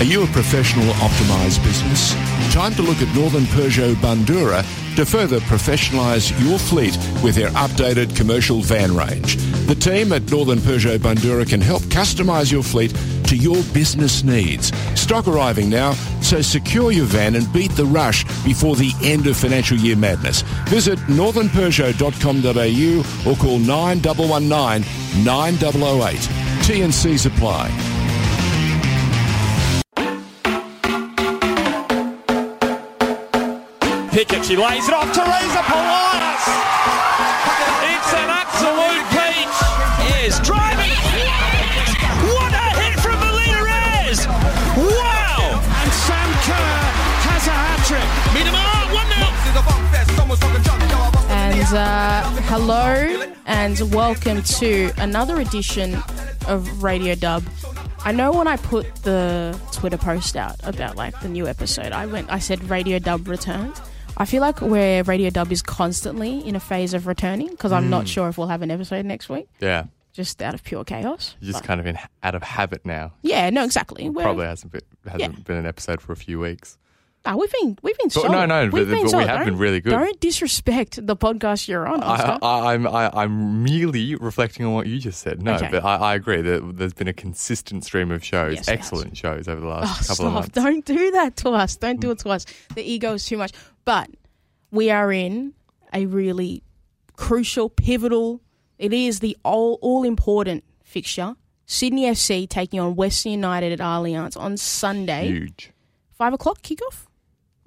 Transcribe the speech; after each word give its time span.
Are 0.00 0.04
you 0.04 0.24
a 0.24 0.26
professional 0.28 0.86
optimized 0.94 1.62
business? 1.62 2.14
Time 2.54 2.72
to 2.76 2.80
look 2.80 3.02
at 3.02 3.14
Northern 3.14 3.44
Peugeot 3.44 3.94
Bundoora 3.96 4.64
to 4.96 5.04
further 5.04 5.40
professionalise 5.40 6.30
your 6.42 6.58
fleet 6.58 6.96
with 7.22 7.34
their 7.34 7.50
updated 7.50 8.16
commercial 8.16 8.62
van 8.62 8.96
range. 8.96 9.36
The 9.66 9.74
team 9.74 10.12
at 10.12 10.30
Northern 10.30 10.58
Peugeot 10.58 11.00
Bundoora 11.00 11.46
can 11.46 11.60
help 11.60 11.82
customise 11.82 12.50
your 12.50 12.62
fleet 12.62 12.94
to 13.24 13.36
your 13.36 13.62
business 13.74 14.24
needs. 14.24 14.72
Stock 14.98 15.28
arriving 15.28 15.68
now, 15.68 15.92
so 16.22 16.40
secure 16.40 16.92
your 16.92 17.04
van 17.04 17.34
and 17.34 17.52
beat 17.52 17.72
the 17.72 17.84
rush 17.84 18.24
before 18.42 18.76
the 18.76 18.94
end 19.02 19.26
of 19.26 19.36
financial 19.36 19.76
year 19.76 19.96
madness. 19.96 20.40
Visit 20.68 20.98
northernpeugeot.com.au 21.10 23.30
or 23.30 23.36
call 23.36 23.58
9119 23.58 25.24
9008. 25.24 26.16
TNC 26.64 27.18
Supply. 27.18 27.99
Pickett, 34.12 34.44
she 34.44 34.56
lays 34.56 34.88
it 34.88 34.94
off. 34.94 35.06
Teresa 35.14 35.62
Polias! 35.70 36.42
It's 37.94 38.12
an 38.12 38.28
absolute 38.28 39.06
peach. 39.14 39.46
Is 40.26 40.40
driving. 40.40 40.90
What 42.26 42.52
a 42.52 42.66
hit 42.80 42.98
from 42.98 43.20
Melina 43.20 43.62
Ayres! 43.70 44.26
Wow! 44.26 45.62
And 45.62 45.92
Sam 45.92 46.30
Kerr 46.42 46.82
has 47.22 47.46
a 47.46 47.54
hat 47.54 47.86
trick. 47.86 48.02
Meet 48.34 48.46
'em 48.48 48.56
all, 48.58 48.90
1 48.92 49.06
0. 49.14 49.30
And 51.30 51.72
uh, 51.72 52.22
hello 52.48 53.32
and 53.46 53.80
welcome 53.94 54.42
to 54.42 54.90
another 54.98 55.40
edition 55.40 55.96
of 56.48 56.82
Radio 56.82 57.14
Dub. 57.14 57.44
I 58.04 58.10
know 58.10 58.32
when 58.32 58.48
I 58.48 58.56
put 58.56 58.92
the 59.04 59.56
Twitter 59.70 59.98
post 59.98 60.34
out 60.34 60.56
about 60.64 60.96
like 60.96 61.20
the 61.20 61.28
new 61.28 61.46
episode, 61.46 61.92
I 61.92 62.06
went, 62.06 62.28
I 62.28 62.40
said 62.40 62.68
Radio 62.68 62.98
Dub 62.98 63.28
returned. 63.28 63.80
I 64.20 64.26
feel 64.26 64.42
like 64.42 64.60
where 64.60 65.02
Radio 65.04 65.30
Dub 65.30 65.50
is 65.50 65.62
constantly 65.62 66.46
in 66.46 66.54
a 66.54 66.60
phase 66.60 66.92
of 66.94 67.06
returning 67.06 67.48
because 67.48 67.72
I'm 67.72 67.88
not 67.88 68.06
sure 68.06 68.28
if 68.28 68.36
we'll 68.38 68.48
have 68.48 68.60
an 68.62 68.70
episode 68.70 69.06
next 69.06 69.28
week, 69.30 69.48
Yeah, 69.60 69.84
just 70.12 70.42
out 70.42 70.52
of 70.54 70.62
pure 70.62 70.84
chaos. 70.84 71.36
you're 71.40 71.52
just 71.52 71.62
But- 71.62 71.66
kind 71.66 71.80
of 71.80 71.86
in 71.86 71.98
out 72.22 72.34
of 72.34 72.42
habit 72.42 72.84
now. 72.84 73.12
yeah, 73.22 73.48
no, 73.50 73.64
exactly. 73.64 74.08
We're- 74.10 74.22
Probably 74.24 74.44
hasn't 74.46 74.72
been 74.72 74.82
hasn't 75.10 75.44
been 75.46 75.56
an 75.56 75.66
episode 75.66 76.00
for 76.02 76.12
a 76.12 76.16
few 76.16 76.38
weeks. 76.38 76.76
Ah, 77.26 77.36
we've 77.36 77.52
been 77.52 77.76
we've 77.82 77.98
been 77.98 78.06
But 78.06 78.12
solid. 78.14 78.32
no, 78.32 78.46
no, 78.46 78.62
we've 78.62 78.70
but- 78.72 78.78
been 78.88 78.90
but 78.96 79.02
we 79.04 79.08
solid. 79.10 79.26
have 79.28 79.38
Don't- 79.40 79.44
been 79.48 79.58
really 79.58 79.80
good. 79.82 79.90
Don't 79.90 80.18
disrespect 80.20 81.06
the 81.06 81.14
podcast 81.14 81.68
you're 81.68 81.86
on. 81.86 82.02
Oscar. 82.02 82.38
I, 82.40 82.46
I, 82.48 82.72
I'm 82.74 82.86
I, 82.86 83.10
I'm 83.12 83.62
merely 83.62 84.14
reflecting 84.14 84.64
on 84.64 84.72
what 84.72 84.86
you 84.86 84.98
just 84.98 85.20
said. 85.20 85.42
No, 85.42 85.56
Okay. 85.56 85.68
but 85.70 85.84
I, 85.84 85.96
I 85.96 86.14
agree 86.14 86.40
that 86.40 86.78
there's 86.78 86.94
been 86.94 87.08
a 87.08 87.12
consistent 87.12 87.84
stream 87.84 88.10
of 88.10 88.24
shows, 88.24 88.54
Yes, 88.56 88.66
there 88.66 88.74
excellent 88.74 89.18
shows 89.18 89.48
over 89.48 89.60
the 89.60 89.66
Oh, 89.66 89.70
last 89.70 90.00
couple 90.08 90.14
stop. 90.14 90.26
of 90.28 90.32
months. 90.32 90.48
Don't 90.54 90.84
do 90.86 91.10
that 91.10 91.36
to 91.36 91.50
us. 91.50 91.76
Don't 91.76 92.00
do 92.00 92.10
it 92.10 92.20
to 92.20 92.30
us. 92.30 92.46
The 92.74 92.82
ego 92.90 93.12
is 93.12 93.26
too 93.26 93.36
much. 93.36 93.52
But 93.84 94.10
we 94.70 94.90
are 94.90 95.12
in 95.12 95.54
a 95.92 96.06
really 96.06 96.62
crucial, 97.16 97.68
pivotal, 97.68 98.40
it 98.78 98.92
is 98.92 99.20
the 99.20 99.36
all, 99.44 99.78
all 99.82 100.04
important 100.04 100.64
fixture. 100.82 101.36
Sydney 101.66 102.06
FC 102.06 102.48
taking 102.48 102.80
on 102.80 102.96
Western 102.96 103.32
United 103.32 103.72
at 103.72 103.78
Allianz 103.78 104.36
on 104.36 104.56
Sunday. 104.56 105.28
Huge. 105.28 105.70
Five 106.12 106.32
o'clock 106.32 106.62
kickoff? 106.62 107.06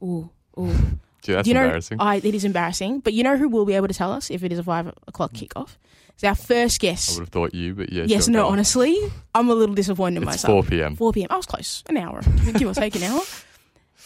Ooh, 0.02 0.30
ooh. 0.60 0.74
Gee, 1.22 1.32
that's 1.32 1.48
you 1.48 1.54
know, 1.54 1.64
embarrassing. 1.64 1.98
I, 2.02 2.16
it 2.16 2.36
is 2.36 2.44
embarrassing. 2.44 3.00
But 3.00 3.14
you 3.14 3.24
know 3.24 3.38
who 3.38 3.48
will 3.48 3.64
be 3.64 3.76
able 3.76 3.88
to 3.88 3.94
tell 3.94 4.12
us 4.12 4.30
if 4.30 4.44
it 4.44 4.52
is 4.52 4.60
a 4.60 4.64
five 4.64 4.88
o'clock 5.08 5.32
kickoff? 5.32 5.78
It's 6.16 6.24
our 6.24 6.36
first 6.36 6.84
I 6.84 6.88
would 7.14 7.22
have 7.22 7.30
thought 7.30 7.56
you, 7.56 7.74
but 7.74 7.92
yeah. 7.92 8.04
Yes, 8.06 8.26
sure, 8.26 8.34
no, 8.34 8.48
honestly, 8.48 8.96
I'm 9.34 9.50
a 9.50 9.54
little 9.54 9.74
disappointed 9.74 10.18
in 10.18 10.24
It's 10.24 10.44
myself. 10.44 10.66
4 10.66 10.70
p.m. 10.70 10.96
4 10.96 11.14
p.m. 11.14 11.28
I 11.30 11.38
was 11.38 11.46
close. 11.46 11.84
An 11.88 11.98
hour. 11.98 12.22
Give 12.58 12.68
or 12.68 12.74
take 12.74 12.96
an 12.96 13.04
hour. 13.04 13.22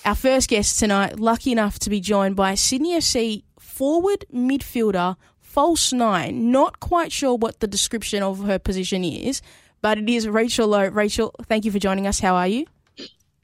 Our 0.05 0.15
first 0.15 0.49
guest 0.49 0.79
tonight, 0.79 1.19
lucky 1.19 1.51
enough 1.51 1.79
to 1.79 1.89
be 1.89 1.99
joined 1.99 2.35
by 2.35 2.55
Sydney 2.55 2.97
FC 2.97 3.43
forward 3.59 4.25
midfielder, 4.33 5.17
false 5.39 5.91
nine. 5.91 6.51
Not 6.51 6.79
quite 6.79 7.11
sure 7.11 7.35
what 7.35 7.59
the 7.59 7.67
description 7.67 8.23
of 8.23 8.43
her 8.43 8.57
position 8.57 9.03
is, 9.03 9.41
but 9.81 9.97
it 9.97 10.09
is 10.09 10.27
Rachel 10.27 10.69
Lowe. 10.69 10.87
Rachel, 10.87 11.35
thank 11.47 11.65
you 11.65 11.71
for 11.71 11.79
joining 11.79 12.07
us. 12.07 12.19
How 12.19 12.35
are 12.35 12.47
you? 12.47 12.65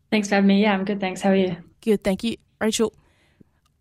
Thanks 0.10 0.30
for 0.30 0.36
having 0.36 0.48
me. 0.48 0.62
Yeah, 0.62 0.74
I'm 0.74 0.86
good. 0.86 1.00
Thanks. 1.00 1.22
How 1.22 1.32
are 1.32 1.36
you? 1.36 1.58
Good, 1.82 2.04
thank 2.04 2.24
you. 2.24 2.38
Rachel, 2.62 2.94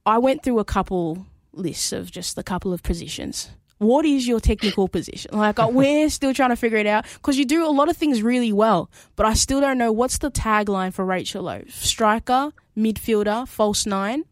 I 0.04 0.18
went 0.18 0.42
through 0.42 0.58
a 0.58 0.64
couple 0.64 1.26
lists 1.52 1.92
of 1.92 2.10
just 2.10 2.36
a 2.36 2.42
couple 2.42 2.72
of 2.72 2.82
positions. 2.82 3.50
What 3.78 4.04
is 4.06 4.26
your 4.26 4.40
technical 4.40 4.88
position? 4.88 5.36
Like, 5.36 5.58
uh, 5.58 5.68
we're 5.70 6.08
still 6.08 6.32
trying 6.32 6.50
to 6.50 6.56
figure 6.56 6.78
it 6.78 6.86
out 6.86 7.04
because 7.14 7.36
you 7.36 7.44
do 7.44 7.66
a 7.66 7.70
lot 7.70 7.88
of 7.88 7.96
things 7.96 8.22
really 8.22 8.52
well, 8.52 8.90
but 9.16 9.26
I 9.26 9.34
still 9.34 9.60
don't 9.60 9.76
know 9.76 9.90
what's 9.92 10.18
the 10.18 10.30
tagline 10.30 10.92
for 10.92 11.04
Rachel 11.04 11.42
Lowe. 11.44 11.62
Striker, 11.68 12.52
midfielder, 12.76 13.46
false 13.48 13.86
nine. 13.86 14.24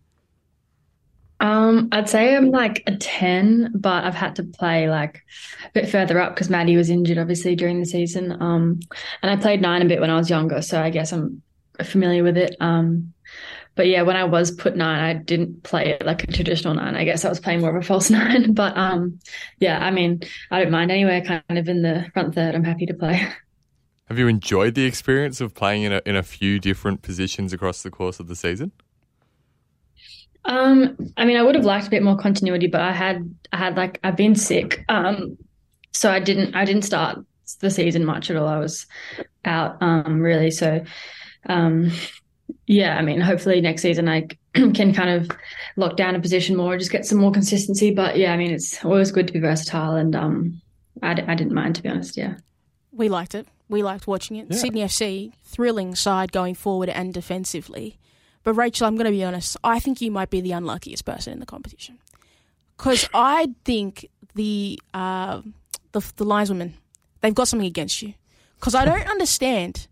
Um, 1.40 1.88
I'd 1.90 2.08
say 2.08 2.36
I'm 2.36 2.50
like 2.50 2.82
a 2.86 2.96
10, 2.96 3.72
but 3.74 4.04
I've 4.04 4.14
had 4.14 4.36
to 4.36 4.42
play 4.44 4.90
like 4.90 5.22
a 5.64 5.70
bit 5.72 5.88
further 5.88 6.20
up 6.20 6.34
because 6.34 6.50
Maddie 6.50 6.76
was 6.76 6.90
injured 6.90 7.16
obviously 7.16 7.56
during 7.56 7.80
the 7.80 7.86
season. 7.86 8.32
Um, 8.42 8.80
and 9.22 9.30
I 9.30 9.36
played 9.36 9.62
nine 9.62 9.80
a 9.80 9.86
bit 9.86 10.00
when 10.00 10.10
I 10.10 10.16
was 10.16 10.28
younger, 10.28 10.60
so 10.60 10.80
I 10.80 10.90
guess 10.90 11.12
I'm 11.12 11.42
familiar 11.82 12.22
with 12.22 12.36
it. 12.36 12.56
Um, 12.60 13.14
but 13.74 13.86
yeah, 13.86 14.02
when 14.02 14.16
I 14.16 14.24
was 14.24 14.50
put 14.50 14.76
nine, 14.76 15.00
I 15.00 15.14
didn't 15.14 15.62
play 15.62 15.88
it 15.90 16.04
like 16.04 16.24
a 16.24 16.26
traditional 16.26 16.74
nine. 16.74 16.94
I 16.94 17.04
guess 17.04 17.24
I 17.24 17.30
was 17.30 17.40
playing 17.40 17.60
more 17.60 17.74
of 17.74 17.82
a 17.82 17.86
false 17.86 18.10
nine. 18.10 18.52
But 18.52 18.76
um, 18.76 19.20
yeah, 19.58 19.78
I 19.78 19.90
mean, 19.90 20.20
I 20.50 20.62
don't 20.62 20.72
mind 20.72 20.90
anywhere 20.90 21.22
kind 21.22 21.42
of 21.48 21.68
in 21.68 21.80
the 21.80 22.06
front 22.12 22.34
third. 22.34 22.54
I'm 22.54 22.64
happy 22.64 22.86
to 22.86 22.94
play. 22.94 23.26
Have 24.10 24.18
you 24.18 24.26
enjoyed 24.26 24.74
the 24.74 24.86
experience 24.86 25.40
of 25.40 25.54
playing 25.54 25.84
in 25.84 25.92
a, 25.92 26.02
in 26.04 26.16
a 26.16 26.24
few 26.24 26.58
different 26.58 27.00
positions 27.00 27.52
across 27.52 27.84
the 27.84 27.90
course 27.90 28.18
of 28.18 28.26
the 28.26 28.34
season? 28.34 28.72
Um, 30.44 30.96
I 31.16 31.24
mean, 31.24 31.36
I 31.36 31.42
would 31.42 31.54
have 31.54 31.64
liked 31.64 31.86
a 31.86 31.90
bit 31.90 32.02
more 32.02 32.16
continuity, 32.16 32.66
but 32.66 32.80
I 32.80 32.90
had 32.90 33.32
I 33.52 33.56
had 33.56 33.76
like 33.76 34.00
I've 34.02 34.16
been 34.16 34.34
sick. 34.34 34.84
Um, 34.88 35.38
so 35.92 36.10
I 36.10 36.18
didn't 36.18 36.56
I 36.56 36.64
didn't 36.64 36.82
start 36.82 37.24
the 37.60 37.70
season 37.70 38.04
much 38.04 38.32
at 38.32 38.36
all. 38.36 38.48
I 38.48 38.58
was 38.58 38.84
out 39.44 39.80
um 39.80 40.20
really. 40.20 40.50
So 40.50 40.82
um 41.46 41.92
yeah, 42.66 42.98
I 42.98 43.02
mean, 43.02 43.20
hopefully 43.20 43.60
next 43.60 43.82
season 43.82 44.08
I 44.08 44.26
can 44.54 44.92
kind 44.92 45.10
of 45.10 45.30
lock 45.76 45.96
down 45.96 46.16
a 46.16 46.20
position 46.20 46.56
more, 46.56 46.76
just 46.76 46.90
get 46.90 47.06
some 47.06 47.18
more 47.18 47.30
consistency. 47.30 47.94
But 47.94 48.18
yeah, 48.18 48.32
I 48.32 48.36
mean, 48.36 48.50
it's 48.50 48.84
always 48.84 49.12
good 49.12 49.28
to 49.28 49.32
be 49.32 49.38
versatile, 49.38 49.94
and 49.94 50.16
um, 50.16 50.60
I, 51.00 51.14
d- 51.14 51.22
I 51.28 51.36
didn't 51.36 51.54
mind 51.54 51.76
to 51.76 51.82
be 51.82 51.88
honest. 51.88 52.16
Yeah. 52.16 52.34
We 52.90 53.08
liked 53.08 53.36
it. 53.36 53.46
We 53.70 53.82
liked 53.82 54.06
watching 54.06 54.36
it. 54.36 54.48
Yeah. 54.50 54.56
Sydney 54.56 54.82
FC, 54.82 55.32
thrilling 55.44 55.94
side 55.94 56.32
going 56.32 56.54
forward 56.54 56.88
and 56.88 57.14
defensively. 57.14 57.98
But 58.42 58.54
Rachel, 58.54 58.86
I'm 58.86 58.96
going 58.96 59.06
to 59.06 59.12
be 59.12 59.22
honest. 59.22 59.56
I 59.62 59.78
think 59.78 60.00
you 60.00 60.10
might 60.10 60.28
be 60.28 60.40
the 60.40 60.52
unluckiest 60.52 61.04
person 61.04 61.32
in 61.32 61.40
the 61.40 61.46
competition 61.46 61.98
because 62.76 63.08
I 63.14 63.48
think 63.64 64.08
the 64.34 64.80
uh, 64.92 65.42
the 65.92 66.00
the 66.16 66.24
lineswomen 66.24 66.72
they've 67.20 67.34
got 67.34 67.48
something 67.48 67.66
against 67.66 68.02
you. 68.02 68.14
Because 68.58 68.74
I 68.74 68.84
don't 68.84 69.08
understand. 69.08 69.86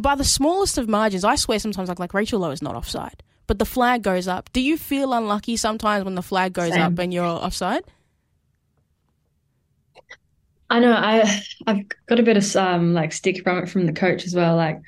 By 0.00 0.14
the 0.14 0.24
smallest 0.24 0.78
of 0.78 0.88
margins, 0.88 1.24
I 1.24 1.34
swear 1.34 1.58
sometimes 1.58 1.88
like 1.88 1.98
like 1.98 2.14
Rachel 2.14 2.40
Lowe 2.40 2.50
is 2.50 2.62
not 2.62 2.76
offside, 2.76 3.22
but 3.48 3.58
the 3.58 3.64
flag 3.64 4.02
goes 4.02 4.28
up. 4.28 4.52
Do 4.52 4.60
you 4.60 4.76
feel 4.76 5.12
unlucky 5.12 5.56
sometimes 5.56 6.04
when 6.04 6.14
the 6.14 6.22
flag 6.22 6.52
goes 6.52 6.72
Same. 6.72 6.82
up 6.82 6.98
and 6.98 7.12
you're 7.12 7.24
offside? 7.24 7.82
I 10.72 10.80
know 10.80 10.92
I 10.92 11.42
I've 11.66 11.84
got 12.06 12.18
a 12.18 12.22
bit 12.22 12.36
of 12.36 12.56
um 12.56 12.94
like 12.94 13.12
stick 13.12 13.42
from 13.42 13.58
it 13.58 13.68
from 13.68 13.86
the 13.86 13.92
coach 13.92 14.24
as 14.24 14.34
well. 14.34 14.56
Like 14.56 14.80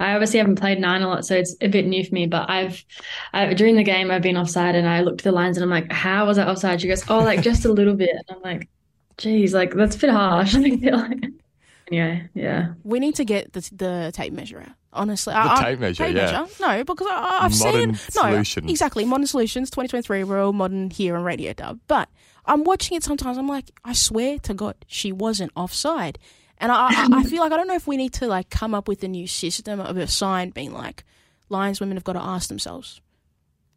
I 0.00 0.12
obviously 0.12 0.38
haven't 0.38 0.56
played 0.56 0.78
nine 0.80 1.02
a 1.02 1.08
lot, 1.08 1.24
so 1.26 1.36
it's 1.36 1.54
a 1.60 1.68
bit 1.68 1.86
new 1.86 2.04
for 2.04 2.14
me. 2.14 2.26
But 2.26 2.48
I've 2.50 2.82
I, 3.32 3.52
during 3.54 3.76
the 3.76 3.82
game 3.84 4.10
I've 4.10 4.22
been 4.22 4.36
offside, 4.36 4.74
and 4.74 4.88
I 4.88 5.00
looked 5.02 5.20
at 5.20 5.24
the 5.24 5.32
lines 5.32 5.56
and 5.56 5.64
I'm 5.64 5.70
like, 5.70 5.90
how 5.92 6.26
was 6.26 6.38
I 6.38 6.46
offside? 6.46 6.80
She 6.80 6.88
goes, 6.88 7.04
oh, 7.08 7.18
like 7.18 7.42
just 7.42 7.64
a 7.64 7.72
little 7.72 7.94
bit. 7.94 8.10
And 8.10 8.24
I'm 8.36 8.42
like, 8.42 8.68
geez, 9.18 9.52
like 9.54 9.74
that's 9.74 9.96
a 9.96 9.98
bit 9.98 10.10
harsh. 10.10 10.54
I 10.56 10.58
anyway, 11.92 12.28
yeah. 12.34 12.72
We 12.84 12.98
need 12.98 13.14
to 13.16 13.24
get 13.24 13.52
the, 13.52 13.60
the 13.74 14.10
tape 14.14 14.32
measure 14.32 14.60
out. 14.60 14.72
Honestly, 14.92 15.34
The 15.34 15.38
I, 15.38 15.54
I- 15.60 15.64
tape 15.64 15.80
measure, 15.80 16.04
tape 16.04 16.16
yeah. 16.16 16.40
measure? 16.42 16.54
No, 16.60 16.84
because 16.84 17.06
I, 17.10 17.38
I've 17.42 17.58
Modern 17.58 17.94
seen 17.94 18.22
no 18.22 18.32
solutions. 18.32 18.70
exactly 18.70 19.04
modern 19.04 19.26
solutions. 19.26 19.70
2023, 19.70 20.24
we're 20.24 20.42
all 20.42 20.52
modern 20.54 20.90
here 20.90 21.16
on 21.16 21.22
Radio 21.22 21.52
Dub. 21.52 21.78
But 21.86 22.08
I'm 22.46 22.64
watching 22.64 22.96
it 22.96 23.02
sometimes. 23.02 23.38
I'm 23.38 23.48
like, 23.48 23.70
I 23.84 23.92
swear 23.92 24.38
to 24.40 24.54
God, 24.54 24.76
she 24.86 25.12
wasn't 25.12 25.52
offside. 25.56 26.18
And 26.58 26.70
I, 26.72 26.86
I, 26.88 27.08
I 27.12 27.22
feel 27.30 27.40
like 27.40 27.52
I 27.52 27.56
don't 27.56 27.68
know 27.68 27.74
if 27.74 27.86
we 27.86 27.96
need 27.96 28.12
to 28.14 28.26
like 28.26 28.50
come 28.50 28.74
up 28.74 28.88
with 28.88 29.02
a 29.04 29.08
new 29.08 29.26
system 29.26 29.80
of 29.80 29.96
a 29.96 30.06
sign 30.06 30.50
being 30.50 30.72
like, 30.72 31.04
lineswomen 31.50 31.94
have 31.94 32.04
got 32.04 32.14
to 32.14 32.22
ask 32.22 32.48
themselves 32.48 33.00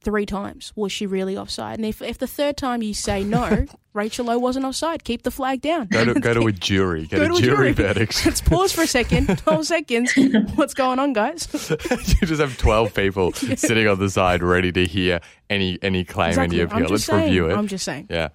three 0.01 0.25
times, 0.25 0.71
was 0.77 0.93
she 0.93 1.05
really 1.05 1.35
offside? 1.35 1.77
And 1.77 1.85
if 1.85 2.01
if 2.01 2.17
the 2.17 2.25
third 2.27 2.55
time 2.55 2.81
you 2.81 2.93
say 2.93 3.21
no, 3.23 3.65
Rachel 3.93 4.25
Lowe 4.27 4.39
wasn't 4.39 4.65
offside, 4.65 5.03
keep 5.03 5.23
the 5.23 5.31
flag 5.31 5.59
down. 5.61 5.87
Go 5.87 6.05
to 6.05 6.13
go 6.19 6.33
to 6.33 6.47
a 6.47 6.51
jury, 6.69 7.05
get 7.05 7.17
Go 7.17 7.25
a 7.25 7.27
to 7.27 7.33
a 7.33 7.37
jury, 7.41 7.55
jury. 7.57 7.71
verdict. 7.73 8.25
Let's 8.25 8.39
pause 8.39 8.71
for 8.71 8.83
a 8.83 8.87
second. 8.87 9.27
12 9.39 9.65
seconds. 9.65 10.13
What's 10.55 10.73
going 10.73 10.99
on, 10.99 11.11
guys? 11.11 11.49
you 11.69 12.27
just 12.27 12.39
have 12.39 12.57
twelve 12.57 12.93
people 12.93 13.33
sitting 13.33 13.87
on 13.89 13.99
the 13.99 14.09
side, 14.09 14.41
ready 14.41 14.71
to 14.71 14.85
hear 14.85 15.19
any 15.49 15.77
any 15.81 16.05
claim, 16.05 16.29
Exactly. 16.29 16.61
any 16.61 16.63
appeal. 16.63 16.77
I'm 16.77 16.81
just 16.83 16.91
Let's 16.91 17.03
saying. 17.05 17.23
review 17.25 17.49
it. 17.49 17.57
I'm 17.57 17.67
just 17.67 17.83
saying. 17.83 18.07
yeah. 18.09 18.29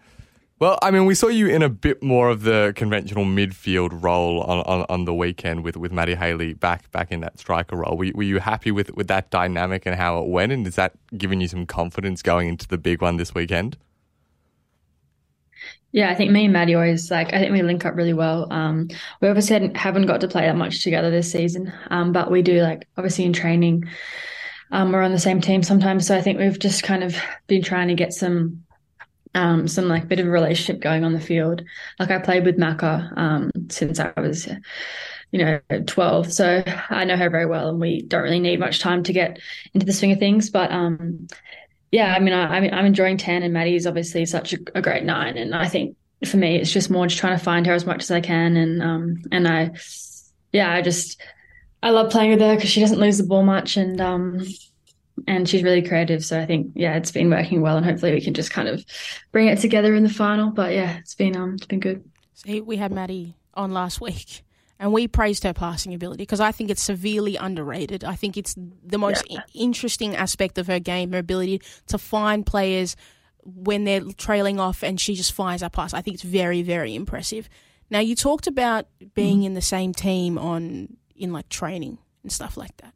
Well, 0.60 0.78
I 0.82 0.92
mean, 0.92 1.04
we 1.04 1.16
saw 1.16 1.26
you 1.26 1.48
in 1.48 1.62
a 1.62 1.68
bit 1.68 2.00
more 2.00 2.28
of 2.30 2.42
the 2.42 2.72
conventional 2.76 3.24
midfield 3.24 4.02
role 4.02 4.40
on, 4.42 4.60
on, 4.60 4.86
on 4.88 5.04
the 5.04 5.12
weekend 5.12 5.64
with, 5.64 5.76
with 5.76 5.90
Maddie 5.90 6.14
Haley 6.14 6.54
back 6.54 6.90
back 6.92 7.10
in 7.10 7.20
that 7.20 7.40
striker 7.40 7.76
role. 7.76 7.96
Were, 7.96 8.10
were 8.14 8.22
you 8.22 8.38
happy 8.38 8.70
with, 8.70 8.94
with 8.94 9.08
that 9.08 9.30
dynamic 9.30 9.84
and 9.84 9.96
how 9.96 10.22
it 10.22 10.28
went? 10.28 10.52
And 10.52 10.64
is 10.66 10.76
that 10.76 10.92
giving 11.18 11.40
you 11.40 11.48
some 11.48 11.66
confidence 11.66 12.22
going 12.22 12.48
into 12.48 12.68
the 12.68 12.78
big 12.78 13.02
one 13.02 13.16
this 13.16 13.34
weekend? 13.34 13.76
Yeah, 15.90 16.10
I 16.10 16.14
think 16.14 16.30
me 16.30 16.44
and 16.44 16.52
Maddie 16.52 16.74
always 16.74 17.10
like. 17.10 17.32
I 17.32 17.38
think 17.38 17.52
we 17.52 17.62
link 17.62 17.84
up 17.84 17.96
really 17.96 18.14
well. 18.14 18.52
Um, 18.52 18.88
we 19.20 19.28
obviously 19.28 19.72
haven't 19.74 20.06
got 20.06 20.20
to 20.20 20.28
play 20.28 20.42
that 20.42 20.56
much 20.56 20.82
together 20.82 21.10
this 21.10 21.30
season, 21.30 21.72
um, 21.90 22.12
but 22.12 22.30
we 22.30 22.42
do 22.42 22.62
like 22.62 22.86
obviously 22.96 23.24
in 23.24 23.32
training. 23.32 23.84
Um, 24.72 24.90
we're 24.90 25.02
on 25.02 25.12
the 25.12 25.20
same 25.20 25.40
team 25.40 25.62
sometimes, 25.62 26.06
so 26.06 26.16
I 26.16 26.20
think 26.20 26.38
we've 26.38 26.58
just 26.58 26.82
kind 26.82 27.04
of 27.04 27.16
been 27.46 27.62
trying 27.62 27.88
to 27.88 27.94
get 27.94 28.12
some 28.12 28.63
um, 29.34 29.66
some 29.66 29.88
like 29.88 30.08
bit 30.08 30.20
of 30.20 30.26
a 30.26 30.30
relationship 30.30 30.80
going 30.80 31.04
on 31.04 31.12
the 31.12 31.20
field. 31.20 31.62
Like 31.98 32.10
I 32.10 32.18
played 32.18 32.44
with 32.44 32.58
Maka 32.58 33.10
um, 33.16 33.50
since 33.68 33.98
I 33.98 34.12
was, 34.16 34.48
you 35.32 35.38
know, 35.44 35.60
12. 35.86 36.32
So 36.32 36.62
I 36.90 37.04
know 37.04 37.16
her 37.16 37.30
very 37.30 37.46
well 37.46 37.68
and 37.68 37.80
we 37.80 38.02
don't 38.02 38.22
really 38.22 38.40
need 38.40 38.60
much 38.60 38.80
time 38.80 39.02
to 39.04 39.12
get 39.12 39.38
into 39.72 39.86
the 39.86 39.92
swing 39.92 40.12
of 40.12 40.18
things. 40.18 40.50
But 40.50 40.70
um, 40.70 41.26
yeah, 41.90 42.14
I 42.14 42.20
mean, 42.20 42.32
I, 42.32 42.56
I'm 42.56 42.86
enjoying 42.86 43.16
10 43.16 43.42
and 43.42 43.52
Maddie 43.52 43.76
is 43.76 43.86
obviously 43.86 44.24
such 44.26 44.52
a, 44.52 44.58
a, 44.74 44.82
great 44.82 45.04
nine. 45.04 45.36
And 45.36 45.54
I 45.54 45.68
think 45.68 45.96
for 46.24 46.36
me, 46.36 46.56
it's 46.56 46.72
just 46.72 46.90
more 46.90 47.06
just 47.06 47.20
trying 47.20 47.36
to 47.36 47.44
find 47.44 47.66
her 47.66 47.72
as 47.72 47.86
much 47.86 48.02
as 48.02 48.10
I 48.10 48.20
can. 48.20 48.56
And, 48.56 48.82
um, 48.82 49.16
and 49.32 49.48
I, 49.48 49.72
yeah, 50.52 50.72
I 50.72 50.80
just, 50.80 51.20
I 51.82 51.90
love 51.90 52.10
playing 52.10 52.30
with 52.30 52.40
her 52.40 52.54
because 52.54 52.70
she 52.70 52.80
doesn't 52.80 53.00
lose 53.00 53.18
the 53.18 53.24
ball 53.24 53.42
much. 53.42 53.76
And, 53.76 54.00
um, 54.00 54.44
and 55.26 55.48
she's 55.48 55.62
really 55.62 55.82
creative. 55.82 56.24
So 56.24 56.40
I 56.40 56.46
think 56.46 56.72
yeah, 56.74 56.96
it's 56.96 57.12
been 57.12 57.30
working 57.30 57.60
well, 57.60 57.76
and 57.76 57.86
hopefully 57.86 58.12
we 58.12 58.20
can 58.20 58.34
just 58.34 58.50
kind 58.50 58.68
of 58.68 58.84
bring 59.32 59.48
it 59.48 59.58
together 59.58 59.94
in 59.94 60.02
the 60.02 60.08
final. 60.08 60.50
But 60.50 60.72
yeah, 60.72 60.98
it's 60.98 61.14
been 61.14 61.36
um 61.36 61.54
it's 61.54 61.66
been 61.66 61.80
good. 61.80 62.04
See, 62.34 62.60
we 62.60 62.76
had 62.76 62.92
Maddie 62.92 63.36
on 63.54 63.72
last 63.72 64.00
week. 64.00 64.42
And 64.80 64.92
we 64.92 65.06
praised 65.06 65.44
her 65.44 65.54
passing 65.54 65.94
ability 65.94 66.22
because 66.22 66.40
I 66.40 66.50
think 66.50 66.68
it's 66.68 66.82
severely 66.82 67.36
underrated. 67.36 68.02
I 68.02 68.16
think 68.16 68.36
it's 68.36 68.56
the 68.84 68.98
most 68.98 69.24
yeah. 69.30 69.40
interesting 69.54 70.16
aspect 70.16 70.58
of 70.58 70.66
her 70.66 70.80
game, 70.80 71.12
her 71.12 71.18
ability 71.18 71.62
to 71.86 71.96
find 71.96 72.44
players 72.44 72.96
when 73.44 73.84
they're 73.84 74.02
trailing 74.16 74.58
off 74.58 74.82
and 74.82 75.00
she 75.00 75.14
just 75.14 75.32
finds 75.32 75.60
that 75.60 75.72
pass. 75.72 75.94
I 75.94 76.00
think 76.00 76.14
it's 76.14 76.24
very, 76.24 76.62
very 76.62 76.94
impressive. 76.94 77.48
Now, 77.88 78.00
you 78.00 78.16
talked 78.16 78.46
about 78.46 78.86
being 79.14 79.40
mm 79.40 79.46
in 79.46 79.54
the 79.54 79.62
same 79.62 79.92
team 79.92 80.38
on 80.38 80.96
in 81.14 81.32
like 81.32 81.48
training 81.48 81.98
and 82.22 82.32
stuff 82.32 82.56
like 82.56 82.76
that. 82.78 82.94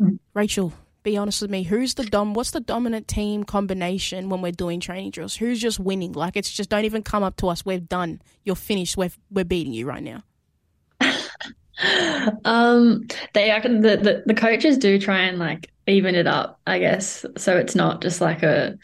mm 0.00 0.18
Rachel, 0.32 0.72
be 1.02 1.16
honest 1.16 1.42
with 1.42 1.50
me. 1.50 1.62
Who's 1.62 1.94
the 1.94 2.04
dom? 2.04 2.34
What's 2.34 2.50
the 2.50 2.60
dominant 2.60 3.08
team 3.08 3.44
combination 3.44 4.28
when 4.28 4.42
we're 4.42 4.52
doing 4.52 4.80
training 4.80 5.10
drills? 5.10 5.36
Who's 5.36 5.60
just 5.60 5.78
winning? 5.78 6.12
Like 6.12 6.36
it's 6.36 6.50
just 6.50 6.70
don't 6.70 6.84
even 6.84 7.02
come 7.02 7.22
up 7.22 7.36
to 7.36 7.48
us. 7.48 7.64
We're 7.64 7.80
done. 7.80 8.20
You're 8.44 8.56
finished. 8.56 8.96
We're 8.96 9.10
we're 9.30 9.44
beating 9.44 9.72
you 9.72 9.86
right 9.86 10.02
now. 10.02 10.22
um, 12.44 13.06
they 13.32 13.50
are 13.50 13.60
the, 13.60 13.68
the 13.96 14.22
the 14.26 14.34
coaches 14.34 14.78
do 14.78 14.98
try 14.98 15.20
and 15.20 15.38
like 15.38 15.70
even 15.86 16.14
it 16.14 16.26
up, 16.26 16.60
I 16.66 16.78
guess. 16.78 17.24
So 17.36 17.56
it's 17.56 17.74
not 17.74 18.02
just 18.02 18.20
like 18.20 18.42
a 18.42 18.76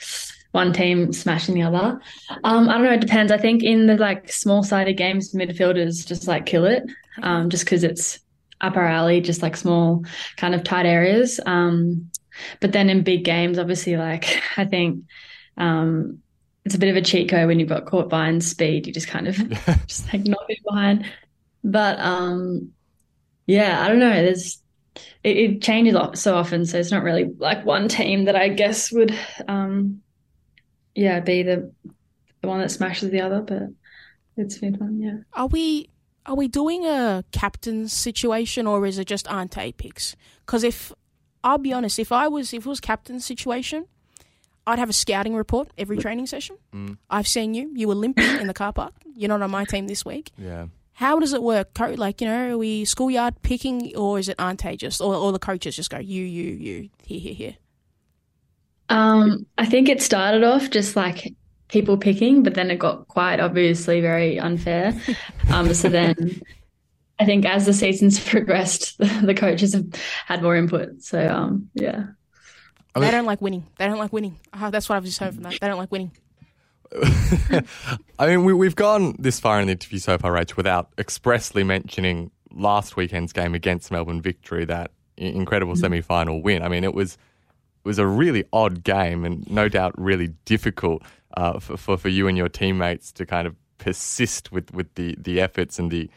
one 0.53 0.73
team 0.73 1.13
smashing 1.13 1.55
the 1.55 1.63
other. 1.63 2.01
Um, 2.45 2.69
I 2.69 2.75
don't 2.75 2.85
know. 2.85 2.93
It 2.93 3.01
depends. 3.01 3.31
I 3.31 3.39
think 3.39 3.63
in 3.63 3.87
the 3.87 3.97
like 3.97 4.33
small 4.33 4.63
sided 4.63 4.95
games, 4.95 5.35
midfielders 5.35 6.07
just 6.07 6.27
like 6.27 6.47
kill 6.47 6.65
it. 6.65 6.83
Um, 7.23 7.51
just 7.51 7.65
because 7.65 7.85
it's 7.85 8.21
up 8.61 8.77
our 8.77 8.87
alley, 8.87 9.21
just 9.21 9.43
like 9.43 9.57
small 9.57 10.05
kind 10.37 10.55
of 10.55 10.65
tight 10.65 10.87
areas. 10.87 11.41
Um, 11.45 12.11
but 12.61 12.73
then 12.73 12.91
in 12.91 13.03
big 13.03 13.25
games, 13.25 13.59
obviously, 13.59 13.97
like 13.97 14.43
I 14.57 14.65
think 14.65 15.05
um, 15.57 16.19
it's 16.65 16.75
a 16.75 16.79
bit 16.79 16.91
of 16.91 16.97
a 16.97 17.03
cheat 17.03 17.29
code 17.29 17.47
when 17.47 17.61
you've 17.61 17.69
got 17.69 17.87
caught 17.87 18.09
behind 18.09 18.45
speed. 18.45 18.87
You 18.87 18.93
just 18.93 19.09
kind 19.09 19.29
of 19.29 19.37
just 19.87 20.13
like 20.13 20.25
not 20.27 20.47
be 20.49 20.61
behind. 20.69 21.11
But 21.65 21.99
um, 22.01 22.73
yeah, 23.47 23.83
I 23.85 23.89
don't 23.89 23.99
know. 23.99 24.11
There's 24.11 24.63
it, 25.23 25.37
it, 25.37 25.63
changes 25.63 25.97
so 26.21 26.37
often, 26.37 26.65
so 26.65 26.79
it's 26.79 26.91
not 26.91 27.03
really 27.03 27.25
like 27.39 27.65
one 27.65 27.89
team 27.89 28.25
that 28.25 28.37
I 28.37 28.49
guess 28.49 28.91
would 28.93 29.17
um, 29.49 30.03
yeah 30.95 31.21
be 31.21 31.43
the 31.43 31.73
the 32.41 32.49
one 32.49 32.61
that 32.61 32.71
smashes 32.71 33.11
the 33.11 33.21
other. 33.21 33.41
But 33.41 33.63
it's 34.37 34.59
been 34.59 34.77
fun. 34.77 35.01
Yeah. 35.01 35.19
Are 35.33 35.49
we 35.49 35.91
are 36.27 36.35
we 36.35 36.49
doing 36.49 36.85
a 36.85 37.25
captain's 37.33 37.93
situation 37.93 38.67
or 38.67 38.85
is 38.87 38.99
it 38.99 39.07
just 39.07 39.29
Ante 39.31 39.73
picks? 39.73 40.17
Because 40.45 40.65
if 40.65 40.93
I'll 41.43 41.59
be 41.59 41.73
honest, 41.73 41.99
if 41.99 42.13
I 42.13 42.29
was 42.29 42.53
if 42.53 42.67
it 42.67 42.69
was 42.69 42.81
captain's 42.81 43.25
situation, 43.25 43.87
I'd 44.67 44.79
have 44.79 44.91
a 44.91 44.93
scouting 44.93 45.37
report 45.37 45.69
every 45.79 45.97
training 45.97 46.27
session. 46.27 46.57
Mm. 46.75 46.99
I've 47.09 47.29
seen 47.29 47.55
you. 47.55 47.71
You 47.75 47.89
were 47.89 47.95
limping 47.95 48.41
in 48.41 48.49
the 48.49 48.55
car 48.55 48.73
park. 48.73 48.95
You're 49.15 49.29
not 49.29 49.43
on 49.43 49.51
my 49.51 49.65
team 49.65 49.87
this 49.87 50.05
week. 50.05 50.33
Yeah. 50.37 50.67
How 50.95 51.21
does 51.21 51.35
it 51.35 51.43
work? 51.43 51.79
Like, 51.79 52.21
you 52.21 52.27
know, 52.27 52.55
are 52.55 52.59
we 52.59 52.85
schoolyard 52.85 53.43
picking 53.43 53.95
or 53.95 54.19
is 54.19 54.29
it 54.29 54.37
Ante 54.39 54.77
just, 54.77 55.01
or, 55.01 55.15
or 55.15 55.31
the 55.31 55.39
coaches 55.39 55.77
just 55.77 55.91
go, 55.91 55.99
you, 55.99 56.25
you, 56.25 56.53
you, 56.53 56.89
here, 57.05 57.21
here, 57.21 57.35
here? 57.35 57.57
Um, 58.89 59.47
I 59.59 59.67
think 59.67 59.89
it 59.89 60.01
started 60.01 60.43
off 60.43 60.71
just 60.71 60.97
like 60.97 61.35
people 61.69 61.97
picking, 61.97 62.43
but 62.43 62.55
then 62.55 62.71
it 62.71 62.79
got 62.79 63.09
quite 63.09 63.41
obviously 63.41 64.01
very 64.01 64.39
unfair. 64.39 64.95
Um, 65.51 65.73
so 65.75 65.89
then 65.89 66.43
I 67.19 67.25
think 67.25 67.45
as 67.45 67.67
the 67.67 67.73
seasons 67.73 68.21
progressed, 68.29 68.99
the, 68.99 69.23
the 69.25 69.35
coaches 69.35 69.75
have 69.75 69.87
had 70.27 70.43
more 70.43 70.57
input. 70.57 71.03
So 71.03 71.27
um, 71.27 71.71
yeah. 71.75 72.07
they 72.95 73.11
don't 73.11 73.27
like 73.27 73.41
winning. 73.41 73.67
They 73.79 73.87
don't 73.87 73.99
like 73.99 74.13
winning. 74.13 74.39
Oh, 74.55 74.71
that's 74.71 74.89
what 74.89 74.97
I've 74.97 75.05
just 75.05 75.19
heard 75.19 75.35
from 75.35 75.43
that. 75.45 75.59
They 75.61 75.67
don't 75.67 75.79
like 75.79 75.93
winning. 75.93 76.13
I 78.19 78.27
mean, 78.27 78.45
we, 78.45 78.67
have 78.67 78.77
gone 78.77 79.17
this 79.19 79.41
far 79.41 79.61
in 79.61 79.67
the 79.67 79.73
interview 79.73 79.99
so 79.99 80.19
far, 80.19 80.33
Rach, 80.33 80.57
without 80.57 80.91
expressly 80.99 81.65
mentioning 81.65 82.31
last 82.53 82.97
weekend's 82.97 83.33
game 83.33 83.55
against 83.55 83.91
Melbourne 83.91 84.23
Victory, 84.23 84.65
that 84.67 84.93
incredible 85.17 85.75
mm-hmm. 85.75 85.81
semi 85.81 86.01
final 86.01 86.43
win. 86.43 86.63
I 86.63 86.69
mean, 86.69 86.85
it 86.85 86.95
was 86.95 87.15
it 87.15 87.89
was 87.89 87.99
a 87.99 88.07
really 88.07 88.45
odd 88.53 88.85
game 88.85 89.25
and 89.25 89.49
no 89.51 89.69
doubt 89.69 89.95
really 89.97 90.29
difficult 90.45 91.03
uh, 91.37 91.59
for, 91.59 91.77
for, 91.77 91.97
for 91.97 92.09
you 92.09 92.29
and 92.29 92.37
your 92.37 92.49
teammates 92.49 93.13
to 93.13 93.27
kind 93.27 93.47
of 93.47 93.55
persist 93.79 94.53
with, 94.53 94.73
with 94.73 94.95
the, 94.95 95.15
the 95.19 95.41
efforts 95.41 95.79
and 95.79 95.91
the 95.91 96.11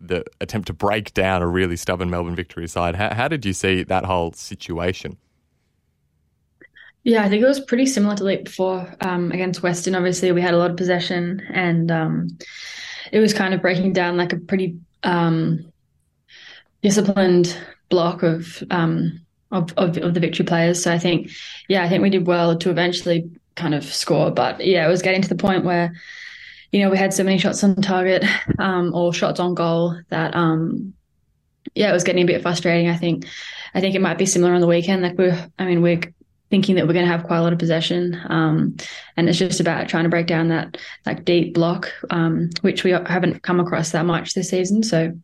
the 0.00 0.24
attempt 0.40 0.66
to 0.66 0.72
break 0.72 1.14
down 1.14 1.40
a 1.40 1.46
really 1.46 1.76
stubborn 1.76 2.10
Melbourne 2.10 2.34
Victory 2.34 2.68
side. 2.68 2.94
How, 2.94 3.14
how 3.14 3.28
did 3.28 3.46
you 3.46 3.52
see 3.52 3.84
that 3.84 4.04
whole 4.04 4.32
situation? 4.32 5.16
Yeah, 7.04 7.22
I 7.22 7.28
think 7.28 7.42
it 7.42 7.46
was 7.46 7.60
pretty 7.60 7.86
similar 7.86 8.16
to 8.16 8.24
week 8.24 8.44
before 8.44 8.92
um, 9.00 9.30
against 9.30 9.62
Western. 9.62 9.94
Obviously, 9.94 10.32
we 10.32 10.42
had 10.42 10.54
a 10.54 10.58
lot 10.58 10.70
of 10.70 10.76
possession, 10.76 11.42
and 11.52 11.90
um, 11.90 12.38
it 13.12 13.18
was 13.18 13.34
kind 13.34 13.54
of 13.54 13.60
breaking 13.62 13.92
down 13.92 14.16
like 14.16 14.32
a 14.32 14.38
pretty 14.38 14.78
um, 15.02 15.70
disciplined 16.82 17.56
block 17.88 18.22
of 18.22 18.62
um, 18.70 19.24
of, 19.50 19.72
of, 19.76 19.96
of 19.98 20.14
the 20.14 20.20
victory 20.20 20.44
players. 20.44 20.82
So 20.82 20.92
I 20.92 20.98
think, 20.98 21.30
yeah, 21.68 21.84
I 21.84 21.88
think 21.88 22.02
we 22.02 22.10
did 22.10 22.26
well 22.26 22.58
to 22.58 22.70
eventually 22.70 23.30
kind 23.54 23.74
of 23.74 23.84
score. 23.84 24.30
But 24.30 24.64
yeah, 24.64 24.86
it 24.86 24.90
was 24.90 25.02
getting 25.02 25.22
to 25.22 25.28
the 25.28 25.34
point 25.34 25.64
where, 25.64 25.94
you 26.72 26.80
know, 26.80 26.90
we 26.90 26.98
had 26.98 27.14
so 27.14 27.24
many 27.24 27.38
shots 27.38 27.62
on 27.62 27.76
target 27.76 28.24
um, 28.58 28.94
or 28.94 29.14
shots 29.14 29.40
on 29.40 29.54
goal 29.54 29.96
that, 30.08 30.34
um, 30.34 30.94
yeah, 31.74 31.90
it 31.90 31.92
was 31.92 32.04
getting 32.04 32.24
a 32.24 32.26
bit 32.26 32.42
frustrating. 32.42 32.90
I 32.90 32.96
think, 32.96 33.26
I 33.74 33.80
think 33.80 33.94
it 33.94 34.00
might 34.00 34.18
be 34.18 34.26
similar 34.26 34.54
on 34.54 34.60
the 34.60 34.66
weekend. 34.66 35.02
Like 35.02 35.18
we're, 35.18 35.50
I 35.58 35.64
mean, 35.64 35.82
we're 35.82 36.00
thinking 36.50 36.76
that 36.76 36.86
we're 36.86 36.92
going 36.92 37.06
to 37.06 37.10
have 37.10 37.24
quite 37.24 37.38
a 37.38 37.42
lot 37.42 37.52
of 37.52 37.58
possession, 37.58 38.20
um, 38.28 38.76
and 39.16 39.28
it's 39.28 39.38
just 39.38 39.58
about 39.58 39.88
trying 39.88 40.04
to 40.04 40.10
break 40.10 40.26
down 40.26 40.48
that 40.48 40.76
like 41.04 41.24
deep 41.24 41.54
block, 41.54 41.90
um, 42.10 42.50
which 42.60 42.84
we 42.84 42.90
haven't 42.92 43.42
come 43.42 43.58
across 43.58 43.90
that 43.90 44.04
much 44.04 44.34
this 44.34 44.50
season. 44.50 44.82
So, 44.82 45.18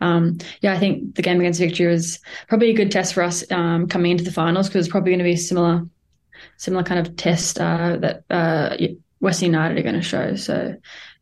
um, 0.00 0.38
yeah, 0.60 0.72
I 0.72 0.78
think 0.78 1.14
the 1.14 1.22
game 1.22 1.38
against 1.38 1.60
Victory 1.60 1.86
was 1.86 2.18
probably 2.48 2.70
a 2.70 2.74
good 2.74 2.90
test 2.90 3.14
for 3.14 3.22
us 3.22 3.48
um, 3.52 3.86
coming 3.86 4.10
into 4.10 4.24
the 4.24 4.32
finals 4.32 4.68
because 4.68 4.86
it's 4.86 4.90
probably 4.90 5.12
going 5.12 5.18
to 5.18 5.24
be 5.24 5.36
similar, 5.36 5.86
similar 6.56 6.82
kind 6.82 7.06
of 7.06 7.16
test 7.16 7.58
uh, 7.58 7.96
that 7.98 8.24
uh, 8.30 8.76
United 9.20 9.78
are 9.78 9.82
going 9.82 9.94
to 9.94 10.02
show. 10.02 10.34
So, 10.36 10.76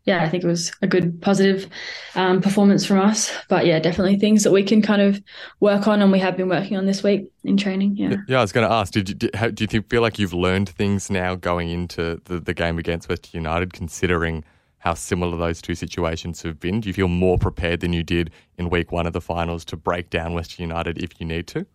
yeah, 0.04 0.24
I 0.24 0.28
think 0.28 0.42
it 0.42 0.46
was 0.46 0.72
a 0.80 0.86
good 0.86 1.20
positive 1.20 1.68
um, 2.14 2.40
performance 2.40 2.86
from 2.86 2.98
us. 2.98 3.30
But 3.48 3.66
yeah, 3.66 3.78
definitely 3.78 4.18
things 4.18 4.44
that 4.44 4.52
we 4.52 4.62
can 4.62 4.82
kind 4.82 5.02
of 5.02 5.22
work 5.60 5.86
on, 5.86 6.00
and 6.02 6.10
we 6.10 6.18
have 6.18 6.36
been 6.36 6.48
working 6.48 6.76
on 6.76 6.86
this 6.86 7.02
week 7.02 7.30
in 7.44 7.56
training. 7.56 7.96
Yeah, 7.96 8.16
yeah. 8.26 8.38
I 8.38 8.40
was 8.40 8.52
going 8.52 8.66
to 8.66 8.72
ask, 8.72 8.92
did 8.92 9.08
you 9.08 9.14
do, 9.14 9.30
how, 9.34 9.48
do 9.48 9.62
you 9.62 9.68
think, 9.68 9.90
feel 9.90 10.02
like 10.02 10.18
you've 10.18 10.32
learned 10.32 10.68
things 10.70 11.10
now 11.10 11.34
going 11.34 11.68
into 11.68 12.20
the, 12.24 12.40
the 12.40 12.54
game 12.54 12.78
against 12.78 13.08
Western 13.08 13.40
United, 13.40 13.72
considering? 13.72 14.44
how 14.80 14.94
similar 14.94 15.36
those 15.36 15.62
two 15.62 15.74
situations 15.74 16.42
have 16.42 16.58
been? 16.58 16.80
Do 16.80 16.88
you 16.88 16.94
feel 16.94 17.08
more 17.08 17.38
prepared 17.38 17.80
than 17.80 17.92
you 17.92 18.02
did 18.02 18.30
in 18.56 18.70
week 18.70 18.90
one 18.90 19.06
of 19.06 19.12
the 19.12 19.20
finals 19.20 19.64
to 19.66 19.76
break 19.76 20.10
down 20.10 20.32
Western 20.32 20.62
United 20.62 21.02
if 21.02 21.20
you 21.20 21.26
need 21.26 21.46
to? 21.48 21.66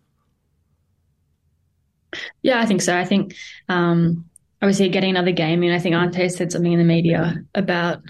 Yeah, 2.42 2.60
I 2.60 2.66
think 2.66 2.82
so. 2.82 2.96
I 2.96 3.04
think 3.04 3.34
um, 3.68 4.24
obviously 4.62 4.88
getting 4.88 5.10
another 5.10 5.32
game 5.32 5.62
in. 5.62 5.72
I 5.72 5.78
think 5.78 5.94
Ante 5.94 6.28
said 6.28 6.52
something 6.52 6.72
in 6.72 6.78
the 6.78 6.84
media 6.84 7.44
about. 7.54 8.02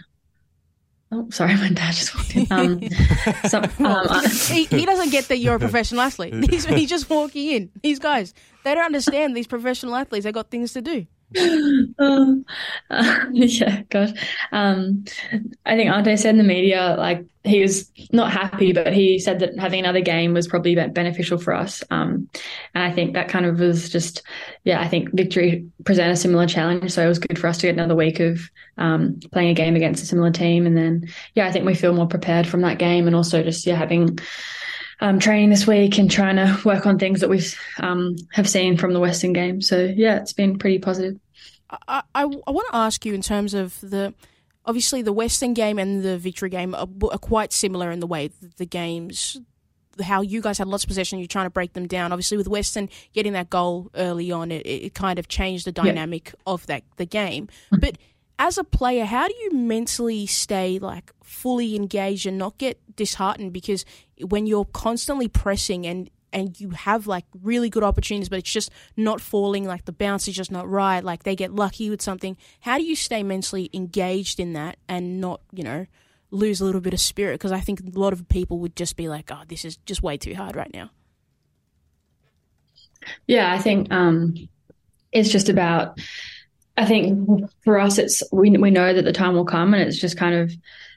Oh, 1.12 1.28
sorry, 1.30 1.54
my 1.56 1.68
dad 1.68 1.94
just 1.94 2.14
walked 2.14 2.34
in. 2.34 2.46
Um, 2.50 2.82
some, 3.48 3.64
um, 3.84 4.24
he, 4.28 4.64
he, 4.64 4.84
doesn't 4.84 5.10
get 5.10 5.28
that 5.28 5.38
you're 5.38 5.54
a 5.54 5.58
professional 5.58 6.00
athlete. 6.00 6.34
He's, 6.50 6.64
he's 6.64 6.88
just 6.88 7.08
walking 7.08 7.48
in. 7.48 7.70
These 7.82 8.00
guys, 8.00 8.34
they 8.64 8.74
don't 8.74 8.84
understand 8.84 9.36
these 9.36 9.46
professional 9.46 9.94
athletes. 9.94 10.24
They 10.24 10.32
got 10.32 10.50
things 10.50 10.72
to 10.72 10.82
do. 10.82 11.06
Um, 11.98 12.44
uh, 12.90 13.26
yeah, 13.32 13.82
gosh. 13.88 14.10
Um, 14.52 15.04
I 15.64 15.76
think 15.76 15.90
Ante 15.90 16.16
said 16.16 16.30
in 16.30 16.38
the 16.38 16.44
media, 16.44 16.94
like 16.98 17.24
he 17.44 17.60
was 17.60 17.90
not 18.12 18.32
happy, 18.32 18.72
but 18.72 18.92
he 18.92 19.18
said 19.18 19.38
that 19.40 19.58
having 19.58 19.80
another 19.80 20.00
game 20.00 20.34
was 20.34 20.48
probably 20.48 20.74
beneficial 20.74 21.38
for 21.38 21.54
us. 21.54 21.82
Um, 21.90 22.28
and 22.74 22.84
I 22.84 22.92
think 22.92 23.14
that 23.14 23.28
kind 23.28 23.46
of 23.46 23.60
was 23.60 23.88
just, 23.88 24.22
yeah, 24.64 24.80
I 24.80 24.88
think 24.88 25.12
victory 25.12 25.66
presented 25.84 26.12
a 26.12 26.16
similar 26.16 26.46
challenge, 26.46 26.90
so 26.92 27.04
it 27.04 27.08
was 27.08 27.18
good 27.18 27.38
for 27.38 27.46
us 27.46 27.58
to 27.58 27.66
get 27.66 27.74
another 27.74 27.94
week 27.94 28.20
of 28.20 28.40
um, 28.78 29.18
playing 29.32 29.50
a 29.50 29.54
game 29.54 29.76
against 29.76 30.02
a 30.02 30.06
similar 30.06 30.30
team, 30.30 30.66
and 30.66 30.76
then 30.76 31.08
yeah, 31.34 31.46
I 31.46 31.52
think 31.52 31.64
we 31.64 31.74
feel 31.74 31.92
more 31.92 32.08
prepared 32.08 32.46
from 32.46 32.62
that 32.62 32.78
game, 32.78 33.06
and 33.06 33.16
also 33.16 33.42
just 33.42 33.66
yeah 33.66 33.76
having 33.76 34.18
um, 35.00 35.18
training 35.18 35.50
this 35.50 35.66
week 35.66 35.98
and 35.98 36.10
trying 36.10 36.36
to 36.36 36.58
work 36.64 36.86
on 36.86 36.98
things 36.98 37.20
that 37.20 37.28
we 37.28 37.42
um, 37.80 38.16
have 38.32 38.48
seen 38.48 38.76
from 38.76 38.92
the 38.92 39.00
Western 39.00 39.32
game. 39.32 39.60
So 39.60 39.84
yeah, 39.84 40.16
it's 40.16 40.32
been 40.32 40.58
pretty 40.58 40.78
positive. 40.78 41.18
I, 41.70 42.02
I, 42.14 42.22
I 42.22 42.50
want 42.50 42.68
to 42.68 42.76
ask 42.76 43.04
you 43.04 43.12
in 43.14 43.22
terms 43.22 43.54
of 43.54 43.80
the 43.80 44.14
obviously 44.64 45.02
the 45.02 45.12
Western 45.12 45.54
game 45.54 45.78
and 45.78 46.02
the 46.02 46.18
Victory 46.18 46.50
game 46.50 46.74
are, 46.74 46.88
are 47.10 47.18
quite 47.18 47.52
similar 47.52 47.90
in 47.90 48.00
the 48.00 48.06
way 48.06 48.30
the 48.56 48.66
games 48.66 49.38
how 50.02 50.20
you 50.20 50.40
guys 50.40 50.58
had 50.58 50.68
lots 50.68 50.84
of 50.84 50.88
possession, 50.88 51.18
you're 51.18 51.28
trying 51.28 51.46
to 51.46 51.50
break 51.50 51.72
them 51.72 51.86
down. 51.86 52.12
Obviously, 52.12 52.36
with 52.36 52.48
Western 52.48 52.88
getting 53.12 53.32
that 53.32 53.50
goal 53.50 53.90
early 53.94 54.30
on, 54.30 54.52
it, 54.52 54.66
it 54.66 54.94
kind 54.94 55.18
of 55.18 55.28
changed 55.28 55.66
the 55.66 55.72
dynamic 55.72 56.32
yeah. 56.34 56.52
of 56.52 56.66
that 56.66 56.82
the 56.96 57.06
game. 57.06 57.46
Mm-hmm. 57.46 57.78
But 57.80 57.98
as 58.38 58.58
a 58.58 58.64
player, 58.64 59.04
how 59.04 59.28
do 59.28 59.34
you 59.34 59.52
mentally 59.52 60.26
stay 60.26 60.78
like 60.78 61.12
fully 61.22 61.76
engaged 61.76 62.26
and 62.26 62.38
not 62.38 62.58
get 62.58 62.78
disheartened? 62.96 63.52
Because 63.52 63.84
when 64.20 64.46
you're 64.46 64.66
constantly 64.66 65.28
pressing 65.28 65.86
and 65.86 66.10
and 66.32 66.60
you 66.60 66.70
have 66.70 67.06
like 67.06 67.24
really 67.42 67.70
good 67.70 67.82
opportunities, 67.82 68.28
but 68.28 68.38
it's 68.38 68.52
just 68.52 68.70
not 68.96 69.20
falling, 69.20 69.64
like 69.64 69.86
the 69.86 69.92
bounce 69.92 70.28
is 70.28 70.34
just 70.34 70.52
not 70.52 70.68
right, 70.68 71.02
like 71.02 71.22
they 71.22 71.34
get 71.34 71.54
lucky 71.54 71.88
with 71.88 72.02
something. 72.02 72.36
How 72.60 72.76
do 72.76 72.84
you 72.84 72.94
stay 72.94 73.22
mentally 73.22 73.70
engaged 73.72 74.38
in 74.38 74.52
that 74.52 74.76
and 74.86 75.20
not, 75.20 75.40
you 75.52 75.62
know, 75.62 75.86
lose 76.30 76.60
a 76.60 76.64
little 76.66 76.82
bit 76.82 76.92
of 76.92 77.00
spirit? 77.00 77.34
Because 77.34 77.52
I 77.52 77.60
think 77.60 77.80
a 77.80 77.98
lot 77.98 78.12
of 78.12 78.28
people 78.28 78.58
would 78.58 78.76
just 78.76 78.96
be 78.96 79.08
like, 79.08 79.30
oh, 79.32 79.42
this 79.48 79.64
is 79.64 79.78
just 79.86 80.02
way 80.02 80.18
too 80.18 80.34
hard 80.34 80.56
right 80.56 80.72
now. 80.74 80.90
Yeah, 83.26 83.50
I 83.52 83.58
think 83.58 83.90
um, 83.90 84.34
it's 85.12 85.30
just 85.30 85.48
about 85.48 85.98
I 86.76 86.84
think 86.84 87.50
for 87.64 87.78
us, 87.78 87.98
it's 87.98 88.22
we 88.32 88.50
we 88.50 88.70
know 88.70 88.92
that 88.92 89.04
the 89.04 89.12
time 89.12 89.34
will 89.34 89.44
come, 89.44 89.72
and 89.72 89.82
it's 89.82 89.98
just 89.98 90.16
kind 90.16 90.34
of 90.34 90.52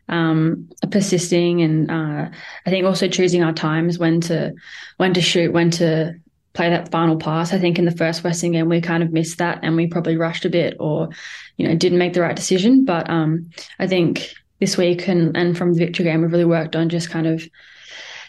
um, 0.09 0.69
persisting, 0.91 1.61
and 1.61 1.89
uh, 1.89 2.29
I 2.65 2.69
think 2.69 2.85
also 2.85 3.07
choosing 3.07 3.43
our 3.43 3.53
times 3.53 3.97
when 3.97 4.21
to 4.21 4.53
when 4.97 5.13
to 5.13 5.21
shoot, 5.21 5.53
when 5.53 5.71
to 5.71 6.15
play 6.53 6.69
that 6.69 6.91
final 6.91 7.17
pass. 7.17 7.53
I 7.53 7.59
think 7.59 7.79
in 7.79 7.85
the 7.85 7.95
first 7.95 8.23
Western 8.23 8.51
game 8.51 8.67
we 8.67 8.81
kind 8.81 9.03
of 9.03 9.13
missed 9.13 9.37
that, 9.37 9.59
and 9.63 9.75
we 9.75 9.87
probably 9.87 10.17
rushed 10.17 10.45
a 10.45 10.49
bit, 10.49 10.75
or 10.79 11.09
you 11.57 11.67
know 11.67 11.75
didn't 11.75 11.99
make 11.99 12.13
the 12.13 12.21
right 12.21 12.35
decision. 12.35 12.83
But 12.83 13.09
um, 13.09 13.49
I 13.77 13.87
think 13.87 14.33
this 14.59 14.77
week 14.77 15.07
and 15.07 15.37
and 15.37 15.57
from 15.57 15.73
the 15.73 15.79
victory 15.79 16.05
game, 16.05 16.21
we've 16.21 16.31
really 16.31 16.45
worked 16.45 16.75
on 16.75 16.89
just 16.89 17.09
kind 17.09 17.27
of 17.27 17.47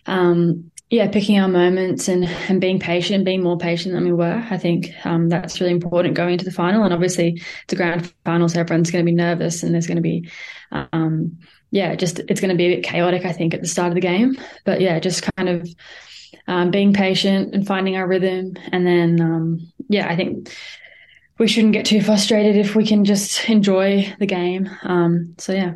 um, 0.06 0.70
yeah, 0.90 1.08
picking 1.08 1.38
our 1.38 1.46
moments 1.46 2.08
and, 2.08 2.24
and 2.24 2.60
being 2.60 2.80
patient, 2.80 3.24
being 3.24 3.44
more 3.44 3.56
patient 3.56 3.94
than 3.94 4.04
we 4.04 4.12
were. 4.12 4.44
I 4.50 4.58
think 4.58 4.92
um, 5.04 5.28
that's 5.28 5.60
really 5.60 5.72
important 5.72 6.16
going 6.16 6.32
into 6.32 6.44
the 6.44 6.50
final. 6.50 6.82
And 6.82 6.92
obviously, 6.92 7.40
it's 7.62 7.72
a 7.72 7.76
grand 7.76 8.12
final, 8.24 8.48
so 8.48 8.58
everyone's 8.58 8.90
going 8.90 9.04
to 9.04 9.10
be 9.10 9.14
nervous 9.14 9.62
and 9.62 9.72
there's 9.72 9.86
going 9.86 9.98
to 9.98 10.02
be, 10.02 10.28
um, 10.72 11.38
yeah, 11.70 11.94
just 11.94 12.18
it's 12.28 12.40
going 12.40 12.50
to 12.50 12.56
be 12.56 12.66
a 12.66 12.76
bit 12.76 12.84
chaotic, 12.84 13.24
I 13.24 13.32
think, 13.32 13.54
at 13.54 13.60
the 13.60 13.68
start 13.68 13.90
of 13.90 13.94
the 13.94 14.00
game. 14.00 14.36
But 14.64 14.80
yeah, 14.80 14.98
just 14.98 15.30
kind 15.36 15.48
of 15.48 15.68
um, 16.48 16.72
being 16.72 16.92
patient 16.92 17.54
and 17.54 17.64
finding 17.64 17.96
our 17.96 18.08
rhythm. 18.08 18.56
And 18.72 18.84
then, 18.84 19.20
um, 19.20 19.72
yeah, 19.88 20.08
I 20.08 20.16
think 20.16 20.52
we 21.38 21.46
shouldn't 21.46 21.72
get 21.72 21.86
too 21.86 22.02
frustrated 22.02 22.56
if 22.56 22.74
we 22.74 22.84
can 22.84 23.04
just 23.04 23.48
enjoy 23.48 24.12
the 24.18 24.26
game. 24.26 24.68
Um, 24.82 25.36
so, 25.38 25.52
yeah. 25.52 25.74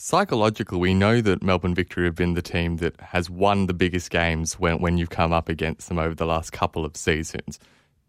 Psychologically, 0.00 0.78
we 0.78 0.94
know 0.94 1.20
that 1.20 1.42
Melbourne 1.42 1.74
Victory 1.74 2.04
have 2.04 2.14
been 2.14 2.34
the 2.34 2.40
team 2.40 2.76
that 2.76 3.00
has 3.00 3.28
won 3.28 3.66
the 3.66 3.74
biggest 3.74 4.10
games 4.10 4.56
when, 4.56 4.80
when 4.80 4.96
you've 4.96 5.10
come 5.10 5.32
up 5.32 5.48
against 5.48 5.88
them 5.88 5.98
over 5.98 6.14
the 6.14 6.24
last 6.24 6.52
couple 6.52 6.84
of 6.84 6.96
seasons. 6.96 7.58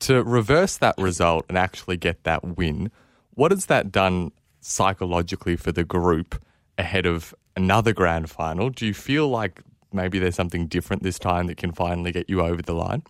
To 0.02 0.24
reverse 0.24 0.78
that 0.78 0.94
result 1.00 1.48
and 1.50 1.58
actually 1.58 1.98
get 1.98 2.26
that 2.26 2.58
win, 2.58 2.92
what 3.32 3.50
has 3.50 3.66
that 3.66 3.92
done 3.92 4.32
psychologically 4.62 5.56
for 5.56 5.72
the 5.72 5.84
group 5.84 6.40
ahead 6.78 7.08
of 7.08 7.34
another 7.56 7.92
grand 7.92 8.30
final? 8.30 8.70
Do 8.70 8.86
you 8.86 8.94
feel 8.94 9.28
like 9.28 9.64
maybe 9.92 10.20
there's 10.20 10.36
something 10.36 10.68
different 10.68 11.02
this 11.02 11.18
time 11.18 11.48
that 11.48 11.58
can 11.58 11.72
finally 11.72 12.12
get 12.12 12.30
you 12.30 12.42
over 12.42 12.62
the 12.62 12.76
line? 12.76 13.02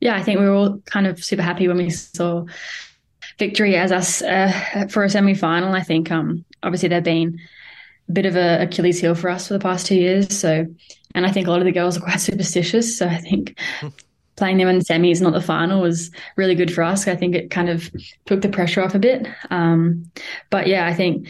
Yeah, 0.00 0.16
I 0.16 0.22
think 0.22 0.40
we 0.40 0.46
were 0.46 0.54
all 0.54 0.78
kind 0.86 1.06
of 1.06 1.22
super 1.22 1.42
happy 1.42 1.68
when 1.68 1.76
we 1.76 1.90
saw 1.90 2.46
victory 3.38 3.76
as 3.76 3.92
us 3.92 4.22
uh, 4.22 4.86
for 4.88 5.04
a 5.04 5.10
semi 5.10 5.34
final. 5.34 5.74
I 5.74 5.82
think 5.82 6.10
um, 6.10 6.46
obviously 6.62 6.88
they've 6.88 7.02
been 7.02 7.38
a 8.08 8.12
bit 8.12 8.26
of 8.26 8.36
a 8.36 8.62
Achilles 8.62 9.00
heel 9.00 9.14
for 9.14 9.30
us 9.30 9.48
for 9.48 9.54
the 9.54 9.60
past 9.60 9.86
two 9.86 9.96
years. 9.96 10.38
So, 10.38 10.66
and 11.14 11.26
I 11.26 11.30
think 11.30 11.46
a 11.46 11.50
lot 11.50 11.60
of 11.60 11.64
the 11.64 11.72
girls 11.72 11.96
are 11.96 12.00
quite 12.00 12.20
superstitious. 12.20 12.96
So 12.96 13.06
I 13.06 13.18
think 13.18 13.58
playing 14.36 14.58
them 14.58 14.68
in 14.68 14.78
the 14.78 14.84
semis, 14.84 15.20
not 15.20 15.32
the 15.32 15.40
final, 15.40 15.80
was 15.80 16.10
really 16.36 16.54
good 16.54 16.72
for 16.72 16.82
us. 16.82 17.06
I 17.06 17.16
think 17.16 17.34
it 17.34 17.50
kind 17.50 17.68
of 17.68 17.90
took 18.26 18.42
the 18.42 18.48
pressure 18.48 18.82
off 18.82 18.94
a 18.94 18.98
bit. 18.98 19.26
Um, 19.50 20.10
but 20.50 20.66
yeah, 20.66 20.86
I 20.86 20.94
think 20.94 21.28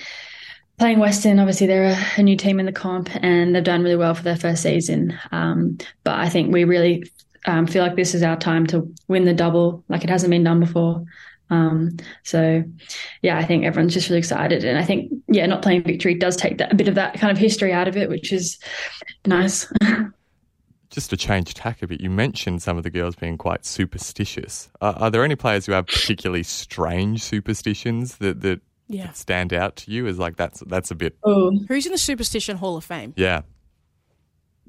playing 0.78 0.98
Western, 0.98 1.38
obviously 1.38 1.66
they're 1.66 1.96
a, 1.96 2.20
a, 2.20 2.22
new 2.22 2.36
team 2.36 2.58
in 2.58 2.66
the 2.66 2.72
comp 2.72 3.08
and 3.22 3.54
they've 3.54 3.62
done 3.62 3.82
really 3.82 3.96
well 3.96 4.14
for 4.14 4.22
their 4.22 4.36
first 4.36 4.62
season. 4.62 5.18
Um, 5.30 5.78
but 6.04 6.18
I 6.18 6.28
think 6.28 6.52
we 6.52 6.64
really 6.64 7.04
um, 7.46 7.66
feel 7.66 7.82
like 7.82 7.96
this 7.96 8.14
is 8.14 8.22
our 8.22 8.36
time 8.36 8.66
to 8.68 8.92
win 9.08 9.24
the 9.24 9.34
double, 9.34 9.84
like 9.88 10.04
it 10.04 10.10
hasn't 10.10 10.30
been 10.30 10.44
done 10.44 10.60
before. 10.60 11.04
Um, 11.52 11.96
so, 12.22 12.64
yeah, 13.20 13.38
I 13.38 13.44
think 13.44 13.64
everyone's 13.64 13.92
just 13.92 14.08
really 14.08 14.18
excited, 14.18 14.64
and 14.64 14.78
I 14.78 14.84
think 14.84 15.12
yeah, 15.28 15.44
not 15.44 15.60
playing 15.60 15.82
victory 15.82 16.14
does 16.14 16.34
take 16.34 16.56
that, 16.58 16.72
a 16.72 16.74
bit 16.74 16.88
of 16.88 16.94
that 16.94 17.14
kind 17.14 17.30
of 17.30 17.36
history 17.36 17.72
out 17.72 17.88
of 17.88 17.96
it, 17.96 18.08
which 18.08 18.32
is 18.32 18.58
nice. 19.26 19.70
just 20.90 21.10
to 21.10 21.16
change 21.16 21.52
tack 21.52 21.82
a 21.82 21.86
bit, 21.86 22.00
you 22.00 22.08
mentioned 22.08 22.62
some 22.62 22.78
of 22.78 22.84
the 22.84 22.90
girls 22.90 23.14
being 23.14 23.36
quite 23.36 23.66
superstitious. 23.66 24.70
Uh, 24.80 24.94
are 24.96 25.10
there 25.10 25.24
any 25.24 25.36
players 25.36 25.66
who 25.66 25.72
have 25.72 25.86
particularly 25.86 26.42
strange 26.42 27.22
superstitions 27.22 28.16
that 28.16 28.40
that, 28.40 28.62
yeah. 28.88 29.08
that 29.08 29.16
stand 29.16 29.52
out 29.52 29.76
to 29.76 29.90
you? 29.90 30.06
As 30.06 30.18
like 30.18 30.36
that's 30.36 30.60
that's 30.60 30.90
a 30.90 30.94
bit. 30.94 31.16
Oh. 31.22 31.58
Who's 31.68 31.84
in 31.84 31.92
the 31.92 31.98
Superstition 31.98 32.56
Hall 32.56 32.78
of 32.78 32.84
Fame? 32.84 33.12
Yeah. 33.16 33.42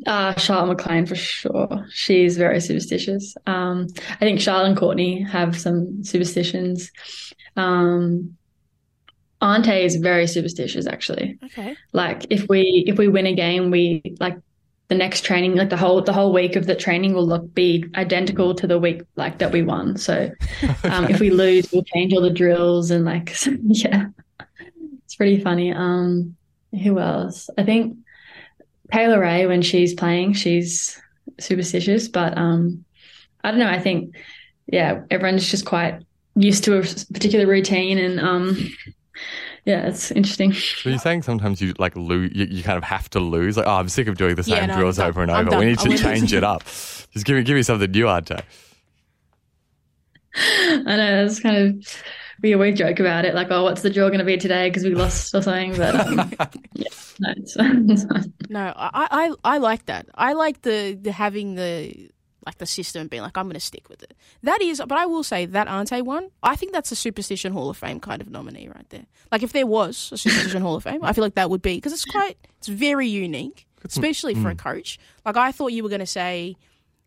Uh, 0.05 0.35
Charlotte 0.35 0.77
McLean 0.77 1.05
for 1.05 1.15
sure. 1.15 1.85
She's 1.89 2.37
very 2.37 2.59
superstitious. 2.59 3.35
Um, 3.45 3.87
I 4.09 4.19
think 4.19 4.39
Charlotte 4.39 4.69
and 4.69 4.77
Courtney 4.77 5.21
have 5.21 5.59
some 5.59 6.03
superstitions. 6.03 6.91
Um, 7.55 8.35
Ante 9.41 9.83
is 9.83 9.97
very 9.97 10.25
superstitious, 10.25 10.87
actually. 10.87 11.37
Okay. 11.43 11.75
Like 11.91 12.25
if 12.29 12.47
we 12.47 12.85
if 12.87 12.97
we 12.97 13.07
win 13.07 13.27
a 13.27 13.35
game, 13.35 13.71
we 13.71 14.01
like 14.19 14.37
the 14.87 14.95
next 14.95 15.25
training, 15.25 15.55
like 15.55 15.69
the 15.69 15.77
whole 15.77 16.01
the 16.01 16.13
whole 16.13 16.33
week 16.33 16.55
of 16.55 16.65
the 16.65 16.75
training 16.75 17.13
will 17.13 17.27
look 17.27 17.53
be 17.53 17.85
identical 17.95 18.55
to 18.55 18.67
the 18.67 18.79
week 18.79 19.03
like 19.15 19.39
that 19.39 19.51
we 19.51 19.61
won. 19.61 19.97
So 19.97 20.31
um, 20.83 21.05
if 21.09 21.19
we 21.19 21.29
lose, 21.29 21.71
we'll 21.71 21.83
change 21.83 22.13
all 22.13 22.21
the 22.21 22.29
drills 22.29 22.89
and 22.89 23.05
like 23.05 23.35
yeah, 23.63 24.07
it's 25.03 25.15
pretty 25.15 25.41
funny. 25.41 25.73
Um, 25.73 26.35
who 26.81 26.99
else? 26.99 27.49
I 27.57 27.63
think 27.63 27.97
Taylor 28.93 29.19
Ray, 29.19 29.47
when 29.47 29.63
she's 29.63 29.95
playing, 29.95 30.33
she's 30.33 31.01
superstitious, 31.39 32.07
but 32.07 32.37
um, 32.37 32.85
I 33.43 33.49
don't 33.49 33.59
know. 33.59 33.67
I 33.67 33.79
think, 33.79 34.15
yeah, 34.67 35.01
everyone's 35.09 35.49
just 35.49 35.65
quite 35.65 36.03
used 36.35 36.63
to 36.65 36.77
a 36.77 36.81
particular 36.81 37.47
routine, 37.47 37.97
and 37.97 38.19
um, 38.19 38.55
yeah, 39.65 39.87
it's 39.87 40.11
interesting. 40.11 40.53
So 40.53 40.89
you're 40.89 40.99
saying 40.99 41.23
sometimes 41.23 41.59
you 41.59 41.73
like 41.79 41.95
lose, 41.95 42.33
you, 42.35 42.45
you, 42.45 42.61
kind 42.61 42.77
of 42.77 42.83
have 42.83 43.09
to 43.11 43.19
lose. 43.19 43.57
Like, 43.57 43.65
oh, 43.65 43.77
I'm 43.77 43.89
sick 43.89 44.07
of 44.07 44.15
doing 44.15 44.35
the 44.35 44.43
same 44.43 44.57
yeah, 44.57 44.65
no, 44.67 44.75
drills 44.75 44.99
over 44.99 45.23
and 45.23 45.31
over. 45.31 45.57
We 45.57 45.65
need 45.65 45.79
to 45.79 45.97
change 45.97 46.31
it 46.31 46.43
up. 46.43 46.63
Just 46.63 47.25
give 47.25 47.35
me 47.35 47.41
give 47.41 47.55
me 47.55 47.63
something 47.63 47.89
new, 47.89 48.07
Ante. 48.07 48.35
I 50.35 50.83
know 50.83 51.25
it's 51.25 51.39
kind 51.39 51.57
of 51.57 52.03
we 52.41 52.53
always 52.53 52.77
joke 52.77 52.99
about 52.99 53.25
it, 53.25 53.35
like, 53.35 53.47
oh, 53.51 53.63
what's 53.63 53.81
the 53.81 53.89
draw 53.89 54.07
going 54.07 54.19
to 54.19 54.25
be 54.25 54.37
today 54.37 54.69
because 54.69 54.83
we 54.83 54.95
lost 54.95 55.33
or 55.35 55.41
something. 55.41 55.75
But 55.75 55.95
um, 55.95 56.17
yeah, 56.73 56.87
no, 57.19 57.33
it's, 57.37 57.55
it's 57.59 58.05
no, 58.49 58.73
I, 58.75 59.07
I 59.43 59.55
I 59.55 59.57
like 59.59 59.85
that. 59.85 60.07
I 60.15 60.33
like 60.33 60.61
the 60.61 60.97
the 60.99 61.11
having 61.11 61.55
the 61.55 62.09
like 62.45 62.57
the 62.57 62.65
system 62.65 63.07
being 63.07 63.23
like, 63.23 63.37
I'm 63.37 63.45
going 63.45 63.53
to 63.53 63.59
stick 63.59 63.89
with 63.89 64.03
it. 64.03 64.13
That 64.43 64.61
is, 64.61 64.81
but 64.85 64.97
I 64.97 65.05
will 65.05 65.23
say 65.23 65.45
that 65.45 65.67
Ante 65.67 66.01
one, 66.01 66.29
I 66.41 66.55
think 66.55 66.73
that's 66.73 66.91
a 66.91 66.95
Superstition 66.95 67.53
Hall 67.53 67.69
of 67.69 67.77
Fame 67.77 67.99
kind 67.99 68.21
of 68.21 68.29
nominee 68.29 68.67
right 68.67 68.89
there. 68.89 69.05
Like 69.31 69.43
if 69.43 69.53
there 69.53 69.65
was 69.65 70.09
a 70.11 70.17
Superstition 70.17 70.61
Hall 70.61 70.75
of 70.75 70.83
Fame, 70.83 71.03
I 71.03 71.13
feel 71.13 71.23
like 71.23 71.35
that 71.35 71.49
would 71.49 71.61
be 71.61 71.75
because 71.75 71.93
it's 71.93 72.05
quite, 72.05 72.37
it's 72.57 72.67
very 72.67 73.07
unique, 73.07 73.65
especially 73.83 74.35
for 74.35 74.49
a 74.49 74.55
mm. 74.55 74.59
coach. 74.59 74.99
Like 75.25 75.37
I 75.37 75.51
thought 75.51 75.71
you 75.71 75.83
were 75.83 75.89
going 75.89 75.99
to 75.99 76.05
say 76.05 76.57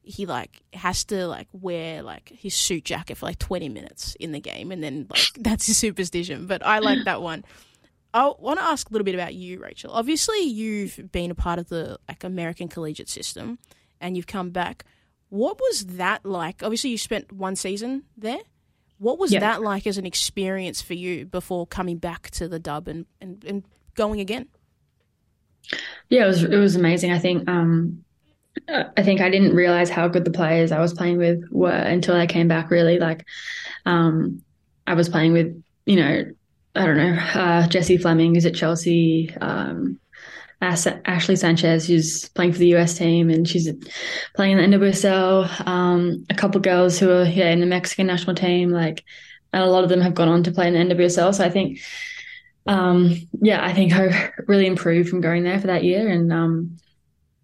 he 0.08 0.24
like 0.24 0.62
has 0.72 1.04
to 1.04 1.26
like 1.26 1.48
wear 1.52 2.02
like 2.02 2.28
his 2.30 2.54
suit 2.54 2.84
jacket 2.84 3.16
for 3.16 3.26
like 3.26 3.38
20 3.38 3.68
minutes 3.68 4.14
in 4.20 4.30
the 4.32 4.40
game 4.40 4.70
and 4.72 4.82
then 4.82 5.06
like 5.10 5.20
that's 5.40 5.66
his 5.66 5.76
superstition 5.76 6.46
but 6.46 6.64
i 6.64 6.78
like 6.78 7.04
that 7.04 7.20
one 7.20 7.44
i 8.14 8.32
want 8.38 8.58
to 8.58 8.64
ask 8.64 8.88
a 8.88 8.92
little 8.92 9.04
bit 9.04 9.14
about 9.16 9.34
you 9.34 9.60
rachel 9.60 9.90
obviously 9.92 10.40
you've 10.40 10.98
been 11.12 11.30
a 11.30 11.34
part 11.34 11.58
of 11.58 11.68
the 11.68 11.98
like 12.08 12.22
american 12.24 12.68
collegiate 12.68 13.08
system 13.08 13.58
and 14.00 14.16
you've 14.16 14.26
come 14.28 14.50
back 14.50 14.84
what 15.28 15.58
was 15.58 15.84
that 15.86 16.24
like 16.24 16.62
obviously 16.62 16.90
you 16.90 16.96
spent 16.98 17.32
one 17.32 17.56
season 17.56 18.04
there 18.16 18.38
What 18.98 19.18
was 19.18 19.32
Yeah. 19.32 19.40
that 19.40 19.60
like 19.60 19.86
as 19.88 19.98
an 19.98 20.06
experience 20.06 20.80
for 20.80 20.94
you 20.94 21.26
before 21.26 21.66
coming 21.66 21.98
back 21.98 22.30
to 22.38 22.48
the 22.48 22.58
dub 22.58 22.86
and, 22.88 23.04
and, 23.20 23.44
and 23.44 23.64
going 23.94 24.20
again? 24.20 24.46
Yeah, 26.08 26.24
it 26.24 26.28
was 26.28 26.44
it 26.44 26.56
was 26.56 26.76
amazing. 26.76 27.10
I 27.12 27.18
think 27.18 27.48
um, 27.48 28.04
I 28.68 29.02
think 29.02 29.20
I 29.20 29.30
didn't 29.30 29.54
realize 29.54 29.90
how 29.90 30.08
good 30.08 30.24
the 30.24 30.30
players 30.30 30.72
I 30.72 30.80
was 30.80 30.94
playing 30.94 31.18
with 31.18 31.44
were 31.50 31.70
until 31.70 32.16
I 32.16 32.26
came 32.26 32.48
back. 32.48 32.70
Really, 32.70 32.98
like 32.98 33.24
um, 33.84 34.42
I 34.86 34.94
was 34.94 35.08
playing 35.08 35.32
with 35.32 35.62
you 35.84 35.96
know 35.96 36.24
I 36.74 36.86
don't 36.86 36.96
know 36.96 37.14
uh, 37.34 37.68
Jessie 37.68 37.98
Fleming 37.98 38.34
who's 38.34 38.46
at 38.46 38.54
Chelsea, 38.54 39.34
um, 39.40 39.98
As- 40.60 40.86
Ashley 41.04 41.36
Sanchez 41.36 41.86
who's 41.86 42.28
playing 42.30 42.52
for 42.52 42.58
the 42.58 42.74
US 42.76 42.96
team 42.96 43.30
and 43.30 43.48
she's 43.48 43.70
playing 44.34 44.58
in 44.58 44.70
the 44.70 44.76
NWSL. 44.76 45.66
Um, 45.66 46.26
a 46.30 46.34
couple 46.34 46.60
girls 46.60 46.98
who 46.98 47.10
are 47.10 47.24
yeah 47.24 47.50
in 47.50 47.60
the 47.60 47.66
Mexican 47.66 48.06
national 48.06 48.36
team, 48.36 48.70
like 48.70 49.04
and 49.52 49.62
a 49.62 49.66
lot 49.66 49.84
of 49.84 49.90
them 49.90 50.00
have 50.00 50.14
gone 50.14 50.28
on 50.28 50.42
to 50.44 50.52
play 50.52 50.68
in 50.68 50.74
the 50.74 50.94
NWSL. 50.94 51.34
So 51.34 51.44
I 51.44 51.50
think 51.50 51.78
um, 52.66 53.14
yeah, 53.40 53.64
I 53.64 53.72
think 53.72 53.92
I 53.94 54.32
really 54.46 54.66
improved 54.66 55.08
from 55.08 55.20
going 55.20 55.44
there 55.44 55.60
for 55.60 55.68
that 55.68 55.84
year, 55.84 56.08
and 56.08 56.32
um, 56.32 56.78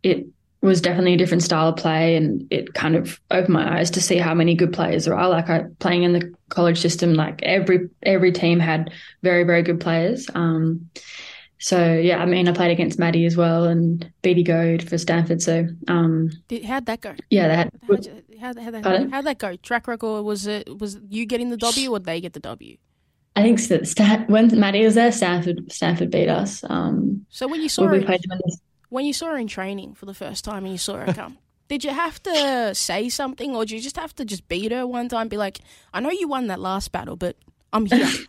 it 0.02 0.26
was 0.62 0.80
definitely 0.80 1.14
a 1.14 1.16
different 1.16 1.42
style 1.42 1.68
of 1.68 1.76
play, 1.76 2.16
and 2.16 2.46
it 2.50 2.72
kind 2.74 2.94
of 2.94 3.20
opened 3.30 3.52
my 3.52 3.78
eyes 3.78 3.90
to 3.90 4.00
see 4.00 4.16
how 4.16 4.32
many 4.32 4.54
good 4.54 4.72
players 4.72 5.04
there 5.04 5.16
are. 5.18 5.28
Like 5.28 5.50
I 5.50 5.64
playing 5.80 6.04
in 6.04 6.12
the 6.12 6.32
college 6.48 6.80
system, 6.80 7.14
like 7.14 7.42
every 7.42 7.88
every 8.02 8.32
team 8.32 8.60
had 8.60 8.92
very 9.22 9.44
very 9.44 9.62
good 9.62 9.80
players. 9.80 10.28
Um, 10.34 10.88
so 11.58 11.92
yeah, 11.94 12.18
I 12.18 12.26
mean, 12.26 12.48
I 12.48 12.52
played 12.52 12.70
against 12.70 12.98
Maddie 12.98 13.26
as 13.26 13.36
well, 13.36 13.64
and 13.64 14.10
Beatty 14.22 14.42
Goad 14.44 14.88
for 14.88 14.98
Stanford. 14.98 15.42
So 15.42 15.66
um, 15.88 16.30
Did, 16.48 16.64
how'd 16.64 16.86
that 16.86 17.00
go? 17.00 17.14
yeah, 17.30 17.54
had 17.54 17.70
How'd, 17.88 18.06
how'd, 18.40 18.58
how'd, 18.58 18.74
that, 18.74 18.82
Pardon? 18.82 19.10
how'd 19.10 19.24
that 19.26 19.38
go? 19.38 19.56
Track 19.56 19.86
record 19.88 20.22
was 20.22 20.46
it 20.46 20.78
was 20.78 20.98
you 21.08 21.26
getting 21.26 21.50
the 21.50 21.56
W 21.56 21.90
or 21.90 21.98
they 21.98 22.20
get 22.20 22.32
the 22.32 22.40
W? 22.40 22.76
I 23.34 23.42
think 23.42 23.66
that 23.68 23.88
Stan- 23.88 24.26
when 24.26 24.58
Maddie 24.58 24.84
was 24.84 24.94
there, 24.94 25.10
Stanford 25.10 25.72
Stanford 25.72 26.10
beat 26.10 26.28
us. 26.28 26.62
Um, 26.68 27.26
So 27.30 27.48
when 27.48 27.62
you 27.62 27.68
saw 27.68 27.86
we 27.90 28.04
played 28.04 28.22
them 28.22 28.32
in 28.32 28.38
the 28.44 28.58
when 28.92 29.06
you 29.06 29.14
saw 29.14 29.28
her 29.28 29.38
in 29.38 29.48
training 29.48 29.94
for 29.94 30.04
the 30.04 30.12
first 30.12 30.44
time 30.44 30.64
and 30.64 30.72
you 30.72 30.78
saw 30.78 30.98
her 30.98 31.12
come, 31.14 31.38
did 31.68 31.82
you 31.82 31.90
have 31.90 32.22
to 32.22 32.74
say 32.74 33.08
something 33.08 33.56
or 33.56 33.64
did 33.64 33.76
you 33.76 33.80
just 33.80 33.96
have 33.96 34.14
to 34.16 34.24
just 34.24 34.46
beat 34.48 34.70
her 34.70 34.86
one 34.86 35.08
time? 35.08 35.28
Be 35.28 35.38
like, 35.38 35.60
I 35.94 36.00
know 36.00 36.10
you 36.10 36.28
won 36.28 36.48
that 36.48 36.60
last 36.60 36.92
battle, 36.92 37.16
but 37.16 37.36
I'm 37.72 37.86
here. 37.86 38.08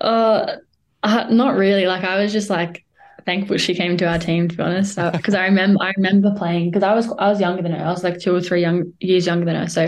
Uh, 0.00 0.54
uh, 1.02 1.26
not 1.30 1.56
really. 1.56 1.86
Like 1.86 2.04
I 2.04 2.22
was 2.22 2.32
just 2.32 2.48
like 2.48 2.84
thankful 3.26 3.56
she 3.56 3.74
came 3.74 3.96
to 3.96 4.04
our 4.04 4.18
team, 4.20 4.46
to 4.46 4.56
be 4.56 4.62
honest. 4.62 4.96
Because 4.96 5.34
I 5.34 5.46
remember, 5.46 5.82
I 5.82 5.92
remember 5.96 6.32
playing 6.36 6.70
because 6.70 6.84
I 6.84 6.94
was 6.94 7.12
I 7.18 7.28
was 7.28 7.40
younger 7.40 7.60
than 7.60 7.72
her. 7.72 7.84
I 7.84 7.90
was 7.90 8.04
like 8.04 8.20
two 8.20 8.32
or 8.32 8.40
three 8.40 8.60
young 8.60 8.92
years 9.00 9.26
younger 9.26 9.44
than 9.44 9.56
her. 9.56 9.66
So 9.66 9.82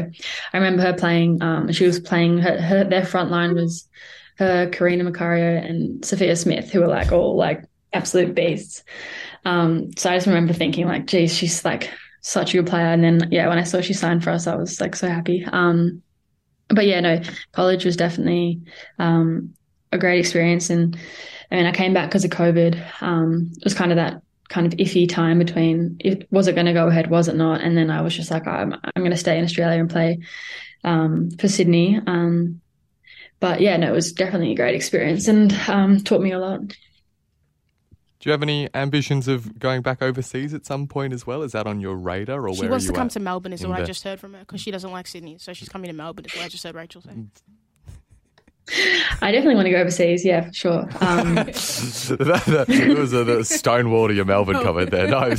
I 0.52 0.56
remember 0.56 0.82
her 0.82 0.92
playing. 0.92 1.40
Um, 1.40 1.70
she 1.70 1.86
was 1.86 2.00
playing. 2.00 2.38
Her, 2.38 2.60
her 2.60 2.82
their 2.82 3.06
front 3.06 3.30
line 3.30 3.54
was 3.54 3.88
her, 4.38 4.68
Catarina 4.70 5.08
Macario, 5.08 5.64
and 5.64 6.04
Sophia 6.04 6.34
Smith, 6.34 6.72
who 6.72 6.80
were 6.80 6.88
like 6.88 7.12
all 7.12 7.36
like 7.36 7.64
absolute 7.94 8.34
beasts. 8.34 8.82
Um, 9.44 9.90
so 9.96 10.10
I 10.10 10.16
just 10.16 10.26
remember 10.26 10.52
thinking 10.52 10.86
like, 10.86 11.06
geez, 11.06 11.34
she's 11.34 11.64
like 11.64 11.90
such 12.20 12.54
a 12.54 12.58
good 12.58 12.66
player. 12.66 12.86
And 12.86 13.04
then 13.04 13.28
yeah, 13.30 13.48
when 13.48 13.58
I 13.58 13.64
saw 13.64 13.80
she 13.80 13.92
signed 13.92 14.24
for 14.24 14.30
us, 14.30 14.46
I 14.46 14.56
was 14.56 14.80
like 14.80 14.96
so 14.96 15.08
happy. 15.08 15.44
Um, 15.44 16.02
but 16.68 16.86
yeah, 16.86 17.00
no, 17.00 17.20
college 17.52 17.84
was 17.84 17.96
definitely 17.96 18.62
um, 18.98 19.54
a 19.92 19.98
great 19.98 20.18
experience. 20.18 20.70
And 20.70 20.96
I 21.50 21.56
mean, 21.56 21.66
I 21.66 21.72
came 21.72 21.92
back 21.92 22.08
because 22.08 22.24
of 22.24 22.30
COVID. 22.30 23.02
Um, 23.02 23.50
it 23.56 23.64
was 23.64 23.74
kind 23.74 23.92
of 23.92 23.96
that 23.96 24.22
kind 24.48 24.66
of 24.66 24.78
iffy 24.78 25.08
time 25.08 25.38
between 25.38 25.96
it 26.00 26.30
was 26.30 26.48
it 26.48 26.54
going 26.54 26.66
to 26.66 26.72
go 26.72 26.88
ahead, 26.88 27.10
was 27.10 27.28
it 27.28 27.36
not? 27.36 27.60
And 27.60 27.76
then 27.76 27.90
I 27.90 28.00
was 28.00 28.16
just 28.16 28.30
like, 28.30 28.46
I'm 28.46 28.72
I'm 28.72 29.02
going 29.02 29.10
to 29.10 29.16
stay 29.16 29.38
in 29.38 29.44
Australia 29.44 29.80
and 29.80 29.90
play 29.90 30.18
um, 30.84 31.30
for 31.38 31.48
Sydney. 31.48 32.00
Um, 32.06 32.60
but 33.40 33.60
yeah, 33.60 33.76
no, 33.76 33.88
it 33.88 33.94
was 33.94 34.12
definitely 34.12 34.52
a 34.52 34.56
great 34.56 34.74
experience 34.74 35.28
and 35.28 35.52
um, 35.68 36.00
taught 36.00 36.22
me 36.22 36.32
a 36.32 36.38
lot. 36.38 36.60
Do 38.24 38.30
you 38.30 38.32
have 38.32 38.42
any 38.42 38.70
ambitions 38.72 39.28
of 39.28 39.58
going 39.58 39.82
back 39.82 40.00
overseas 40.00 40.54
at 40.54 40.64
some 40.64 40.86
point 40.86 41.12
as 41.12 41.26
well? 41.26 41.42
Is 41.42 41.52
that 41.52 41.66
on 41.66 41.78
your 41.78 41.94
radar, 41.94 42.48
or 42.48 42.54
she 42.54 42.62
where 42.62 42.70
wants 42.70 42.86
are 42.86 42.88
to 42.88 42.94
come 42.94 43.08
at? 43.08 43.12
to 43.12 43.20
Melbourne, 43.20 43.52
is 43.52 43.62
in 43.62 43.68
what 43.68 43.82
I 43.82 43.84
just 43.84 44.02
heard 44.02 44.18
from 44.18 44.32
her 44.32 44.38
because 44.38 44.62
she 44.62 44.70
doesn't 44.70 44.90
like 44.90 45.06
Sydney. 45.06 45.36
So 45.36 45.52
she's 45.52 45.68
coming 45.68 45.88
to 45.88 45.92
Melbourne, 45.94 46.24
is 46.24 46.34
what 46.34 46.46
I 46.46 46.48
just 46.48 46.64
heard 46.64 46.74
Rachel 46.74 47.02
say. 47.02 47.10
I 49.20 49.30
definitely 49.30 49.56
want 49.56 49.66
to 49.66 49.72
go 49.72 49.76
overseas. 49.76 50.24
Yeah, 50.24 50.40
for 50.46 50.54
sure. 50.54 50.80
Um, 51.02 51.34
that, 51.34 52.44
that, 52.46 52.64
that 52.66 52.96
was 52.98 53.12
a, 53.12 53.24
the 53.24 53.44
Stonewall 53.44 54.08
to 54.08 54.14
your 54.14 54.24
Melbourne 54.24 54.62
comment 54.62 54.90
there. 54.90 55.06
No, 55.06 55.34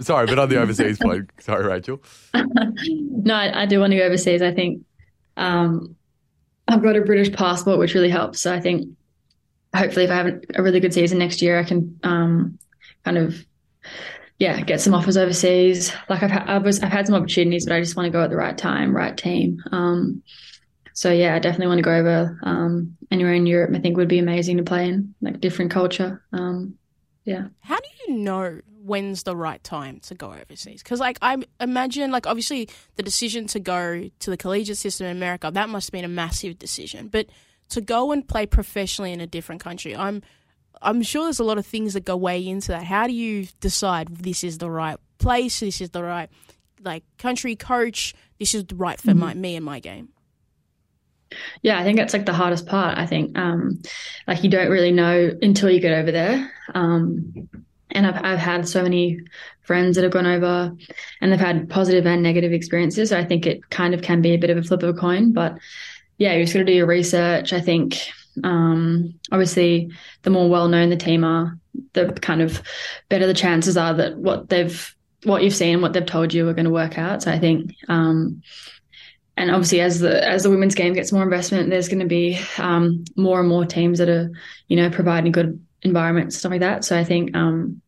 sorry, 0.00 0.26
but 0.26 0.40
on 0.40 0.48
the 0.48 0.60
overseas 0.60 0.98
point. 0.98 1.30
Sorry, 1.38 1.64
Rachel. 1.68 2.02
no, 2.34 3.32
I, 3.32 3.62
I 3.62 3.66
do 3.66 3.78
want 3.78 3.92
to 3.92 3.96
go 3.96 4.02
overseas. 4.02 4.42
I 4.42 4.52
think 4.52 4.84
um, 5.36 5.94
I've 6.66 6.82
got 6.82 6.96
a 6.96 7.02
British 7.02 7.32
passport, 7.32 7.78
which 7.78 7.94
really 7.94 8.10
helps. 8.10 8.40
So 8.40 8.52
I 8.52 8.58
think 8.58 8.88
hopefully, 9.76 10.04
if 10.04 10.10
I 10.10 10.14
have 10.14 10.40
a 10.54 10.62
really 10.62 10.80
good 10.80 10.94
season 10.94 11.18
next 11.18 11.42
year, 11.42 11.58
I 11.58 11.64
can 11.64 11.98
um, 12.02 12.58
kind 13.04 13.18
of 13.18 13.44
yeah 14.38 14.60
get 14.60 14.80
some 14.80 14.94
offers 14.94 15.16
overseas. 15.16 15.92
Like 16.08 16.22
I've 16.22 16.30
ha- 16.30 16.44
I 16.46 16.58
was 16.58 16.82
I've 16.82 16.92
had 16.92 17.06
some 17.06 17.14
opportunities, 17.14 17.66
but 17.66 17.74
I 17.74 17.80
just 17.80 17.96
want 17.96 18.06
to 18.06 18.10
go 18.10 18.22
at 18.22 18.30
the 18.30 18.36
right 18.36 18.56
time, 18.56 18.94
right 18.94 19.16
team. 19.16 19.62
Um, 19.72 20.22
so 20.92 21.12
yeah, 21.12 21.34
I 21.34 21.38
definitely 21.38 21.68
want 21.68 21.78
to 21.78 21.82
go 21.82 21.94
over 21.94 22.38
um, 22.42 22.96
anywhere 23.10 23.34
in 23.34 23.46
Europe. 23.46 23.70
I 23.74 23.80
think 23.80 23.96
would 23.96 24.08
be 24.08 24.18
amazing 24.18 24.56
to 24.56 24.62
play 24.62 24.88
in, 24.88 25.14
like 25.20 25.40
different 25.40 25.70
culture. 25.70 26.22
Um, 26.32 26.78
yeah. 27.26 27.48
How 27.60 27.76
do 27.76 27.88
you 28.06 28.18
know 28.18 28.60
when's 28.82 29.24
the 29.24 29.36
right 29.36 29.62
time 29.62 29.98
to 30.00 30.14
go 30.14 30.32
overseas? 30.32 30.82
Because, 30.82 31.00
like, 31.00 31.18
I 31.20 31.36
imagine, 31.60 32.12
like, 32.12 32.26
obviously, 32.26 32.70
the 32.94 33.02
decision 33.02 33.48
to 33.48 33.60
go 33.60 34.08
to 34.20 34.30
the 34.30 34.36
collegiate 34.36 34.78
system 34.78 35.08
in 35.08 35.16
America 35.16 35.50
that 35.52 35.68
must 35.68 35.88
have 35.88 35.92
been 35.92 36.04
a 36.04 36.08
massive 36.08 36.58
decision. 36.58 37.08
But 37.08 37.26
to 37.70 37.80
go 37.80 38.12
and 38.12 38.26
play 38.26 38.46
professionally 38.46 39.12
in 39.12 39.20
a 39.20 39.26
different 39.26 39.62
country, 39.62 39.94
I'm, 39.96 40.22
I'm 40.82 41.02
sure 41.02 41.24
there's 41.24 41.38
a 41.38 41.44
lot 41.44 41.58
of 41.58 41.66
things 41.66 41.94
that 41.94 42.04
go 42.04 42.16
way 42.16 42.46
into 42.46 42.68
that. 42.68 42.84
How 42.84 43.06
do 43.06 43.12
you 43.12 43.48
decide 43.60 44.08
this 44.08 44.44
is 44.44 44.58
the 44.58 44.70
right 44.70 44.98
place? 45.18 45.60
This 45.60 45.80
is 45.80 45.90
the 45.90 46.02
right, 46.02 46.28
like, 46.82 47.04
country 47.18 47.56
coach. 47.56 48.14
This 48.38 48.54
is 48.54 48.64
right 48.74 49.00
for 49.00 49.14
my 49.14 49.34
me 49.34 49.56
and 49.56 49.64
my 49.64 49.80
game. 49.80 50.10
Yeah, 51.62 51.78
I 51.78 51.82
think 51.82 51.98
that's 51.98 52.12
like 52.12 52.26
the 52.26 52.32
hardest 52.32 52.66
part. 52.66 52.98
I 52.98 53.06
think, 53.06 53.36
um, 53.36 53.82
like 54.28 54.44
you 54.44 54.50
don't 54.50 54.70
really 54.70 54.92
know 54.92 55.32
until 55.42 55.70
you 55.70 55.80
get 55.80 55.98
over 55.98 56.12
there. 56.12 56.52
Um, 56.74 57.48
and 57.90 58.06
I've 58.06 58.24
I've 58.24 58.38
had 58.38 58.68
so 58.68 58.82
many 58.82 59.20
friends 59.62 59.96
that 59.96 60.02
have 60.02 60.12
gone 60.12 60.26
over, 60.26 60.72
and 61.20 61.32
they've 61.32 61.40
had 61.40 61.68
positive 61.68 62.06
and 62.06 62.22
negative 62.22 62.52
experiences. 62.52 63.08
So 63.08 63.18
I 63.18 63.24
think 63.24 63.46
it 63.46 63.68
kind 63.70 63.94
of 63.94 64.02
can 64.02 64.22
be 64.22 64.34
a 64.34 64.38
bit 64.38 64.50
of 64.50 64.56
a 64.56 64.62
flip 64.62 64.82
of 64.82 64.96
a 64.96 64.98
coin. 64.98 65.32
But 65.32 65.58
yeah, 66.18 66.32
you're 66.32 66.44
just 66.44 66.54
got 66.54 66.60
to 66.60 66.64
do 66.64 66.72
your 66.72 66.86
research. 66.86 67.52
I 67.52 67.60
think, 67.60 67.98
um, 68.44 69.18
obviously, 69.30 69.90
the 70.22 70.30
more 70.30 70.48
well 70.48 70.68
known 70.68 70.90
the 70.90 70.96
team 70.96 71.24
are, 71.24 71.58
the 71.92 72.12
kind 72.12 72.42
of 72.42 72.62
better 73.08 73.26
the 73.26 73.34
chances 73.34 73.76
are 73.76 73.94
that 73.94 74.16
what 74.16 74.48
they've 74.48 74.94
what 75.24 75.42
you've 75.42 75.54
seen, 75.54 75.74
and 75.74 75.82
what 75.82 75.92
they've 75.92 76.06
told 76.06 76.32
you, 76.32 76.48
are 76.48 76.54
going 76.54 76.64
to 76.64 76.70
work 76.70 76.98
out. 76.98 77.22
So 77.22 77.32
I 77.32 77.38
think. 77.38 77.74
Um, 77.88 78.42
and 79.38 79.50
obviously 79.50 79.80
as 79.80 80.00
the 80.00 80.26
as 80.26 80.44
the 80.44 80.50
women's 80.50 80.74
game 80.74 80.94
gets 80.94 81.12
more 81.12 81.22
investment 81.22 81.68
there's 81.68 81.88
going 81.88 82.00
to 82.00 82.06
be 82.06 82.38
um, 82.58 83.04
more 83.16 83.38
and 83.40 83.48
more 83.48 83.66
teams 83.66 83.98
that 83.98 84.08
are 84.08 84.30
you 84.68 84.76
know 84.76 84.88
providing 84.88 85.30
good 85.30 85.62
environment 85.82 86.32
stuff 86.32 86.50
like 86.50 86.60
that 86.60 86.84
so 86.84 86.98
i 86.98 87.04
think 87.04 87.36
um, 87.36 87.82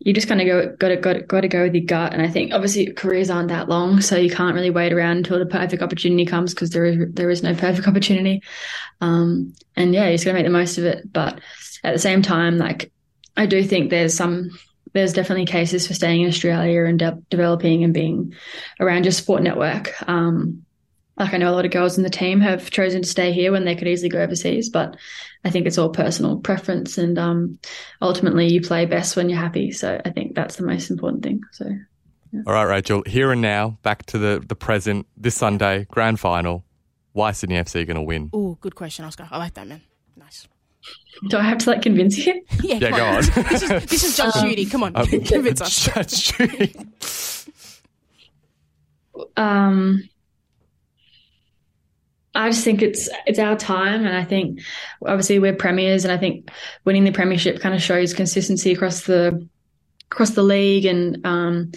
you 0.00 0.14
just 0.14 0.28
kind 0.28 0.40
of 0.40 0.46
go 0.46 0.76
got 0.76 0.88
to 0.88 0.96
got 0.96 1.12
to, 1.12 1.20
got 1.20 1.40
to 1.42 1.48
go 1.48 1.62
with 1.62 1.74
your 1.74 1.84
gut 1.84 2.12
and 2.12 2.22
i 2.22 2.28
think 2.28 2.52
obviously 2.52 2.90
careers 2.92 3.30
aren't 3.30 3.48
that 3.48 3.68
long 3.68 4.00
so 4.00 4.16
you 4.16 4.30
can't 4.30 4.54
really 4.54 4.70
wait 4.70 4.92
around 4.92 5.18
until 5.18 5.38
the 5.38 5.46
perfect 5.46 5.82
opportunity 5.82 6.24
comes 6.24 6.54
because 6.54 6.70
there 6.70 6.84
is 6.84 6.98
there 7.12 7.30
is 7.30 7.42
no 7.42 7.54
perfect 7.54 7.86
opportunity. 7.86 8.42
Um, 9.00 9.54
and 9.76 9.94
yeah 9.94 10.06
you 10.06 10.14
just 10.14 10.24
got 10.24 10.32
to 10.32 10.38
make 10.38 10.46
the 10.46 10.50
most 10.50 10.78
of 10.78 10.84
it 10.84 11.12
but 11.12 11.40
at 11.84 11.92
the 11.92 11.98
same 11.98 12.22
time 12.22 12.58
like 12.58 12.90
i 13.36 13.46
do 13.46 13.62
think 13.62 13.90
there's 13.90 14.14
some 14.14 14.50
there's 14.92 15.12
definitely 15.12 15.46
cases 15.46 15.86
for 15.86 15.94
staying 15.94 16.22
in 16.22 16.28
australia 16.28 16.84
and 16.84 16.98
de- 16.98 17.22
developing 17.28 17.84
and 17.84 17.94
being 17.94 18.34
around 18.80 19.04
your 19.04 19.12
sport 19.12 19.42
network. 19.42 19.94
Um, 20.08 20.64
like 21.16 21.34
I 21.34 21.36
know 21.36 21.50
a 21.50 21.54
lot 21.54 21.64
of 21.64 21.70
girls 21.70 21.96
in 21.98 22.04
the 22.04 22.10
team 22.10 22.40
have 22.40 22.70
chosen 22.70 23.02
to 23.02 23.08
stay 23.08 23.32
here 23.32 23.52
when 23.52 23.64
they 23.64 23.74
could 23.76 23.88
easily 23.88 24.08
go 24.08 24.22
overseas, 24.22 24.68
but 24.70 24.96
I 25.44 25.50
think 25.50 25.66
it's 25.66 25.76
all 25.78 25.90
personal 25.90 26.38
preference 26.38 26.96
and 26.98 27.18
um, 27.18 27.58
ultimately 28.00 28.46
you 28.50 28.60
play 28.60 28.86
best 28.86 29.16
when 29.16 29.28
you're 29.28 29.38
happy. 29.38 29.70
So 29.72 30.00
I 30.04 30.10
think 30.10 30.34
that's 30.34 30.56
the 30.56 30.64
most 30.64 30.90
important 30.90 31.22
thing. 31.22 31.40
So 31.52 31.66
All 32.46 32.52
right, 32.54 32.64
Rachel. 32.64 33.02
Here 33.06 33.32
and 33.32 33.40
now, 33.42 33.78
back 33.82 34.06
to 34.06 34.18
the 34.18 34.42
the 34.46 34.54
present. 34.56 35.06
This 35.16 35.34
Sunday, 35.34 35.86
grand 35.90 36.20
final. 36.20 36.64
Why 37.12 37.32
Sydney 37.32 37.56
FC 37.56 37.84
going 37.86 37.96
to 37.96 38.02
win? 38.02 38.30
Oh, 38.32 38.56
good 38.60 38.76
question, 38.76 39.04
Oscar. 39.04 39.28
I 39.30 39.36
like 39.38 39.54
that, 39.54 39.66
man. 39.66 39.82
Nice. 40.16 40.46
do 41.28 41.36
I 41.38 41.42
have 41.42 41.58
to 41.58 41.70
like 41.70 41.82
convince 41.82 42.24
you? 42.24 42.42
Yeah, 42.62 42.76
Yeah, 42.76 42.90
come 42.90 42.98
go 42.98 43.04
on. 43.06 43.16
this, 43.50 43.62
is, 43.62 43.86
this 43.86 44.04
is 44.04 44.16
Judge 44.16 44.34
Judy. 44.42 44.64
Come 44.66 44.84
on, 44.84 44.94
Um, 44.96 45.06
convince 45.06 45.60
us. 45.60 45.86
That's 45.92 46.20
true. 46.28 46.46
Um, 49.36 50.08
I 52.34 52.50
just 52.50 52.64
think 52.64 52.82
it's 52.82 53.08
it's 53.26 53.38
our 53.38 53.56
time, 53.56 54.06
and 54.06 54.16
I 54.16 54.24
think 54.24 54.60
obviously 55.04 55.38
we're 55.38 55.54
premiers, 55.54 56.04
and 56.04 56.12
I 56.12 56.16
think 56.16 56.50
winning 56.84 57.04
the 57.04 57.12
premiership 57.12 57.60
kind 57.60 57.74
of 57.74 57.82
shows 57.82 58.14
consistency 58.14 58.72
across 58.72 59.02
the 59.02 59.48
across 60.10 60.30
the 60.30 60.42
league, 60.42 60.84
and 60.84 61.24
um, 61.26 61.72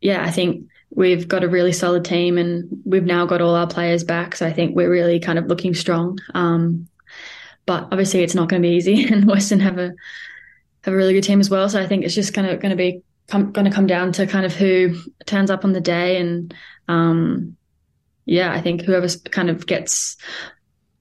yeah, 0.00 0.24
I 0.24 0.30
think 0.30 0.68
we've 0.90 1.28
got 1.28 1.44
a 1.44 1.48
really 1.48 1.72
solid 1.72 2.04
team 2.04 2.38
and 2.38 2.82
we've 2.84 3.04
now 3.04 3.26
got 3.26 3.42
all 3.42 3.54
our 3.54 3.66
players 3.66 4.04
back. 4.04 4.34
So 4.34 4.46
I 4.46 4.52
think 4.52 4.74
we're 4.74 4.90
really 4.90 5.20
kind 5.20 5.38
of 5.38 5.46
looking 5.46 5.74
strong. 5.74 6.18
Um, 6.34 6.88
but 7.66 7.84
obviously 7.92 8.22
it's 8.22 8.34
not 8.34 8.48
going 8.48 8.62
to 8.62 8.68
be 8.68 8.74
easy 8.74 9.04
and 9.12 9.26
Western 9.26 9.60
have 9.60 9.78
a 9.78 9.92
have 10.84 10.94
a 10.94 10.96
really 10.96 11.12
good 11.12 11.24
team 11.24 11.40
as 11.40 11.50
well. 11.50 11.68
So 11.68 11.80
I 11.80 11.86
think 11.86 12.04
it's 12.04 12.14
just 12.14 12.32
kind 12.32 12.46
of 12.46 12.60
going 12.60 12.70
to 12.70 12.76
be 12.76 13.02
come, 13.26 13.52
going 13.52 13.66
to 13.66 13.70
come 13.70 13.86
down 13.86 14.12
to 14.12 14.26
kind 14.26 14.46
of 14.46 14.54
who 14.54 14.96
turns 15.26 15.50
up 15.50 15.64
on 15.64 15.72
the 15.72 15.80
day 15.80 16.16
and 16.18 16.54
um, 16.86 17.56
yeah, 18.28 18.52
I 18.52 18.60
think 18.60 18.82
whoever 18.82 19.08
kind 19.30 19.50
of 19.50 19.66
gets 19.66 20.16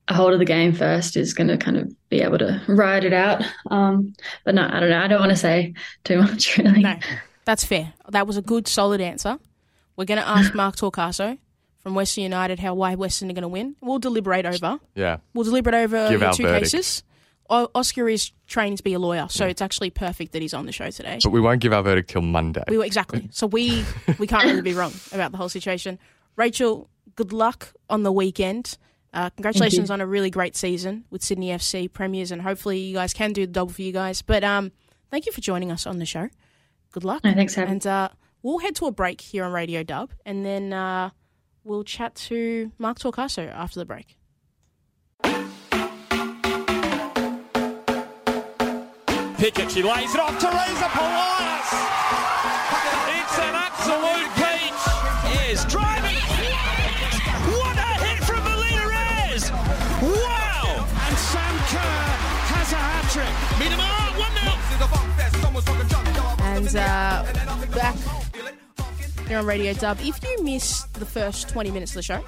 a 0.07 0.13
hold 0.13 0.33
of 0.33 0.39
the 0.39 0.45
game 0.45 0.73
first 0.73 1.17
is 1.17 1.33
going 1.33 1.49
to 1.49 1.57
kind 1.57 1.77
of 1.77 1.91
be 2.09 2.21
able 2.21 2.37
to 2.37 2.61
ride 2.67 3.03
it 3.03 3.13
out. 3.13 3.43
Um, 3.69 4.13
but 4.45 4.55
no, 4.55 4.63
I 4.71 4.79
don't 4.79 4.89
know. 4.89 4.99
I 5.01 5.07
don't 5.07 5.19
want 5.19 5.31
to 5.31 5.35
say 5.35 5.73
too 6.05 6.17
much 6.21 6.57
really. 6.57 6.81
No, 6.81 6.95
that's 7.45 7.65
fair. 7.65 7.93
That 8.09 8.25
was 8.25 8.37
a 8.37 8.41
good, 8.41 8.67
solid 8.67 9.01
answer. 9.01 9.37
We're 9.97 10.05
going 10.05 10.21
to 10.21 10.27
ask 10.27 10.53
Mark 10.55 10.75
Torcaso 10.75 11.37
from 11.79 11.95
Western 11.95 12.23
United 12.23 12.59
how 12.59 12.73
why 12.75 12.95
Western 12.95 13.29
are 13.29 13.33
going 13.33 13.41
to 13.41 13.47
win. 13.47 13.75
We'll 13.81 13.99
deliberate 13.99 14.45
over. 14.45 14.79
Yeah. 14.95 15.17
We'll 15.33 15.43
deliberate 15.45 15.75
over 15.75 16.09
Give 16.09 16.19
the 16.19 16.31
two 16.31 16.43
verdict. 16.43 16.71
cases. 16.71 17.03
O- 17.49 17.69
Oscar 17.73 18.07
is 18.09 18.31
trained 18.45 18.77
to 18.77 18.83
be 18.83 18.93
a 18.93 18.99
lawyer, 18.99 19.27
so 19.29 19.45
it's 19.45 19.61
actually 19.61 19.89
perfect 19.89 20.33
that 20.33 20.41
he's 20.41 20.53
on 20.53 20.65
the 20.65 20.71
show 20.73 20.89
today. 20.89 21.17
But 21.23 21.31
we 21.31 21.39
won't 21.39 21.61
give 21.61 21.71
our 21.73 21.81
verdict 21.81 22.09
till 22.09 22.21
Monday. 22.21 22.63
We 22.67 22.85
exactly. 22.85 23.29
So 23.31 23.47
we 23.47 23.85
we 24.19 24.27
can't 24.27 24.43
really 24.45 24.61
be 24.61 24.73
wrong 24.73 24.93
about 25.13 25.31
the 25.31 25.37
whole 25.37 25.47
situation. 25.49 25.97
Rachel, 26.35 26.89
good 27.15 27.33
luck 27.33 27.73
on 27.89 28.03
the 28.03 28.11
weekend. 28.11 28.77
Uh, 29.13 29.29
congratulations 29.31 29.89
on 29.89 30.01
a 30.01 30.05
really 30.05 30.29
great 30.29 30.55
season 30.55 31.05
with 31.09 31.23
Sydney 31.23 31.49
FC 31.49 31.91
premiers, 31.91 32.31
and 32.31 32.41
hopefully 32.41 32.79
you 32.79 32.93
guys 32.93 33.13
can 33.13 33.33
do 33.33 33.45
the 33.45 33.51
double 33.51 33.73
for 33.73 33.81
you 33.81 33.91
guys. 33.91 34.21
But 34.21 34.43
um, 34.43 34.71
thank 35.09 35.25
you 35.25 35.31
for 35.31 35.41
joining 35.41 35.71
us 35.71 35.87
on 35.87 35.97
the 35.97 36.05
show. 36.05 36.29
Good 36.91 37.03
luck. 37.03 37.23
No, 37.23 37.33
thanks 37.33 37.55
for 37.55 37.61
And 37.61 37.85
uh, 37.87 38.09
we'll 38.43 38.59
head 38.59 38.75
to 38.75 38.85
a 38.85 38.91
break 38.91 39.21
here 39.21 39.43
on 39.43 39.51
Radio 39.51 39.83
Dub, 39.83 40.11
and 40.25 40.45
then 40.45 40.73
uh, 40.73 41.09
we'll 41.63 41.83
chat 41.83 42.15
to 42.15 42.71
Mark 42.77 42.99
Torcaso 42.99 43.51
after 43.51 43.79
the 43.79 43.85
break. 43.85 44.17
Pickett, 49.37 49.71
she 49.71 49.83
lays 49.83 50.13
it 50.13 50.19
off. 50.19 50.37
Teresa 50.39 50.89
Polias. 50.89 51.69
It's 53.17 53.37
an 53.39 53.55
absolute 53.55 54.31
peach. 54.35 55.51
Is 55.51 55.63
trick. 63.17 63.59
Meet 63.59 63.71
him 63.71 63.79
up. 63.79 64.17
1 64.17 64.31
0. 64.37 64.53
And 66.41 66.67
uh, 66.75 67.23
back 67.75 67.95
here 69.27 69.37
on 69.39 69.45
Radio 69.45 69.73
Dub. 69.73 69.97
If 70.01 70.23
you 70.23 70.43
missed 70.43 70.93
the 70.93 71.05
first 71.05 71.49
20 71.49 71.71
minutes 71.71 71.91
of 71.91 71.95
the 71.95 72.03
show, 72.03 72.23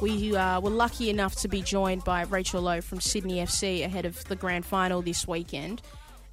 we 0.00 0.34
uh, 0.36 0.60
were 0.60 0.70
lucky 0.70 1.10
enough 1.10 1.34
to 1.36 1.48
be 1.48 1.60
joined 1.62 2.04
by 2.04 2.22
Rachel 2.22 2.62
Lowe 2.62 2.80
from 2.80 3.00
Sydney 3.00 3.36
FC 3.36 3.84
ahead 3.84 4.04
of 4.06 4.24
the 4.24 4.36
grand 4.36 4.64
final 4.64 5.02
this 5.02 5.26
weekend. 5.28 5.82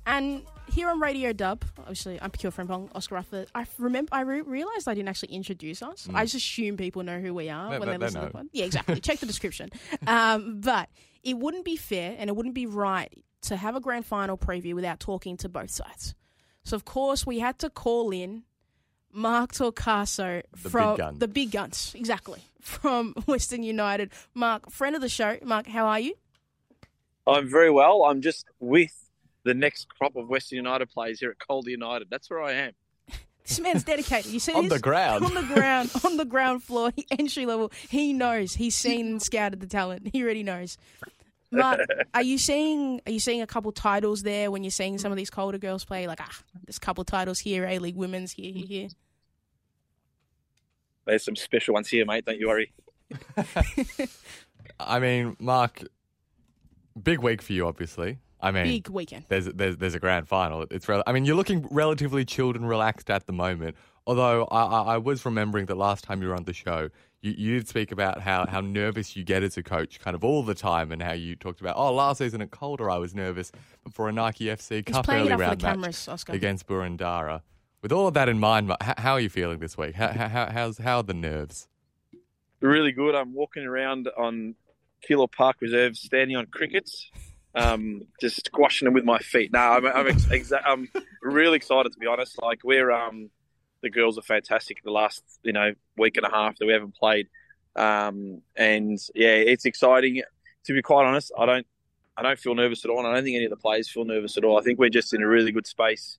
And 0.05 0.43
here 0.71 0.89
on 0.89 0.99
Radio 0.99 1.33
Dub, 1.33 1.63
obviously, 1.79 2.19
I'm 2.21 2.31
Pokuah 2.31 2.53
Frimpong, 2.53 2.89
Oscar 2.95 3.15
Rufford. 3.15 3.49
I 3.53 3.65
remember, 3.77 4.09
I 4.13 4.21
re- 4.21 4.41
realised 4.41 4.87
I 4.87 4.93
didn't 4.93 5.09
actually 5.09 5.33
introduce 5.33 5.83
us. 5.83 6.07
I 6.13 6.23
just 6.23 6.35
assume 6.35 6.77
people 6.77 7.03
know 7.03 7.19
who 7.19 7.33
we 7.33 7.49
are 7.49 7.69
They- 7.71 7.79
when 7.79 7.87
they- 7.89 7.93
they, 7.93 7.97
they 7.97 8.05
listen 8.05 8.21
to 8.21 8.25
know. 8.27 8.31
the 8.31 8.37
pod. 8.37 8.47
Yeah, 8.53 8.65
exactly. 8.65 8.99
Check 9.01 9.19
the 9.19 9.25
description. 9.25 9.69
Um, 10.07 10.61
but 10.61 10.89
it 11.23 11.37
wouldn't 11.37 11.65
be 11.65 11.75
fair 11.75 12.15
and 12.17 12.29
it 12.29 12.35
wouldn't 12.35 12.55
be 12.55 12.65
right 12.65 13.13
to 13.41 13.55
have 13.57 13.75
a 13.75 13.79
grand 13.79 14.05
final 14.05 14.37
preview 14.37 14.73
without 14.73 14.99
talking 14.99 15.37
to 15.37 15.49
both 15.49 15.69
sides. 15.69 16.15
So, 16.63 16.75
of 16.75 16.85
course, 16.85 17.25
we 17.25 17.39
had 17.39 17.57
to 17.59 17.69
call 17.69 18.11
in 18.11 18.43
Mark 19.11 19.53
Torcaso 19.53 20.43
The 20.61 20.69
from 20.69 20.97
big 20.97 21.19
the 21.19 21.27
big 21.27 21.51
guns, 21.51 21.93
exactly 21.95 22.41
from 22.61 23.13
Western 23.25 23.63
United. 23.63 24.11
Mark, 24.33 24.69
friend 24.69 24.95
of 24.95 25.01
the 25.01 25.09
show. 25.09 25.37
Mark, 25.43 25.67
how 25.67 25.85
are 25.85 25.99
you? 25.99 26.13
I'm 27.27 27.49
very 27.49 27.71
well. 27.71 28.03
I'm 28.03 28.21
just 28.21 28.45
with 28.59 28.95
the 29.43 29.53
next 29.53 29.87
crop 29.89 30.15
of 30.15 30.27
Western 30.29 30.57
United 30.57 30.89
players 30.89 31.19
here 31.19 31.31
at 31.31 31.39
Calder 31.39 31.69
United. 31.71 32.07
That's 32.09 32.29
where 32.29 32.41
I 32.41 32.53
am. 32.53 32.71
This 33.43 33.59
man's 33.59 33.83
dedicated. 33.83 34.31
You 34.31 34.39
see 34.39 34.53
On 34.55 34.67
the 34.69 34.77
ground. 34.79 35.25
on 35.25 35.33
the 35.33 35.41
ground, 35.41 35.89
on 36.05 36.15
the 36.15 36.25
ground 36.25 36.63
floor, 36.63 36.93
entry 37.09 37.47
level. 37.47 37.71
He 37.89 38.13
knows. 38.13 38.53
He's 38.53 38.75
seen 38.75 39.07
and 39.07 39.21
scouted 39.21 39.59
the 39.59 39.67
talent. 39.67 40.09
He 40.13 40.23
already 40.23 40.43
knows. 40.43 40.77
Mark, 41.51 41.81
are 42.13 42.21
you 42.21 42.37
seeing? 42.37 43.01
Are 43.05 43.11
you 43.11 43.19
seeing 43.19 43.41
a 43.41 43.47
couple 43.47 43.71
titles 43.71 44.23
there 44.23 44.49
when 44.51 44.63
you're 44.63 44.71
seeing 44.71 44.97
some 44.97 45.11
of 45.11 45.17
these 45.17 45.29
Calder 45.29 45.57
girls 45.57 45.83
play? 45.85 46.07
Like, 46.07 46.19
ah, 46.21 46.41
there's 46.65 46.77
a 46.77 46.81
couple 46.81 47.03
titles 47.03 47.39
here. 47.39 47.65
A 47.65 47.79
League 47.79 47.95
Women's 47.95 48.31
here, 48.31 48.51
here, 48.53 48.65
here. 48.65 48.87
There's 51.05 51.23
some 51.25 51.35
special 51.35 51.73
ones 51.73 51.89
here, 51.89 52.05
mate. 52.05 52.25
Don't 52.25 52.39
you 52.39 52.47
worry. 52.47 52.71
I 54.79 54.99
mean, 54.99 55.35
Mark, 55.39 55.83
big 57.01 57.19
week 57.19 57.41
for 57.41 57.53
you, 57.53 57.67
obviously. 57.67 58.19
I 58.43 58.51
mean, 58.51 58.63
Big 58.65 58.89
weekend. 58.89 59.25
there's 59.29 59.45
there's 59.45 59.77
there's 59.77 59.93
a 59.93 59.99
grand 59.99 60.27
final. 60.27 60.65
It's 60.71 60.87
rel- 60.89 61.03
I 61.05 61.11
mean, 61.11 61.25
you're 61.25 61.35
looking 61.35 61.67
relatively 61.69 62.25
chilled 62.25 62.55
and 62.55 62.67
relaxed 62.67 63.09
at 63.11 63.27
the 63.27 63.33
moment. 63.33 63.75
Although 64.07 64.45
I, 64.45 64.63
I, 64.63 64.81
I 64.93 64.97
was 64.97 65.25
remembering 65.25 65.67
that 65.67 65.75
last 65.75 66.03
time 66.03 66.21
you 66.23 66.27
were 66.29 66.35
on 66.35 66.45
the 66.45 66.53
show, 66.53 66.89
you, 67.21 67.33
you 67.37 67.53
did 67.59 67.67
speak 67.67 67.91
about 67.91 68.21
how, 68.21 68.45
how 68.47 68.61
nervous 68.61 69.15
you 69.15 69.23
get 69.23 69.43
as 69.43 69.57
a 69.57 69.63
coach, 69.63 69.99
kind 69.99 70.15
of 70.15 70.23
all 70.23 70.43
the 70.43 70.55
time, 70.55 70.91
and 70.91 71.01
how 71.01 71.13
you 71.13 71.35
talked 71.35 71.61
about 71.61 71.75
oh 71.77 71.93
last 71.93 72.17
season 72.19 72.41
at 72.41 72.51
Calder 72.51 72.89
I 72.89 72.97
was 72.97 73.13
nervous 73.15 73.51
for 73.91 74.09
a 74.09 74.11
Nike 74.11 74.45
FC 74.45 74.83
He's 74.87 74.93
Cup 74.95 75.07
early 75.09 75.31
up 75.31 75.33
for 75.33 75.37
the 75.37 75.37
round 75.37 75.61
match 75.61 75.71
cameras, 75.73 76.07
Oscar. 76.07 76.33
against 76.33 76.67
Boroondara. 76.67 77.41
With 77.81 77.91
all 77.91 78.07
of 78.07 78.13
that 78.13 78.29
in 78.29 78.39
mind, 78.39 78.71
how, 78.81 78.93
how 78.97 79.11
are 79.13 79.19
you 79.19 79.29
feeling 79.29 79.59
this 79.59 79.77
week? 79.77 79.95
How, 79.95 80.09
how, 80.09 80.27
how- 80.27 80.51
how's 80.51 80.77
how 80.77 80.97
are 80.97 81.03
the 81.03 81.13
nerves? 81.15 81.67
Really 82.61 82.91
good. 82.91 83.15
I'm 83.15 83.33
walking 83.33 83.63
around 83.63 84.07
on 84.17 84.53
Keilor 85.09 85.31
Park 85.31 85.57
Reserve, 85.61 85.97
standing 85.97 86.37
on 86.37 86.45
crickets, 86.45 87.09
um, 87.55 88.03
just 88.19 88.45
squashing 88.45 88.85
them 88.85 88.93
with 88.93 89.03
my 89.03 89.17
feet. 89.17 89.51
No, 89.51 89.59
I'm 89.59 89.85
I'm, 89.87 90.05
exa- 90.07 90.61
I'm 90.63 90.87
really 91.23 91.55
excited 91.57 91.91
to 91.93 91.97
be 91.99 92.05
honest. 92.05 92.39
Like 92.41 92.59
we're 92.63 92.91
um, 92.91 93.31
the 93.81 93.89
girls 93.89 94.17
are 94.17 94.23
fantastic. 94.23 94.83
The 94.83 94.91
last 94.91 95.23
you 95.43 95.53
know 95.53 95.73
week 95.97 96.17
and 96.17 96.25
a 96.25 96.29
half 96.29 96.57
that 96.57 96.65
we 96.65 96.73
haven't 96.73 96.95
played, 96.95 97.27
um, 97.75 98.41
and 98.55 98.99
yeah, 99.15 99.35
it's 99.35 99.65
exciting. 99.65 100.21
To 100.65 100.73
be 100.73 100.81
quite 100.81 101.05
honest, 101.05 101.31
I 101.37 101.45
don't 101.45 101.67
I 102.17 102.23
don't 102.23 102.39
feel 102.39 102.55
nervous 102.55 102.85
at 102.85 102.91
all. 102.91 102.99
And 102.99 103.07
I 103.07 103.13
don't 103.13 103.23
think 103.23 103.35
any 103.35 103.45
of 103.45 103.51
the 103.51 103.57
players 103.57 103.89
feel 103.89 104.05
nervous 104.05 104.37
at 104.37 104.43
all. 104.43 104.59
I 104.59 104.61
think 104.61 104.79
we're 104.79 104.89
just 104.89 105.13
in 105.13 105.21
a 105.21 105.27
really 105.27 105.51
good 105.51 105.67
space, 105.67 106.17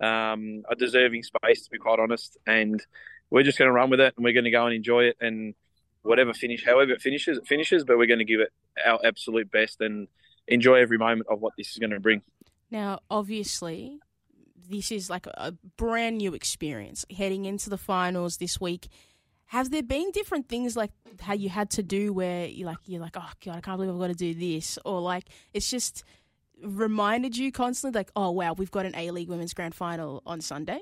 um, 0.00 0.62
a 0.70 0.74
deserving 0.74 1.22
space 1.24 1.64
to 1.64 1.70
be 1.70 1.78
quite 1.78 1.98
honest, 1.98 2.38
and 2.46 2.82
we're 3.30 3.42
just 3.42 3.58
going 3.58 3.68
to 3.68 3.72
run 3.72 3.90
with 3.90 4.00
it 4.00 4.14
and 4.16 4.24
we're 4.24 4.32
going 4.32 4.44
to 4.44 4.50
go 4.50 4.66
and 4.66 4.74
enjoy 4.74 5.04
it 5.04 5.16
and 5.20 5.54
whatever 6.02 6.34
finish, 6.34 6.64
however 6.64 6.92
it 6.92 7.00
finishes, 7.00 7.38
it 7.38 7.46
finishes. 7.46 7.84
But 7.84 7.98
we're 7.98 8.06
going 8.06 8.18
to 8.18 8.24
give 8.24 8.40
it 8.40 8.52
our 8.84 9.00
absolute 9.04 9.50
best 9.50 9.80
and 9.80 10.08
enjoy 10.48 10.76
every 10.76 10.98
moment 10.98 11.26
of 11.30 11.40
what 11.40 11.52
this 11.56 11.70
is 11.70 11.78
going 11.78 11.90
to 11.90 12.00
bring. 12.00 12.22
Now, 12.70 13.00
obviously, 13.10 13.98
this 14.68 14.92
is 14.92 15.10
like 15.10 15.26
a, 15.26 15.54
brand 15.76 16.18
new 16.18 16.34
experience 16.34 17.04
heading 17.16 17.44
into 17.44 17.70
the 17.70 17.78
finals 17.78 18.36
this 18.38 18.60
week. 18.60 18.88
Have 19.46 19.70
there 19.70 19.82
been 19.82 20.10
different 20.12 20.48
things 20.48 20.76
like 20.76 20.90
how 21.20 21.34
you 21.34 21.48
had 21.48 21.70
to 21.70 21.82
do 21.82 22.12
where 22.12 22.46
you 22.46 22.64
like 22.64 22.78
you're 22.86 23.00
like, 23.00 23.16
oh 23.16 23.30
god, 23.44 23.56
I 23.56 23.60
can't 23.60 23.76
believe 23.76 23.92
I've 23.92 24.00
got 24.00 24.06
to 24.08 24.14
do 24.14 24.34
this, 24.34 24.78
or 24.84 25.00
like 25.00 25.28
it's 25.52 25.70
just 25.70 26.04
reminded 26.62 27.36
you 27.36 27.52
constantly 27.52 27.98
like, 27.98 28.10
oh 28.16 28.30
wow, 28.30 28.54
we've 28.54 28.70
got 28.70 28.86
an 28.86 28.94
A 28.94 29.10
League 29.10 29.28
Women's 29.28 29.52
Grand 29.52 29.74
Final 29.74 30.22
on 30.24 30.40
Sunday. 30.40 30.80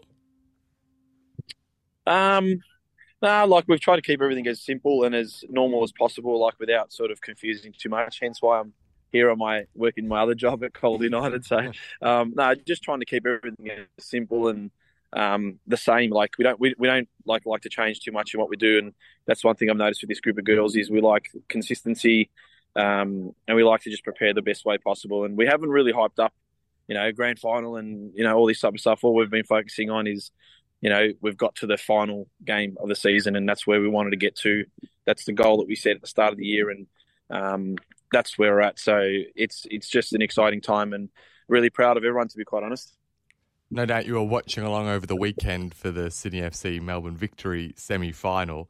Um, 2.07 2.61
no, 3.23 3.45
like 3.47 3.65
we've 3.69 3.81
tried 3.81 3.97
to 3.97 4.03
keep 4.03 4.23
everything 4.23 4.47
as 4.47 4.63
simple 4.63 5.05
and 5.05 5.15
as 5.15 5.45
normal 5.49 5.83
as 5.83 5.93
possible, 5.93 6.41
like 6.41 6.59
without 6.59 6.93
sort 6.93 7.11
of 7.11 7.21
confusing 7.21 7.75
too 7.77 7.89
much. 7.89 8.19
Hence 8.21 8.41
why 8.41 8.61
I'm 8.61 8.73
here 9.13 9.31
on 9.31 9.39
my 9.39 9.65
working 9.75 10.09
my 10.09 10.21
other 10.21 10.35
job 10.35 10.63
at 10.65 10.75
Calder 10.75 11.05
United. 11.05 11.45
So, 11.45 11.59
um, 12.03 12.33
no, 12.37 12.55
just 12.55 12.83
trying 12.83 13.01
to 13.01 13.07
keep 13.07 13.27
everything 13.27 13.87
simple 13.99 14.49
and 14.49 14.71
um, 15.13 15.59
the 15.67 15.77
same. 15.77 16.11
Like 16.11 16.37
we 16.39 16.45
don't 16.45 16.61
we, 16.61 16.75
we 16.79 16.87
don't 16.87 17.09
like 17.25 17.47
like 17.47 17.63
to 17.63 17.69
change 17.69 18.01
too 18.01 18.13
much 18.13 18.35
in 18.35 18.41
what 18.41 18.49
we 18.49 18.57
do, 18.57 18.79
and 18.79 18.95
that's 19.27 19.45
one 19.45 19.57
thing 19.57 19.71
I've 19.71 19.77
noticed 19.77 20.03
with 20.03 20.09
this 20.09 20.21
group 20.21 20.39
of 20.39 20.45
girls 20.45 20.77
is 20.77 20.91
we 20.91 21.01
like 21.01 21.31
consistency, 21.49 22.31
um, 22.77 23.35
and 23.49 23.57
we 23.57 23.65
like 23.65 23.83
to 23.83 23.91
just 23.91 24.05
prepare 24.05 24.35
the 24.35 24.43
best 24.43 24.65
way 24.65 24.79
possible. 24.79 25.25
And 25.25 25.37
we 25.37 25.47
haven't 25.47 25.71
really 25.71 25.93
hyped 25.93 26.19
up, 26.19 26.33
you 26.89 26.95
know, 26.95 27.11
grand 27.13 27.39
final 27.39 27.77
and 27.77 28.13
you 28.15 28.25
know 28.25 28.37
all 28.37 28.47
this 28.47 28.61
type 28.61 28.75
of 28.75 28.81
stuff. 28.81 29.03
All 29.03 29.15
we've 29.15 29.31
been 29.31 29.45
focusing 29.45 29.91
on 29.91 30.07
is 30.07 30.31
you 30.81 30.89
know, 30.89 31.09
we've 31.21 31.37
got 31.37 31.55
to 31.57 31.67
the 31.67 31.77
final 31.77 32.27
game 32.45 32.77
of 32.81 32.89
the 32.89 32.97
season, 32.97 33.37
and 33.37 33.49
that's 33.49 33.67
where 33.67 33.81
we 33.81 33.89
wanted 33.89 34.11
to 34.11 34.17
get 34.17 34.35
to. 34.37 34.65
That's 35.05 35.25
the 35.25 35.33
goal 35.33 35.59
that 35.59 35.69
we 35.69 35.77
set 35.77 35.97
at 35.97 36.01
the 36.01 36.07
start 36.07 36.33
of 36.33 36.39
the 36.39 36.47
year, 36.47 36.71
and 36.71 36.87
um, 37.29 37.77
that's 38.13 38.39
where 38.39 38.53
we're 38.53 38.61
at. 38.61 38.79
So 38.79 39.01
it's 39.35 39.67
it's 39.71 39.89
just 39.89 40.13
an 40.13 40.23
exciting 40.23 40.61
time, 40.61 40.93
and 40.93 41.09
really 41.49 41.71
proud 41.71 41.97
of 41.97 42.05
everyone. 42.05 42.29
To 42.29 42.37
be 42.37 42.45
quite 42.45 42.63
honest. 42.63 42.95
No 43.73 43.87
doubt 43.87 44.07
you 44.07 44.15
were 44.15 44.25
watching 44.25 44.65
along 44.65 44.89
over 44.89 45.07
the 45.07 45.15
weekend 45.15 45.75
for 45.75 45.93
the 45.93 46.11
Sydney 46.11 46.41
FC 46.41 46.81
Melbourne 46.81 47.17
Victory 47.17 47.73
semi 47.77 48.13
final. 48.13 48.69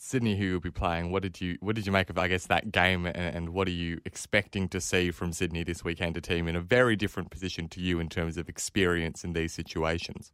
Sydney, 0.00 0.36
who 0.36 0.44
you'll 0.44 0.60
be 0.60 0.70
playing, 0.70 1.10
what 1.10 1.24
did 1.24 1.40
you 1.40 1.58
what 1.60 1.74
did 1.74 1.84
you 1.84 1.90
make 1.90 2.08
of 2.08 2.16
I 2.16 2.28
guess 2.28 2.46
that 2.46 2.70
game, 2.70 3.04
and, 3.04 3.16
and 3.16 3.48
what 3.48 3.66
are 3.66 3.72
you 3.72 4.00
expecting 4.04 4.68
to 4.68 4.80
see 4.80 5.10
from 5.10 5.32
Sydney 5.32 5.64
this 5.64 5.82
weekend? 5.82 6.16
A 6.16 6.20
team 6.20 6.46
in 6.46 6.54
a 6.54 6.60
very 6.60 6.94
different 6.94 7.30
position 7.30 7.68
to 7.70 7.80
you 7.80 7.98
in 7.98 8.08
terms 8.08 8.36
of 8.36 8.48
experience 8.48 9.24
in 9.24 9.32
these 9.32 9.52
situations. 9.52 10.32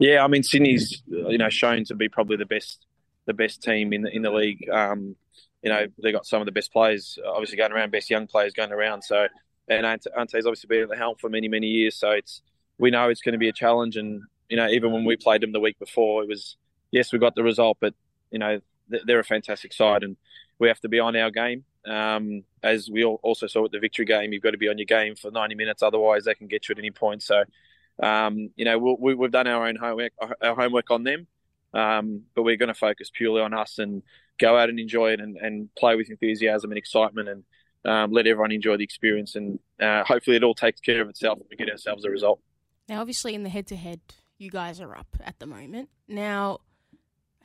Yeah, 0.00 0.24
I 0.24 0.26
mean 0.26 0.42
Sydney's 0.42 1.02
you 1.06 1.38
know 1.38 1.50
shown 1.50 1.84
to 1.84 1.94
be 1.94 2.08
probably 2.08 2.36
the 2.36 2.46
best 2.46 2.84
the 3.26 3.34
best 3.34 3.62
team 3.62 3.92
in 3.92 4.02
the 4.02 4.10
in 4.10 4.22
the 4.22 4.30
league. 4.32 4.68
Um, 4.68 5.14
you 5.62 5.70
know 5.70 5.86
they 6.02 6.12
got 6.12 6.26
some 6.26 6.40
of 6.40 6.46
the 6.46 6.52
best 6.52 6.72
players 6.72 7.18
obviously 7.26 7.56
going 7.56 7.72
around, 7.72 7.92
best 7.92 8.10
young 8.10 8.26
players 8.26 8.52
going 8.52 8.72
around. 8.72 9.02
So 9.02 9.26
and 9.68 9.86
Ante's 9.86 10.46
obviously 10.46 10.66
been 10.68 10.82
at 10.82 10.88
the 10.88 10.96
helm 10.96 11.16
for 11.20 11.28
many 11.28 11.48
many 11.48 11.68
years. 11.68 11.96
So 11.96 12.10
it's 12.10 12.42
we 12.78 12.90
know 12.90 13.08
it's 13.08 13.20
going 13.20 13.34
to 13.34 13.38
be 13.38 13.48
a 13.48 13.52
challenge. 13.52 13.96
And 13.96 14.22
you 14.48 14.56
know 14.56 14.68
even 14.68 14.92
when 14.92 15.04
we 15.04 15.16
played 15.16 15.42
them 15.42 15.52
the 15.52 15.60
week 15.60 15.78
before, 15.78 16.22
it 16.22 16.28
was 16.28 16.56
yes 16.90 17.12
we 17.12 17.18
got 17.18 17.34
the 17.34 17.42
result, 17.42 17.78
but 17.80 17.94
you 18.30 18.38
know 18.38 18.60
they're 18.88 19.20
a 19.20 19.24
fantastic 19.24 19.72
side 19.72 20.02
and 20.02 20.16
we 20.58 20.68
have 20.68 20.80
to 20.80 20.88
be 20.88 21.00
on 21.00 21.16
our 21.16 21.30
game. 21.30 21.64
Um, 21.86 22.44
as 22.62 22.90
we 22.90 23.04
also 23.04 23.46
saw 23.46 23.64
at 23.64 23.72
the 23.72 23.78
victory 23.78 24.04
game, 24.04 24.32
you've 24.32 24.42
got 24.42 24.50
to 24.50 24.58
be 24.58 24.68
on 24.68 24.78
your 24.78 24.84
game 24.84 25.16
for 25.16 25.30
90 25.30 25.54
minutes, 25.54 25.82
otherwise 25.82 26.24
they 26.24 26.34
can 26.34 26.46
get 26.46 26.68
you 26.68 26.74
at 26.74 26.78
any 26.78 26.90
point. 26.90 27.22
So, 27.22 27.44
um, 28.02 28.50
you 28.56 28.64
know, 28.64 28.78
we 28.78 29.16
have 29.18 29.32
done 29.32 29.46
our 29.46 29.66
own 29.66 29.76
homework, 29.76 30.12
our 30.42 30.54
homework 30.54 30.90
on 30.90 31.04
them, 31.04 31.26
um, 31.72 32.22
but 32.34 32.42
we're 32.42 32.56
going 32.56 32.68
to 32.68 32.74
focus 32.74 33.10
purely 33.12 33.40
on 33.40 33.54
us 33.54 33.78
and 33.78 34.02
go 34.40 34.56
out 34.56 34.68
and 34.68 34.80
enjoy 34.80 35.12
it 35.12 35.20
and, 35.20 35.36
and 35.36 35.72
play 35.76 35.94
with 35.94 36.10
enthusiasm 36.10 36.70
and 36.70 36.78
excitement 36.78 37.28
and 37.28 37.44
um, 37.84 38.10
let 38.10 38.26
everyone 38.26 38.52
enjoy 38.52 38.76
the 38.76 38.84
experience. 38.84 39.36
And 39.36 39.58
uh, 39.80 40.04
hopefully, 40.04 40.36
it 40.36 40.42
all 40.42 40.54
takes 40.54 40.80
care 40.80 41.00
of 41.00 41.08
itself 41.08 41.38
and 41.38 41.46
we 41.50 41.56
get 41.56 41.70
ourselves 41.70 42.04
a 42.04 42.10
result. 42.10 42.40
Now, 42.88 43.00
obviously, 43.00 43.34
in 43.34 43.44
the 43.44 43.48
head-to-head, 43.48 44.00
you 44.38 44.50
guys 44.50 44.80
are 44.80 44.96
up 44.96 45.16
at 45.24 45.38
the 45.38 45.46
moment. 45.46 45.90
Now, 46.08 46.58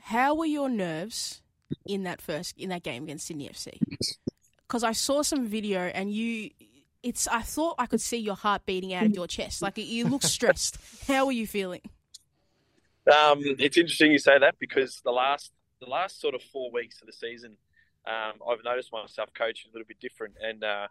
how 0.00 0.34
were 0.34 0.46
your 0.46 0.68
nerves 0.68 1.42
in 1.84 2.04
that 2.04 2.20
first 2.20 2.56
in 2.58 2.70
that 2.70 2.82
game 2.82 3.04
against 3.04 3.26
Sydney 3.26 3.48
FC? 3.48 3.78
Because 4.66 4.82
I 4.82 4.92
saw 4.92 5.22
some 5.22 5.46
video 5.46 5.80
and 5.80 6.12
you, 6.12 6.50
it's 7.02 7.28
I 7.28 7.42
thought 7.42 7.76
I 7.78 7.86
could 7.86 8.00
see 8.00 8.18
your 8.18 8.34
heart 8.34 8.66
beating 8.66 8.94
out 8.94 9.06
of 9.06 9.14
your 9.14 9.26
chest. 9.26 9.62
Like 9.62 9.76
you 9.76 10.06
look 10.08 10.22
stressed. 10.22 10.78
How 11.08 11.26
were 11.26 11.32
you 11.32 11.46
feeling? 11.46 11.82
Um, 13.06 13.40
it's 13.58 13.76
interesting 13.76 14.10
you 14.10 14.18
say 14.18 14.38
that 14.38 14.56
because 14.58 15.00
the 15.04 15.12
last 15.12 15.52
the 15.80 15.86
last 15.86 16.20
sort 16.20 16.34
of 16.34 16.42
four 16.42 16.70
weeks 16.70 17.00
of 17.00 17.06
the 17.06 17.12
season, 17.12 17.56
um, 18.06 18.34
I've 18.48 18.64
noticed 18.64 18.92
myself 18.92 19.30
coaching 19.34 19.70
a 19.70 19.72
little 19.72 19.86
bit 19.86 20.00
different, 20.00 20.34
and 20.40 20.62
uh, 20.62 20.86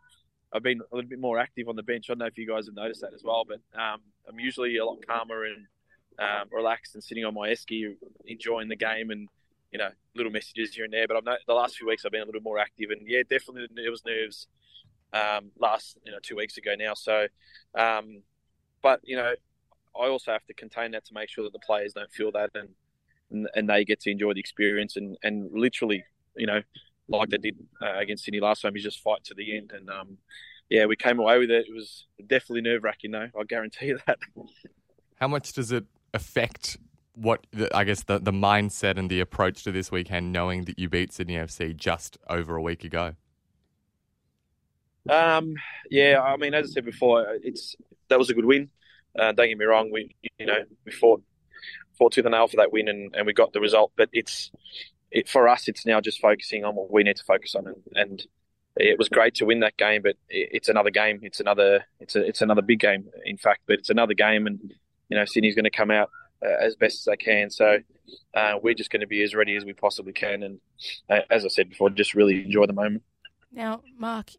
I've 0.53 0.63
been 0.63 0.81
a 0.81 0.95
little 0.95 1.09
bit 1.09 1.19
more 1.19 1.39
active 1.39 1.69
on 1.69 1.75
the 1.75 1.83
bench. 1.83 2.05
I 2.09 2.13
don't 2.13 2.19
know 2.19 2.25
if 2.25 2.37
you 2.37 2.47
guys 2.47 2.65
have 2.65 2.75
noticed 2.75 3.01
that 3.01 3.13
as 3.13 3.23
well, 3.23 3.43
but 3.47 3.59
um, 3.79 4.01
I'm 4.27 4.39
usually 4.39 4.77
a 4.77 4.85
lot 4.85 5.05
calmer 5.07 5.45
and 5.45 5.67
um, 6.19 6.49
relaxed 6.51 6.95
and 6.95 7.03
sitting 7.03 7.25
on 7.25 7.33
my 7.33 7.49
esky, 7.49 7.95
enjoying 8.25 8.69
the 8.69 8.75
game 8.75 9.11
and 9.11 9.27
you 9.71 9.79
know, 9.79 9.89
little 10.15 10.31
messages 10.31 10.73
here 10.73 10.85
and 10.85 10.93
there. 10.93 11.05
But 11.05 11.17
I've 11.17 11.25
not, 11.25 11.39
the 11.47 11.53
last 11.53 11.75
few 11.75 11.85
weeks 11.85 12.05
I've 12.05 12.11
been 12.13 12.21
a 12.21 12.25
little 12.25 12.41
more 12.41 12.59
active, 12.59 12.91
and 12.91 13.01
yeah, 13.05 13.23
definitely 13.29 13.67
it 13.83 13.89
was 13.89 14.03
nerves 14.05 14.47
um, 15.11 15.51
last 15.59 15.97
you 16.05 16.13
know 16.13 16.19
two 16.21 16.37
weeks 16.37 16.57
ago 16.57 16.75
now. 16.77 16.93
So, 16.93 17.27
um, 17.77 18.21
but 18.81 19.01
you 19.03 19.17
know, 19.17 19.33
I 19.99 20.07
also 20.07 20.31
have 20.31 20.45
to 20.45 20.53
contain 20.53 20.91
that 20.91 21.05
to 21.07 21.13
make 21.13 21.29
sure 21.29 21.43
that 21.43 21.51
the 21.51 21.59
players 21.59 21.91
don't 21.93 22.11
feel 22.11 22.31
that 22.31 22.51
and 22.55 22.69
and, 23.31 23.47
and 23.55 23.69
they 23.69 23.85
get 23.85 23.99
to 24.01 24.11
enjoy 24.11 24.33
the 24.33 24.39
experience 24.39 24.95
and 24.95 25.17
and 25.23 25.49
literally, 25.51 26.03
you 26.35 26.47
know, 26.47 26.61
like 27.07 27.29
they 27.29 27.37
did 27.37 27.57
uh, 27.81 27.97
against 27.97 28.25
Sydney 28.25 28.39
last 28.39 28.61
time, 28.61 28.75
is 28.75 28.83
just 28.83 28.99
fight 28.99 29.23
to 29.25 29.33
the 29.33 29.57
end. 29.57 29.71
And 29.73 29.89
um, 29.89 30.17
yeah, 30.69 30.85
we 30.85 30.95
came 30.95 31.19
away 31.19 31.39
with 31.39 31.51
it. 31.51 31.67
It 31.67 31.73
was 31.73 32.05
definitely 32.25 32.61
nerve 32.61 32.83
wracking, 32.83 33.11
though. 33.11 33.29
I 33.39 33.43
guarantee 33.47 33.87
you 33.87 33.99
that. 34.07 34.19
How 35.19 35.27
much 35.27 35.53
does 35.53 35.71
it 35.71 35.85
affect 36.13 36.77
what 37.13 37.45
I 37.73 37.83
guess 37.83 38.03
the 38.03 38.19
the 38.19 38.31
mindset 38.31 38.97
and 38.97 39.09
the 39.09 39.19
approach 39.19 39.63
to 39.63 39.71
this 39.71 39.91
weekend, 39.91 40.31
knowing 40.31 40.65
that 40.65 40.79
you 40.79 40.89
beat 40.89 41.13
Sydney 41.13 41.35
FC 41.35 41.75
just 41.75 42.17
over 42.29 42.55
a 42.55 42.61
week 42.61 42.83
ago? 42.83 43.15
Um, 45.09 45.55
yeah, 45.91 46.19
I 46.21 46.35
mean, 46.37 46.53
as 46.53 46.71
I 46.71 46.73
said 46.73 46.85
before, 46.85 47.25
it's 47.43 47.75
that 48.09 48.17
was 48.17 48.29
a 48.29 48.33
good 48.33 48.45
win. 48.45 48.69
Uh, 49.17 49.31
don't 49.31 49.47
get 49.47 49.57
me 49.57 49.65
wrong, 49.65 49.91
we 49.91 50.13
you 50.39 50.45
know 50.45 50.63
we 50.85 50.91
fought 50.91 51.23
fought 51.97 52.13
tooth 52.13 52.25
and 52.25 52.33
nail 52.33 52.47
for 52.47 52.57
that 52.57 52.71
win, 52.71 52.87
and, 52.87 53.15
and 53.15 53.25
we 53.25 53.33
got 53.33 53.53
the 53.53 53.59
result. 53.61 53.91
But 53.95 54.09
it's 54.13 54.51
it, 55.11 55.29
for 55.29 55.47
us, 55.47 55.67
it's 55.67 55.85
now 55.85 56.01
just 56.01 56.19
focusing 56.19 56.65
on 56.65 56.75
what 56.75 56.91
we 56.91 57.03
need 57.03 57.17
to 57.17 57.23
focus 57.23 57.55
on, 57.55 57.67
and, 57.67 57.75
and 57.93 58.27
it 58.77 58.97
was 58.97 59.09
great 59.09 59.35
to 59.35 59.45
win 59.45 59.61
that 59.61 59.77
game, 59.77 60.01
but 60.01 60.17
it, 60.29 60.49
it's 60.51 60.69
another 60.69 60.89
game. 60.89 61.19
It's 61.23 61.39
another 61.39 61.85
it's 61.99 62.15
a 62.15 62.25
it's 62.25 62.41
another 62.41 62.61
big 62.61 62.79
game, 62.79 63.09
in 63.25 63.37
fact. 63.37 63.61
But 63.67 63.79
it's 63.79 63.89
another 63.89 64.13
game, 64.13 64.47
and 64.47 64.59
you 65.09 65.17
know 65.17 65.25
Sydney's 65.25 65.55
going 65.55 65.65
to 65.65 65.71
come 65.71 65.91
out 65.91 66.09
uh, 66.43 66.63
as 66.63 66.75
best 66.75 66.99
as 66.99 67.05
they 67.05 67.17
can. 67.17 67.49
So 67.49 67.79
uh, 68.33 68.53
we're 68.61 68.73
just 68.73 68.91
going 68.91 69.01
to 69.01 69.07
be 69.07 69.23
as 69.23 69.33
ready 69.33 69.55
as 69.55 69.65
we 69.65 69.73
possibly 69.73 70.13
can, 70.13 70.43
and 70.43 70.59
uh, 71.09 71.21
as 71.29 71.45
I 71.45 71.49
said 71.49 71.69
before, 71.69 71.89
just 71.89 72.13
really 72.13 72.43
enjoy 72.43 72.65
the 72.65 72.73
moment. 72.73 73.03
Now, 73.51 73.81
Mark, 73.97 74.31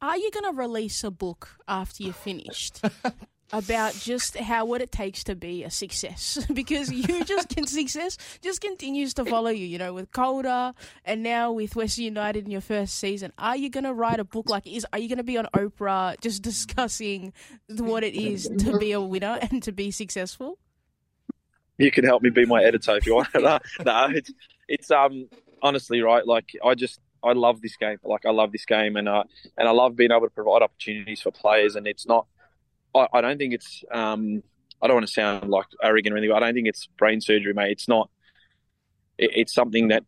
are 0.00 0.16
you 0.16 0.30
going 0.30 0.44
to 0.44 0.56
release 0.56 1.02
a 1.02 1.10
book 1.10 1.58
after 1.66 2.04
you're 2.04 2.12
finished? 2.12 2.80
about 3.52 3.94
just 3.94 4.36
how 4.36 4.64
what 4.64 4.80
it 4.80 4.90
takes 4.90 5.24
to 5.24 5.34
be 5.34 5.64
a 5.64 5.70
success 5.70 6.44
because 6.52 6.90
you 6.90 7.24
just 7.24 7.48
can 7.48 7.66
success 7.66 8.18
just 8.42 8.60
continues 8.60 9.14
to 9.14 9.24
follow 9.24 9.50
you 9.50 9.66
you 9.66 9.78
know 9.78 9.92
with 9.92 10.10
Calder 10.12 10.72
and 11.04 11.22
now 11.22 11.52
with 11.52 11.76
West 11.76 11.98
United 11.98 12.44
in 12.44 12.50
your 12.50 12.60
first 12.60 12.96
season 12.96 13.32
are 13.38 13.56
you 13.56 13.70
going 13.70 13.84
to 13.84 13.94
write 13.94 14.20
a 14.20 14.24
book 14.24 14.48
like 14.48 14.66
is 14.66 14.86
are 14.92 14.98
you 14.98 15.08
going 15.08 15.18
to 15.18 15.24
be 15.24 15.38
on 15.38 15.46
Oprah 15.54 16.20
just 16.20 16.42
discussing 16.42 17.32
what 17.68 18.02
it 18.02 18.14
is 18.14 18.48
to 18.58 18.78
be 18.78 18.92
a 18.92 19.00
winner 19.00 19.38
and 19.50 19.62
to 19.62 19.72
be 19.72 19.90
successful 19.90 20.58
you 21.78 21.90
can 21.90 22.04
help 22.04 22.22
me 22.22 22.30
be 22.30 22.46
my 22.46 22.62
editor 22.62 22.96
if 22.96 23.06
you 23.06 23.16
want. 23.16 23.28
no, 23.34 23.58
no, 23.84 24.08
it's 24.10 24.32
it's 24.68 24.90
um 24.90 25.28
honestly 25.62 26.00
right. 26.00 26.26
Like 26.26 26.52
I 26.64 26.74
just 26.74 27.00
I 27.22 27.32
love 27.32 27.60
this 27.60 27.76
game. 27.76 27.98
Like 28.02 28.26
I 28.26 28.30
love 28.30 28.52
this 28.52 28.64
game, 28.64 28.96
and 28.96 29.08
uh, 29.08 29.24
and 29.56 29.68
I 29.68 29.72
love 29.72 29.96
being 29.96 30.10
able 30.10 30.26
to 30.26 30.30
provide 30.30 30.62
opportunities 30.62 31.20
for 31.20 31.30
players. 31.30 31.76
And 31.76 31.86
it's 31.86 32.06
not. 32.06 32.26
I, 32.96 33.18
I 33.18 33.20
don't 33.20 33.38
think 33.38 33.54
it's. 33.54 33.84
Um, 33.90 34.42
I 34.82 34.86
don't 34.86 34.96
want 34.96 35.06
to 35.06 35.12
sound 35.12 35.48
like 35.48 35.66
arrogant 35.82 36.14
or 36.14 36.18
anything. 36.18 36.32
But 36.32 36.42
I 36.42 36.46
don't 36.46 36.54
think 36.54 36.68
it's 36.68 36.86
brain 36.98 37.20
surgery, 37.20 37.54
mate. 37.54 37.72
It's 37.72 37.88
not. 37.88 38.10
It, 39.18 39.30
it's 39.34 39.54
something 39.54 39.88
that 39.88 40.04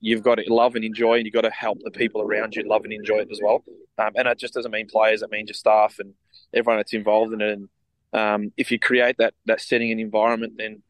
you've 0.00 0.22
got 0.22 0.36
to 0.36 0.44
love 0.52 0.74
and 0.74 0.84
enjoy, 0.84 1.16
and 1.16 1.24
you've 1.24 1.34
got 1.34 1.42
to 1.42 1.50
help 1.50 1.78
the 1.82 1.90
people 1.90 2.22
around 2.22 2.56
you 2.56 2.62
love 2.68 2.84
and 2.84 2.92
enjoy 2.92 3.18
it 3.18 3.28
as 3.30 3.40
well. 3.42 3.64
Um, 3.98 4.12
and 4.16 4.28
it 4.28 4.38
just 4.38 4.54
doesn't 4.54 4.70
mean 4.70 4.88
players; 4.88 5.22
it 5.22 5.30
means 5.30 5.48
your 5.48 5.54
staff 5.54 5.98
and 5.98 6.14
everyone 6.54 6.78
that's 6.78 6.94
involved 6.94 7.32
in 7.32 7.40
it. 7.40 7.58
And 7.58 7.68
um, 8.12 8.52
if 8.56 8.70
you 8.70 8.78
create 8.78 9.16
that 9.18 9.34
that 9.46 9.60
setting 9.60 9.90
and 9.90 10.00
environment, 10.00 10.54
then 10.56 10.82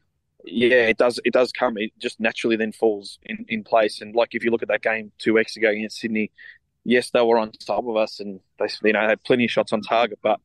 yeah, 0.45 0.87
it 0.87 0.97
does. 0.97 1.19
It 1.25 1.33
does 1.33 1.51
come. 1.51 1.77
It 1.77 1.91
just 1.99 2.19
naturally 2.19 2.55
then 2.55 2.71
falls 2.71 3.19
in, 3.23 3.45
in 3.49 3.63
place. 3.63 4.01
And 4.01 4.15
like 4.15 4.29
if 4.33 4.43
you 4.43 4.51
look 4.51 4.63
at 4.63 4.69
that 4.69 4.81
game 4.81 5.11
two 5.17 5.33
weeks 5.33 5.57
ago 5.57 5.69
against 5.69 5.99
Sydney, 5.99 6.31
yes, 6.83 7.09
they 7.11 7.21
were 7.21 7.37
on 7.37 7.51
top 7.51 7.85
of 7.85 7.95
us 7.95 8.19
and 8.19 8.39
they 8.57 8.67
you 8.83 8.93
know 8.93 9.01
had 9.01 9.23
plenty 9.23 9.45
of 9.45 9.51
shots 9.51 9.73
on 9.73 9.81
target, 9.81 10.19
but 10.21 10.39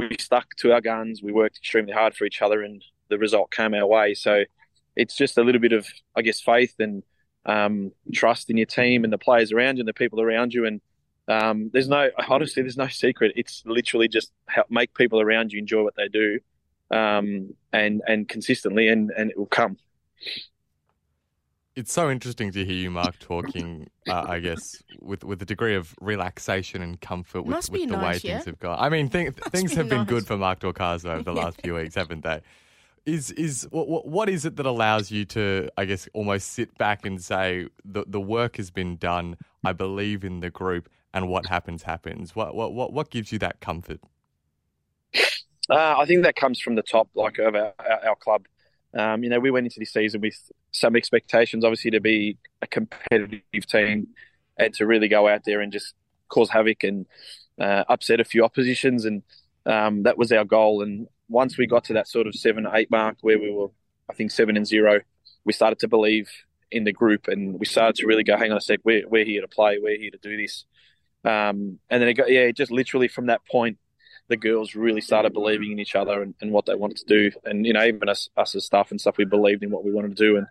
we 0.00 0.16
stuck 0.18 0.54
to 0.56 0.72
our 0.72 0.80
guns. 0.80 1.22
We 1.22 1.32
worked 1.32 1.56
extremely 1.58 1.92
hard 1.92 2.14
for 2.14 2.24
each 2.24 2.42
other, 2.42 2.62
and 2.62 2.82
the 3.08 3.18
result 3.18 3.50
came 3.50 3.74
our 3.74 3.86
way. 3.86 4.14
So 4.14 4.44
it's 4.94 5.16
just 5.16 5.38
a 5.38 5.42
little 5.42 5.60
bit 5.60 5.72
of 5.72 5.86
I 6.16 6.22
guess 6.22 6.40
faith 6.40 6.74
and 6.78 7.02
um, 7.44 7.92
trust 8.12 8.50
in 8.50 8.56
your 8.56 8.66
team 8.66 9.04
and 9.04 9.12
the 9.12 9.18
players 9.18 9.52
around 9.52 9.76
you 9.76 9.82
and 9.82 9.88
the 9.88 9.94
people 9.94 10.20
around 10.20 10.52
you. 10.52 10.66
And 10.66 10.80
um, 11.28 11.70
there's 11.72 11.88
no 11.88 12.10
honestly, 12.28 12.62
there's 12.62 12.76
no 12.76 12.88
secret. 12.88 13.32
It's 13.36 13.62
literally 13.66 14.08
just 14.08 14.32
help 14.46 14.70
make 14.70 14.94
people 14.94 15.20
around 15.20 15.52
you 15.52 15.58
enjoy 15.58 15.82
what 15.82 15.94
they 15.96 16.08
do 16.08 16.38
um, 16.90 17.54
and 17.72 18.02
and 18.06 18.28
consistently, 18.28 18.88
and 18.88 19.10
and 19.16 19.30
it 19.30 19.38
will 19.38 19.46
come. 19.46 19.76
It's 21.76 21.92
so 21.92 22.10
interesting 22.10 22.50
to 22.52 22.64
hear 22.64 22.74
you, 22.74 22.90
Mark, 22.90 23.18
talking. 23.18 23.90
Uh, 24.08 24.24
I 24.26 24.40
guess 24.40 24.82
with 25.02 25.24
with 25.24 25.42
a 25.42 25.44
degree 25.44 25.74
of 25.74 25.94
relaxation 26.00 26.80
and 26.80 26.98
comfort 26.98 27.42
with, 27.42 27.68
with 27.70 27.82
the 27.82 27.96
nice, 27.96 28.24
way 28.24 28.30
yeah? 28.30 28.36
things 28.36 28.46
have 28.46 28.58
gone. 28.58 28.78
I 28.80 28.88
mean, 28.88 29.10
th- 29.10 29.34
things 29.50 29.72
be 29.72 29.76
have 29.76 29.88
been 29.90 30.04
good 30.04 30.26
for 30.26 30.38
Mark 30.38 30.60
Torcaso 30.60 31.10
over 31.10 31.22
the 31.22 31.34
last 31.34 31.60
few 31.60 31.74
weeks, 31.74 31.94
haven't 31.94 32.24
they? 32.24 32.40
Is 33.04 33.30
is 33.32 33.68
what, 33.70 34.08
what 34.08 34.30
is 34.30 34.46
it 34.46 34.56
that 34.56 34.64
allows 34.64 35.10
you 35.10 35.26
to, 35.26 35.68
I 35.76 35.84
guess, 35.84 36.08
almost 36.14 36.52
sit 36.52 36.76
back 36.78 37.04
and 37.04 37.22
say 37.22 37.68
the 37.84 38.04
the 38.06 38.22
work 38.22 38.56
has 38.56 38.70
been 38.70 38.96
done. 38.96 39.36
I 39.62 39.74
believe 39.74 40.24
in 40.24 40.40
the 40.40 40.48
group, 40.48 40.88
and 41.12 41.28
what 41.28 41.46
happens 41.46 41.82
happens. 41.82 42.34
What 42.34 42.54
what 42.54 42.72
what 42.72 42.94
what 42.94 43.10
gives 43.10 43.32
you 43.32 43.38
that 43.40 43.60
comfort? 43.60 44.00
Uh, 45.68 45.98
I 45.98 46.06
think 46.06 46.22
that 46.22 46.36
comes 46.36 46.58
from 46.58 46.76
the 46.76 46.82
top, 46.82 47.08
like 47.14 47.38
of 47.38 47.54
our, 47.54 47.74
our, 47.78 48.08
our 48.08 48.16
club. 48.16 48.46
Um, 48.94 49.22
you 49.22 49.28
know, 49.28 49.40
we 49.40 49.50
went 49.50 49.66
into 49.66 49.78
this 49.78 49.92
season 49.92 50.20
with 50.20 50.38
some 50.76 50.96
expectations, 50.96 51.64
obviously, 51.64 51.90
to 51.92 52.00
be 52.00 52.38
a 52.62 52.66
competitive 52.66 53.66
team 53.66 54.08
and 54.58 54.74
to 54.74 54.86
really 54.86 55.08
go 55.08 55.28
out 55.28 55.42
there 55.44 55.60
and 55.60 55.72
just 55.72 55.94
cause 56.28 56.50
havoc 56.50 56.82
and 56.82 57.06
uh, 57.60 57.84
upset 57.88 58.20
a 58.20 58.24
few 58.24 58.44
oppositions, 58.44 59.04
and 59.04 59.22
um, 59.64 60.02
that 60.04 60.18
was 60.18 60.32
our 60.32 60.44
goal. 60.44 60.82
And 60.82 61.08
once 61.28 61.58
we 61.58 61.66
got 61.66 61.84
to 61.84 61.94
that 61.94 62.08
sort 62.08 62.26
of 62.26 62.34
seven, 62.34 62.66
eight 62.72 62.90
mark, 62.90 63.16
where 63.20 63.38
we 63.38 63.50
were, 63.50 63.68
I 64.10 64.14
think, 64.14 64.30
seven 64.30 64.56
and 64.56 64.66
zero, 64.66 65.00
we 65.44 65.52
started 65.52 65.78
to 65.80 65.88
believe 65.88 66.30
in 66.70 66.84
the 66.84 66.92
group, 66.92 67.28
and 67.28 67.58
we 67.58 67.66
started 67.66 67.96
to 67.96 68.06
really 68.06 68.24
go, 68.24 68.36
"Hang 68.36 68.50
on 68.50 68.58
a 68.58 68.60
sec, 68.60 68.80
we're 68.84 69.08
we're 69.08 69.24
here 69.24 69.40
to 69.40 69.48
play, 69.48 69.78
we're 69.80 69.98
here 69.98 70.10
to 70.10 70.18
do 70.18 70.36
this." 70.36 70.64
Um, 71.24 71.80
and 71.90 72.00
then 72.00 72.08
it 72.08 72.14
got, 72.14 72.30
yeah, 72.30 72.50
just 72.52 72.70
literally 72.70 73.08
from 73.08 73.26
that 73.26 73.44
point, 73.46 73.78
the 74.28 74.36
girls 74.36 74.74
really 74.74 75.00
started 75.00 75.32
believing 75.32 75.72
in 75.72 75.78
each 75.78 75.94
other 75.94 76.22
and, 76.22 76.34
and 76.40 76.50
what 76.50 76.66
they 76.66 76.74
wanted 76.74 76.96
to 76.98 77.06
do. 77.06 77.30
And, 77.44 77.64
you 77.64 77.72
know, 77.72 77.84
even 77.84 78.08
us, 78.08 78.28
us 78.36 78.54
as 78.54 78.64
staff 78.64 78.90
and 78.90 79.00
stuff, 79.00 79.18
we 79.18 79.24
believed 79.24 79.62
in 79.62 79.70
what 79.70 79.84
we 79.84 79.92
wanted 79.92 80.16
to 80.16 80.22
do. 80.22 80.36
And 80.36 80.46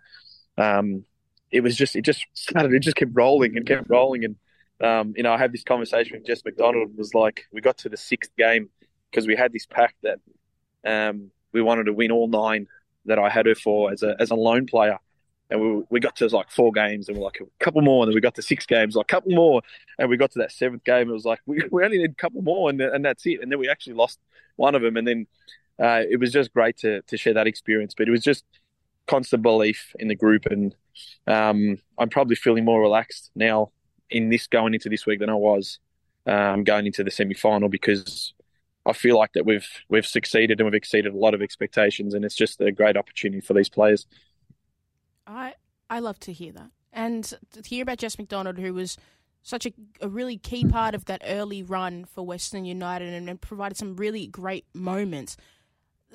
um, 0.56 1.04
it 1.50 1.60
was 1.60 1.76
just, 1.76 1.94
it 1.94 2.02
just 2.02 2.24
started, 2.32 2.72
it 2.72 2.80
just 2.80 2.96
kept 2.96 3.12
rolling 3.14 3.56
and 3.56 3.66
kept 3.66 3.90
rolling. 3.90 4.24
And, 4.24 4.36
um, 4.80 5.14
you 5.16 5.22
know, 5.22 5.32
I 5.32 5.38
had 5.38 5.52
this 5.52 5.62
conversation 5.62 6.16
with 6.16 6.26
Jess 6.26 6.44
McDonald. 6.44 6.90
It 6.90 6.98
was 6.98 7.14
like, 7.14 7.44
we 7.52 7.60
got 7.60 7.78
to 7.78 7.88
the 7.88 7.96
sixth 7.96 8.34
game 8.36 8.70
because 9.10 9.26
we 9.26 9.36
had 9.36 9.52
this 9.52 9.66
pact 9.66 9.96
that 10.02 10.20
um, 10.84 11.30
we 11.52 11.62
wanted 11.62 11.84
to 11.84 11.92
win 11.92 12.12
all 12.12 12.28
nine 12.28 12.68
that 13.04 13.18
I 13.18 13.28
had 13.28 13.46
her 13.46 13.54
for 13.54 13.92
as 13.92 14.02
a 14.02 14.16
as 14.18 14.30
a 14.30 14.34
loan 14.34 14.66
player. 14.66 14.98
And 15.50 15.60
we, 15.60 15.82
we 15.90 16.00
got 16.00 16.16
to 16.16 16.26
like 16.28 16.50
four 16.50 16.72
games 16.72 17.08
and 17.08 17.16
we're 17.16 17.24
like 17.24 17.40
a 17.40 17.64
couple 17.64 17.80
more. 17.82 18.02
And 18.02 18.10
then 18.10 18.14
we 18.14 18.20
got 18.20 18.34
to 18.34 18.42
six 18.42 18.66
games, 18.66 18.96
like 18.96 19.04
a 19.04 19.14
couple 19.14 19.32
more. 19.32 19.62
And 19.98 20.08
we 20.08 20.16
got 20.16 20.32
to 20.32 20.40
that 20.40 20.52
seventh 20.52 20.84
game. 20.84 21.08
It 21.08 21.12
was 21.12 21.24
like, 21.24 21.40
we, 21.46 21.62
we 21.70 21.84
only 21.84 21.98
need 21.98 22.10
a 22.10 22.14
couple 22.14 22.42
more 22.42 22.70
and, 22.70 22.80
and 22.80 23.04
that's 23.04 23.24
it. 23.26 23.40
And 23.40 23.50
then 23.50 23.58
we 23.58 23.68
actually 23.68 23.94
lost 23.94 24.18
one 24.56 24.74
of 24.74 24.82
them. 24.82 24.96
And 24.96 25.06
then 25.06 25.26
uh, 25.80 26.02
it 26.08 26.18
was 26.18 26.32
just 26.32 26.52
great 26.52 26.76
to, 26.78 27.02
to 27.02 27.16
share 27.16 27.34
that 27.34 27.46
experience. 27.46 27.94
But 27.96 28.08
it 28.08 28.10
was 28.10 28.22
just 28.22 28.44
constant 29.06 29.42
belief 29.42 29.94
in 29.98 30.08
the 30.08 30.16
group. 30.16 30.46
And 30.46 30.74
um, 31.26 31.78
I'm 31.98 32.08
probably 32.08 32.36
feeling 32.36 32.64
more 32.64 32.80
relaxed 32.80 33.30
now 33.34 33.70
in 34.10 34.30
this 34.30 34.46
going 34.46 34.74
into 34.74 34.88
this 34.88 35.06
week 35.06 35.20
than 35.20 35.30
I 35.30 35.34
was 35.34 35.78
um, 36.26 36.64
going 36.64 36.86
into 36.86 37.04
the 37.04 37.10
semi 37.10 37.34
final 37.34 37.68
because 37.68 38.34
I 38.84 38.92
feel 38.92 39.16
like 39.16 39.32
that 39.32 39.46
we've 39.46 39.68
we've 39.88 40.06
succeeded 40.06 40.60
and 40.60 40.66
we've 40.66 40.74
exceeded 40.74 41.12
a 41.12 41.18
lot 41.18 41.34
of 41.34 41.42
expectations, 41.42 42.14
and 42.14 42.24
it's 42.24 42.36
just 42.36 42.60
a 42.60 42.70
great 42.70 42.96
opportunity 42.96 43.40
for 43.40 43.54
these 43.54 43.68
players. 43.68 44.06
I 45.26 45.54
I 45.88 46.00
love 46.00 46.18
to 46.20 46.32
hear 46.32 46.52
that, 46.52 46.70
and 46.92 47.24
to 47.24 47.62
hear 47.62 47.82
about 47.82 47.98
Jess 47.98 48.18
McDonald, 48.18 48.58
who 48.58 48.74
was 48.74 48.96
such 49.42 49.66
a, 49.66 49.72
a 50.00 50.08
really 50.08 50.36
key 50.38 50.64
part 50.64 50.94
of 50.94 51.04
that 51.04 51.22
early 51.24 51.62
run 51.62 52.04
for 52.04 52.26
Western 52.26 52.64
United 52.64 53.12
and, 53.12 53.28
and 53.28 53.40
provided 53.40 53.78
some 53.78 53.94
really 53.94 54.26
great 54.26 54.64
moments. 54.74 55.36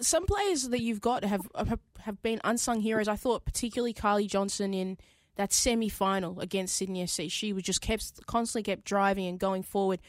Some 0.02 0.26
players 0.26 0.70
that 0.70 0.82
you've 0.82 1.02
got 1.02 1.24
have 1.24 1.48
uh, 1.56 1.78
have 2.02 2.22
been 2.22 2.42
unsung 2.44 2.82
heroes. 2.82 3.08
I 3.08 3.16
thought 3.16 3.46
particularly 3.46 3.94
Kylie 3.94 4.30
Johnson 4.30 4.74
in 4.74 4.98
that 5.36 5.54
semi 5.54 5.90
final 5.90 6.40
against 6.40 6.76
Sydney 6.76 7.04
FC. 7.04 7.32
She 7.32 7.54
was 7.54 7.64
just 7.64 7.82
kept 7.82 8.26
constantly 8.26 8.64
kept 8.64 8.86
driving 8.86 9.28
and 9.28 9.40
going 9.40 9.64
forward 9.64 10.00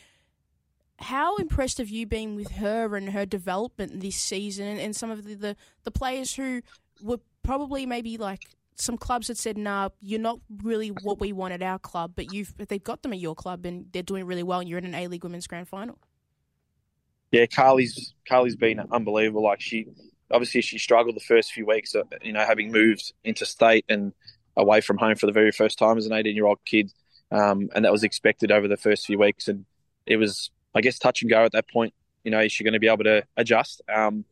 how 1.03 1.37
impressed 1.37 1.79
have 1.79 1.89
you 1.89 2.07
been 2.07 2.37
with 2.37 2.53
her 2.53 2.97
and 2.97 3.11
her 3.11 3.27
development 3.27 4.01
this 4.01 4.17
season 4.17 4.67
and, 4.67 4.81
and 4.81 4.97
some 4.97 5.11
of 5.11 5.25
the, 5.25 5.35
the, 5.35 5.57
the, 5.85 5.91
players 5.91 6.35
who 6.35 6.63
were 7.03 7.19
probably 7.43 7.85
maybe 7.87 8.17
like 8.17 8.49
some 8.83 8.99
clubs 8.99 9.29
had 9.29 9.39
said, 9.39 9.57
nah, 9.57 9.91
you're 10.01 10.21
not 10.21 10.41
really 10.63 10.89
what 10.89 11.21
we 11.21 11.33
want 11.33 11.55
at 11.55 11.63
our 11.63 11.79
club, 11.79 12.13
but 12.17 12.33
you've 12.33 12.55
they've 12.69 12.83
got 12.83 13.03
them 13.03 13.13
at 13.13 13.21
your 13.21 13.35
club 13.35 13.65
and 13.65 13.87
they're 13.93 14.03
doing 14.03 14.25
really 14.25 14.43
well 14.43 14.61
and 14.61 14.69
you're 14.69 14.79
in 14.79 14.85
an 14.85 14.95
A 14.95 15.07
League 15.07 15.25
Women's 15.25 15.47
Grand 15.47 15.69
Final. 15.69 15.99
Yeah, 17.31 17.47
Kahli's 17.47 18.15
Kahli's 18.29 18.57
been 18.57 18.81
unbelievable. 18.81 19.45
Like 19.45 19.61
she 19.61 19.87
obviously 20.31 20.61
she 20.61 20.79
struggled 20.79 21.15
the 21.15 21.21
first 21.21 21.53
few 21.53 21.65
weeks, 21.65 21.95
uh, 21.95 22.03
you 22.23 22.33
know, 22.33 22.45
having 22.45 22.73
moved 22.73 23.13
into 23.25 23.47
state 23.47 23.85
and 23.89 24.13
away 24.57 24.81
from 24.81 24.99
home 24.99 25.15
for 25.15 25.27
the 25.27 25.33
very 25.33 25.53
first 25.53 25.79
time 25.79 25.97
as 25.97 26.07
an 26.07 26.13
18 26.13 26.35
year 26.35 26.47
old 26.47 26.59
kid. 26.65 26.91
Um, 27.31 27.71
and 27.75 27.85
that 27.85 27.93
was 27.93 28.03
expected 28.03 28.51
over 28.51 28.69
the 28.69 28.77
first 28.77 29.07
few 29.07 29.19
weeks. 29.19 29.49
And 29.49 29.65
it 30.07 30.17
was 30.17 30.51
I 30.75 30.81
guess, 30.81 30.99
touch 30.99 31.23
and 31.23 31.31
go 31.31 31.45
at 31.45 31.53
that 31.53 31.69
point. 31.69 31.95
You 32.25 32.31
know, 32.31 32.41
is 32.41 32.53
she 32.53 32.65
going 32.65 32.75
to 32.75 32.81
be 32.81 32.89
able 32.89 33.05
to 33.05 33.25
adjust? 33.37 33.83
Um, 33.93 34.25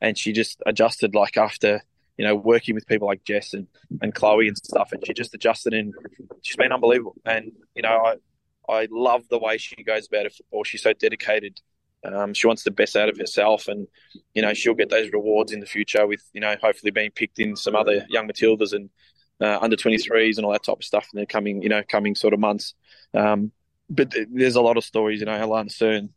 and 0.00 0.16
she 0.16 0.32
just 0.32 0.62
adjusted 0.66 1.14
like 1.14 1.36
after 1.36 1.82
you 2.16 2.24
know 2.24 2.34
working 2.34 2.74
with 2.74 2.86
people 2.86 3.06
like 3.06 3.24
Jess 3.24 3.54
and, 3.54 3.66
and 4.00 4.14
Chloe 4.14 4.48
and 4.48 4.56
stuff, 4.56 4.92
and 4.92 5.04
she 5.06 5.12
just 5.12 5.34
adjusted 5.34 5.74
and 5.74 5.94
she's 6.42 6.56
been 6.56 6.72
unbelievable. 6.72 7.16
And 7.24 7.52
you 7.74 7.82
know, 7.82 7.88
I 7.88 8.16
I 8.72 8.88
love 8.90 9.24
the 9.28 9.38
way 9.38 9.58
she 9.58 9.82
goes 9.82 10.06
about 10.06 10.26
it 10.26 10.34
football. 10.34 10.64
She's 10.64 10.82
so 10.82 10.92
dedicated. 10.92 11.60
Um, 12.04 12.34
she 12.34 12.46
wants 12.46 12.62
the 12.62 12.70
best 12.70 12.94
out 12.94 13.08
of 13.08 13.18
herself, 13.18 13.68
and 13.68 13.86
you 14.34 14.42
know 14.42 14.54
she'll 14.54 14.74
get 14.74 14.90
those 14.90 15.10
rewards 15.12 15.52
in 15.52 15.60
the 15.60 15.66
future 15.66 16.06
with 16.06 16.22
you 16.32 16.40
know 16.40 16.56
hopefully 16.60 16.90
being 16.90 17.10
picked 17.10 17.38
in 17.38 17.56
some 17.56 17.74
other 17.74 18.06
young 18.08 18.28
Matildas 18.28 18.72
and 18.72 18.90
uh, 19.40 19.58
under 19.60 19.76
23s 19.76 20.36
and 20.36 20.46
all 20.46 20.52
that 20.52 20.64
type 20.64 20.78
of 20.78 20.84
stuff 20.84 21.08
in 21.12 21.20
the 21.20 21.26
coming 21.26 21.60
you 21.62 21.68
know 21.68 21.82
coming 21.88 22.14
sort 22.14 22.34
of 22.34 22.40
months. 22.40 22.74
Um, 23.14 23.52
but 23.88 24.14
there's 24.30 24.56
a 24.56 24.60
lot 24.60 24.76
of 24.76 24.84
stories, 24.84 25.20
you 25.20 25.26
know, 25.26 25.32
Alana 25.32 25.70
Cerne, 25.70 26.10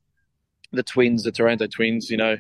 the 0.72 0.84
twins, 0.84 1.24
the 1.24 1.32
Toronto 1.32 1.68
twins, 1.68 2.10
you 2.10 2.18
know, 2.18 2.38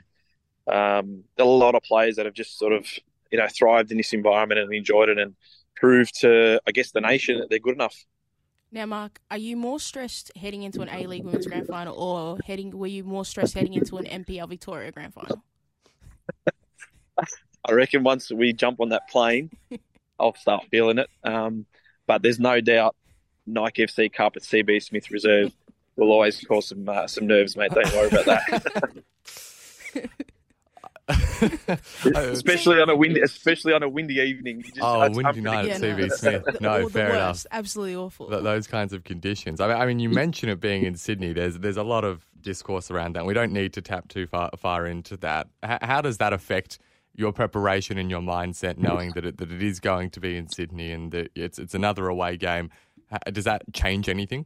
um, 0.67 1.23
a 1.37 1.43
lot 1.43 1.75
of 1.75 1.83
players 1.83 2.15
that 2.15 2.25
have 2.25 2.33
just 2.33 2.57
sort 2.57 2.73
of, 2.73 2.87
you 3.31 3.37
know, 3.37 3.47
thrived 3.47 3.91
in 3.91 3.97
this 3.97 4.13
environment 4.13 4.59
and 4.59 4.73
enjoyed 4.73 5.09
it 5.09 5.17
and 5.17 5.35
proved 5.75 6.19
to, 6.21 6.59
I 6.67 6.71
guess, 6.71 6.91
the 6.91 7.01
nation 7.01 7.39
that 7.39 7.49
they're 7.49 7.59
good 7.59 7.75
enough. 7.75 8.05
Now, 8.71 8.85
Mark, 8.85 9.19
are 9.31 9.37
you 9.37 9.57
more 9.57 9.79
stressed 9.79 10.31
heading 10.35 10.63
into 10.63 10.81
an 10.81 10.89
A 10.89 11.07
League 11.07 11.23
Women's 11.23 11.47
Grand 11.47 11.67
Final, 11.67 11.95
or 11.95 12.37
heading? 12.45 12.77
Were 12.77 12.87
you 12.87 13.03
more 13.03 13.25
stressed 13.25 13.55
heading 13.55 13.73
into 13.73 13.97
an 13.97 14.05
NPL 14.05 14.47
Victoria 14.47 14.91
Grand 14.91 15.13
Final? 15.13 15.43
I 17.65 17.71
reckon 17.71 18.03
once 18.03 18.31
we 18.31 18.53
jump 18.53 18.79
on 18.79 18.89
that 18.89 19.09
plane, 19.09 19.49
I'll 20.19 20.35
start 20.35 20.65
feeling 20.69 20.99
it. 20.99 21.09
Um, 21.23 21.65
but 22.05 22.21
there's 22.21 22.39
no 22.39 22.61
doubt 22.61 22.95
Nike 23.47 23.85
FC 23.85 24.11
Cup 24.11 24.35
at 24.35 24.43
CB 24.43 24.83
Smith 24.83 25.09
Reserve 25.09 25.51
will 25.95 26.11
always 26.11 26.39
cause 26.43 26.67
some 26.67 26.87
uh, 26.87 27.07
some 27.07 27.27
nerves, 27.27 27.57
mate. 27.57 27.71
Don't 27.71 27.91
worry 27.93 28.07
about 28.07 28.25
that. 28.25 29.03
especially 32.15 32.79
on 32.81 32.89
a 32.89 32.95
windy, 32.95 33.21
especially 33.21 33.73
on 33.73 33.83
a 33.83 33.89
windy 33.89 34.15
evening. 34.15 34.61
Just, 34.61 34.79
oh, 34.81 35.09
windy 35.09 35.41
night 35.41 35.69
at 35.69 35.81
yeah, 35.81 35.95
CB 35.95 35.99
no, 36.07 36.07
Smith. 36.07 36.61
No, 36.61 36.89
fair 36.89 37.09
enough. 37.11 37.45
Absolutely 37.51 37.95
awful. 37.95 38.29
Th- 38.29 38.43
those 38.43 38.67
kinds 38.67 38.93
of 38.93 39.03
conditions. 39.03 39.59
I 39.59 39.67
mean, 39.67 39.77
I 39.77 39.85
mean, 39.85 39.99
you 39.99 40.09
mentioned 40.09 40.51
it 40.51 40.59
being 40.59 40.83
in 40.83 40.95
Sydney. 40.95 41.33
There's 41.33 41.59
there's 41.59 41.77
a 41.77 41.83
lot 41.83 42.03
of 42.03 42.25
discourse 42.41 42.91
around 42.91 43.13
that. 43.13 43.25
We 43.25 43.33
don't 43.33 43.51
need 43.51 43.73
to 43.73 43.81
tap 43.81 44.07
too 44.07 44.27
far 44.27 44.51
far 44.57 44.85
into 44.85 45.17
that. 45.17 45.47
H- 45.63 45.79
how 45.81 46.01
does 46.01 46.17
that 46.17 46.33
affect? 46.33 46.79
Your 47.15 47.33
preparation 47.33 47.97
and 47.97 48.09
your 48.09 48.21
mindset, 48.21 48.77
knowing 48.77 49.11
that 49.11 49.25
it, 49.25 49.37
that 49.39 49.51
it 49.51 49.61
is 49.61 49.81
going 49.81 50.11
to 50.11 50.21
be 50.21 50.37
in 50.37 50.47
Sydney 50.47 50.91
and 50.93 51.11
that 51.11 51.31
it's 51.35 51.59
it's 51.59 51.73
another 51.73 52.07
away 52.07 52.37
game 52.37 52.69
does 53.31 53.45
that 53.45 53.63
change 53.73 54.09
anything? 54.09 54.45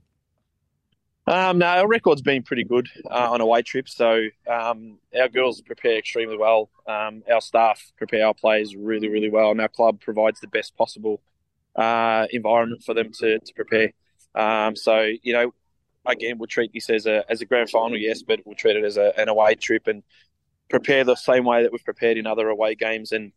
Um, 1.25 1.59
no, 1.59 1.67
our 1.67 1.87
record's 1.87 2.21
been 2.21 2.43
pretty 2.43 2.65
good 2.65 2.89
uh, 3.09 3.31
on 3.31 3.39
away 3.39 3.61
trips. 3.61 3.95
So 3.95 4.27
um, 4.49 4.97
our 5.17 5.29
girls 5.29 5.61
prepare 5.61 5.97
extremely 5.97 6.37
well. 6.37 6.69
Um, 6.85 7.23
our 7.31 7.39
staff 7.39 7.81
prepare 7.97 8.27
our 8.27 8.33
players 8.33 8.75
really, 8.75 9.07
really 9.07 9.29
well, 9.29 9.51
and 9.51 9.61
our 9.61 9.69
club 9.69 10.01
provides 10.01 10.41
the 10.41 10.47
best 10.47 10.75
possible 10.75 11.21
uh, 11.75 12.27
environment 12.31 12.83
for 12.83 12.93
them 12.93 13.11
to, 13.19 13.39
to 13.39 13.53
prepare. 13.53 13.93
Um, 14.35 14.75
so 14.75 15.09
you 15.21 15.33
know, 15.33 15.53
again, 16.05 16.37
we'll 16.37 16.47
treat 16.47 16.71
this 16.73 16.89
as 16.89 17.05
a 17.05 17.23
as 17.29 17.41
a 17.41 17.45
grand 17.45 17.69
final, 17.69 17.97
yes, 17.97 18.21
but 18.21 18.41
we'll 18.45 18.55
treat 18.55 18.75
it 18.75 18.83
as 18.83 18.97
a, 18.97 19.17
an 19.17 19.29
away 19.29 19.55
trip 19.55 19.87
and 19.87 20.03
prepare 20.69 21.03
the 21.03 21.15
same 21.15 21.45
way 21.45 21.63
that 21.63 21.71
we've 21.71 21.85
prepared 21.85 22.17
in 22.17 22.27
other 22.27 22.49
away 22.49 22.75
games. 22.75 23.11
And 23.13 23.31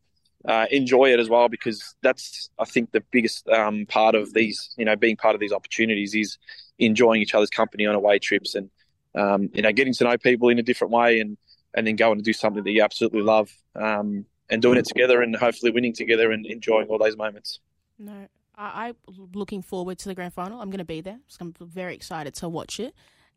uh, 0.47 0.67
enjoy 0.71 1.13
it 1.13 1.19
as 1.19 1.29
well 1.29 1.49
because 1.49 1.95
that's 2.03 2.51
I 2.59 2.65
think 2.65 2.93
the 2.93 3.03
biggest 3.11 3.49
um, 3.49 3.87
part 3.87 4.15
of 4.15 4.33
these 4.33 4.75
you 4.77 4.85
know 4.85 4.97
being 4.97 5.17
part 5.17 5.35
of 5.35 5.41
these 5.41 5.53
opportunities 5.53 6.15
is 6.15 6.39
enjoying 6.79 7.21
each 7.21 7.35
other's 7.35 7.51
company 7.51 7.87
on 7.87 7.95
away 7.95 8.19
trips 8.19 8.55
and 8.55 8.71
um, 9.15 9.51
you 9.53 9.63
know 9.63 9.73
getting 9.73 9.93
to 9.95 10.05
know 10.05 10.17
people 10.17 10.49
in 10.49 10.59
a 10.59 10.63
different 10.63 10.93
way 10.93 11.21
and 11.21 11.37
and 11.75 11.87
then 11.87 11.97
going 11.97 12.19
to 12.19 12.23
do 12.23 12.33
something 12.33 12.63
that 12.63 12.71
you 12.71 12.83
absolutely 12.83 13.23
love 13.23 13.51
um, 13.75 14.25
and 14.49 14.63
doing 14.63 14.79
it 14.79 14.87
together 14.87 15.21
and 15.21 15.37
hopefully 15.37 15.71
winning 15.73 15.93
together 15.93 16.33
and 16.33 16.47
enjoying 16.47 16.87
all 16.89 16.99
those 16.99 17.17
moments. 17.17 17.61
No, 17.99 18.29
I, 18.57 18.89
am 18.89 18.97
looking 19.35 19.61
forward 19.61 19.99
to 19.99 20.09
the 20.09 20.15
grand 20.15 20.33
final. 20.33 20.61
I'm 20.61 20.71
going 20.71 20.79
to 20.79 20.85
be 20.85 21.03
there. 21.03 21.19
So 21.29 21.39
I'm 21.41 21.55
very 21.61 21.95
excited 21.95 22.35
to 22.37 22.49
watch 22.49 22.81
it. 22.81 22.95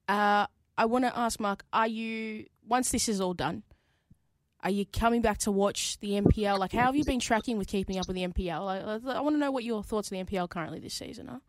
Uh, 0.08 0.48
I 0.78 0.86
want 0.86 1.06
to 1.06 1.17
ask 1.17 1.39
Mark: 1.39 1.65
Are 1.74 1.88
you 1.88 2.45
once 2.65 2.91
this 2.91 3.10
is 3.10 3.19
all 3.19 3.34
done? 3.34 3.63
Are 4.62 4.69
you 4.69 4.86
coming 4.86 5.22
back 5.22 5.38
to 5.39 5.52
watch 5.52 5.98
the 6.00 6.19
NPL? 6.22 6.60
Like, 6.60 6.74
how 6.74 6.86
have 6.86 6.95
you 6.95 7.06
been 7.06 7.19
tracking 7.22 7.58
with 7.58 7.67
keeping 7.67 7.98
up 7.98 8.08
with 8.08 8.15
the 8.15 8.28
NPL? 8.28 8.67
I, 8.67 9.13
I 9.13 9.22
want 9.22 9.36
to 9.36 9.39
know 9.39 9.52
what 9.52 9.63
your 9.63 9.84
thoughts 9.84 10.12
on 10.12 10.17
the 10.17 10.26
NPL 10.26 10.50
currently 10.50 10.80
this 10.80 10.93
season 10.93 11.30
are. 11.30 11.41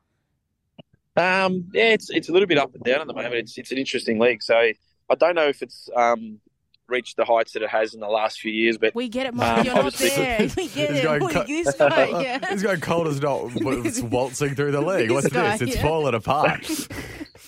Um, 1.16 1.68
yeah, 1.75 1.88
it's 1.90 2.09
it's 2.11 2.29
a 2.29 2.33
little 2.33 2.46
bit 2.46 2.57
up 2.57 2.73
and 2.75 2.85
down 2.85 3.01
at 3.01 3.07
the 3.09 3.14
moment. 3.14 3.35
It's 3.35 3.59
it's 3.59 3.73
an 3.73 3.79
interesting 3.79 4.18
league, 4.20 4.42
so 4.42 4.55
I 4.57 5.14
don't 5.18 5.35
know 5.35 5.49
if 5.49 5.61
it's 5.61 5.88
um, 5.96 6.38
reached 6.87 7.16
the 7.16 7.25
heights 7.25 7.53
that 7.53 7.62
it 7.62 7.68
has 7.68 7.94
in 7.94 8.01
the 8.01 8.09
last 8.09 8.40
few 8.40 8.53
years. 8.53 8.79
But 8.79 8.94
we 8.94 9.09
get 9.09 9.27
it, 9.27 9.35
Mike. 9.35 9.59
Um, 9.59 9.66
You're 9.66 9.75
not 9.75 9.92
there. 9.94 10.49
We 10.57 10.68
get 10.68 10.90
it. 10.90 11.03
Going 11.03 11.29
co- 11.29 11.44
this 11.44 11.75
guy, 11.79 12.23
yeah. 12.23 12.38
This 12.38 12.62
guy 12.62 12.77
cold 12.77 13.09
as 13.09 13.20
not 13.20 13.51
it's 13.57 14.01
waltzing 14.03 14.55
through 14.55 14.73
the 14.73 14.81
league. 14.81 15.11
What's 15.11 15.25
this? 15.25 15.33
Guy, 15.33 15.57
this? 15.57 15.68
It's 15.68 15.77
yeah. 15.77 15.83
falling 15.83 16.14
apart. 16.14 16.68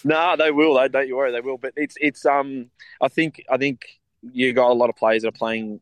no, 0.04 0.14
nah, 0.14 0.36
they 0.36 0.50
will. 0.50 0.74
Though. 0.74 0.88
Don't 0.88 1.06
you 1.06 1.16
worry, 1.16 1.30
they 1.30 1.40
will. 1.40 1.58
But 1.58 1.74
it's 1.76 1.96
it's 2.00 2.26
um. 2.26 2.70
I 3.00 3.08
think 3.08 3.44
I 3.50 3.58
think 3.58 4.00
you 4.22 4.52
got 4.52 4.70
a 4.70 4.74
lot 4.74 4.90
of 4.90 4.96
players 4.96 5.22
that 5.22 5.28
are 5.28 5.32
playing 5.32 5.80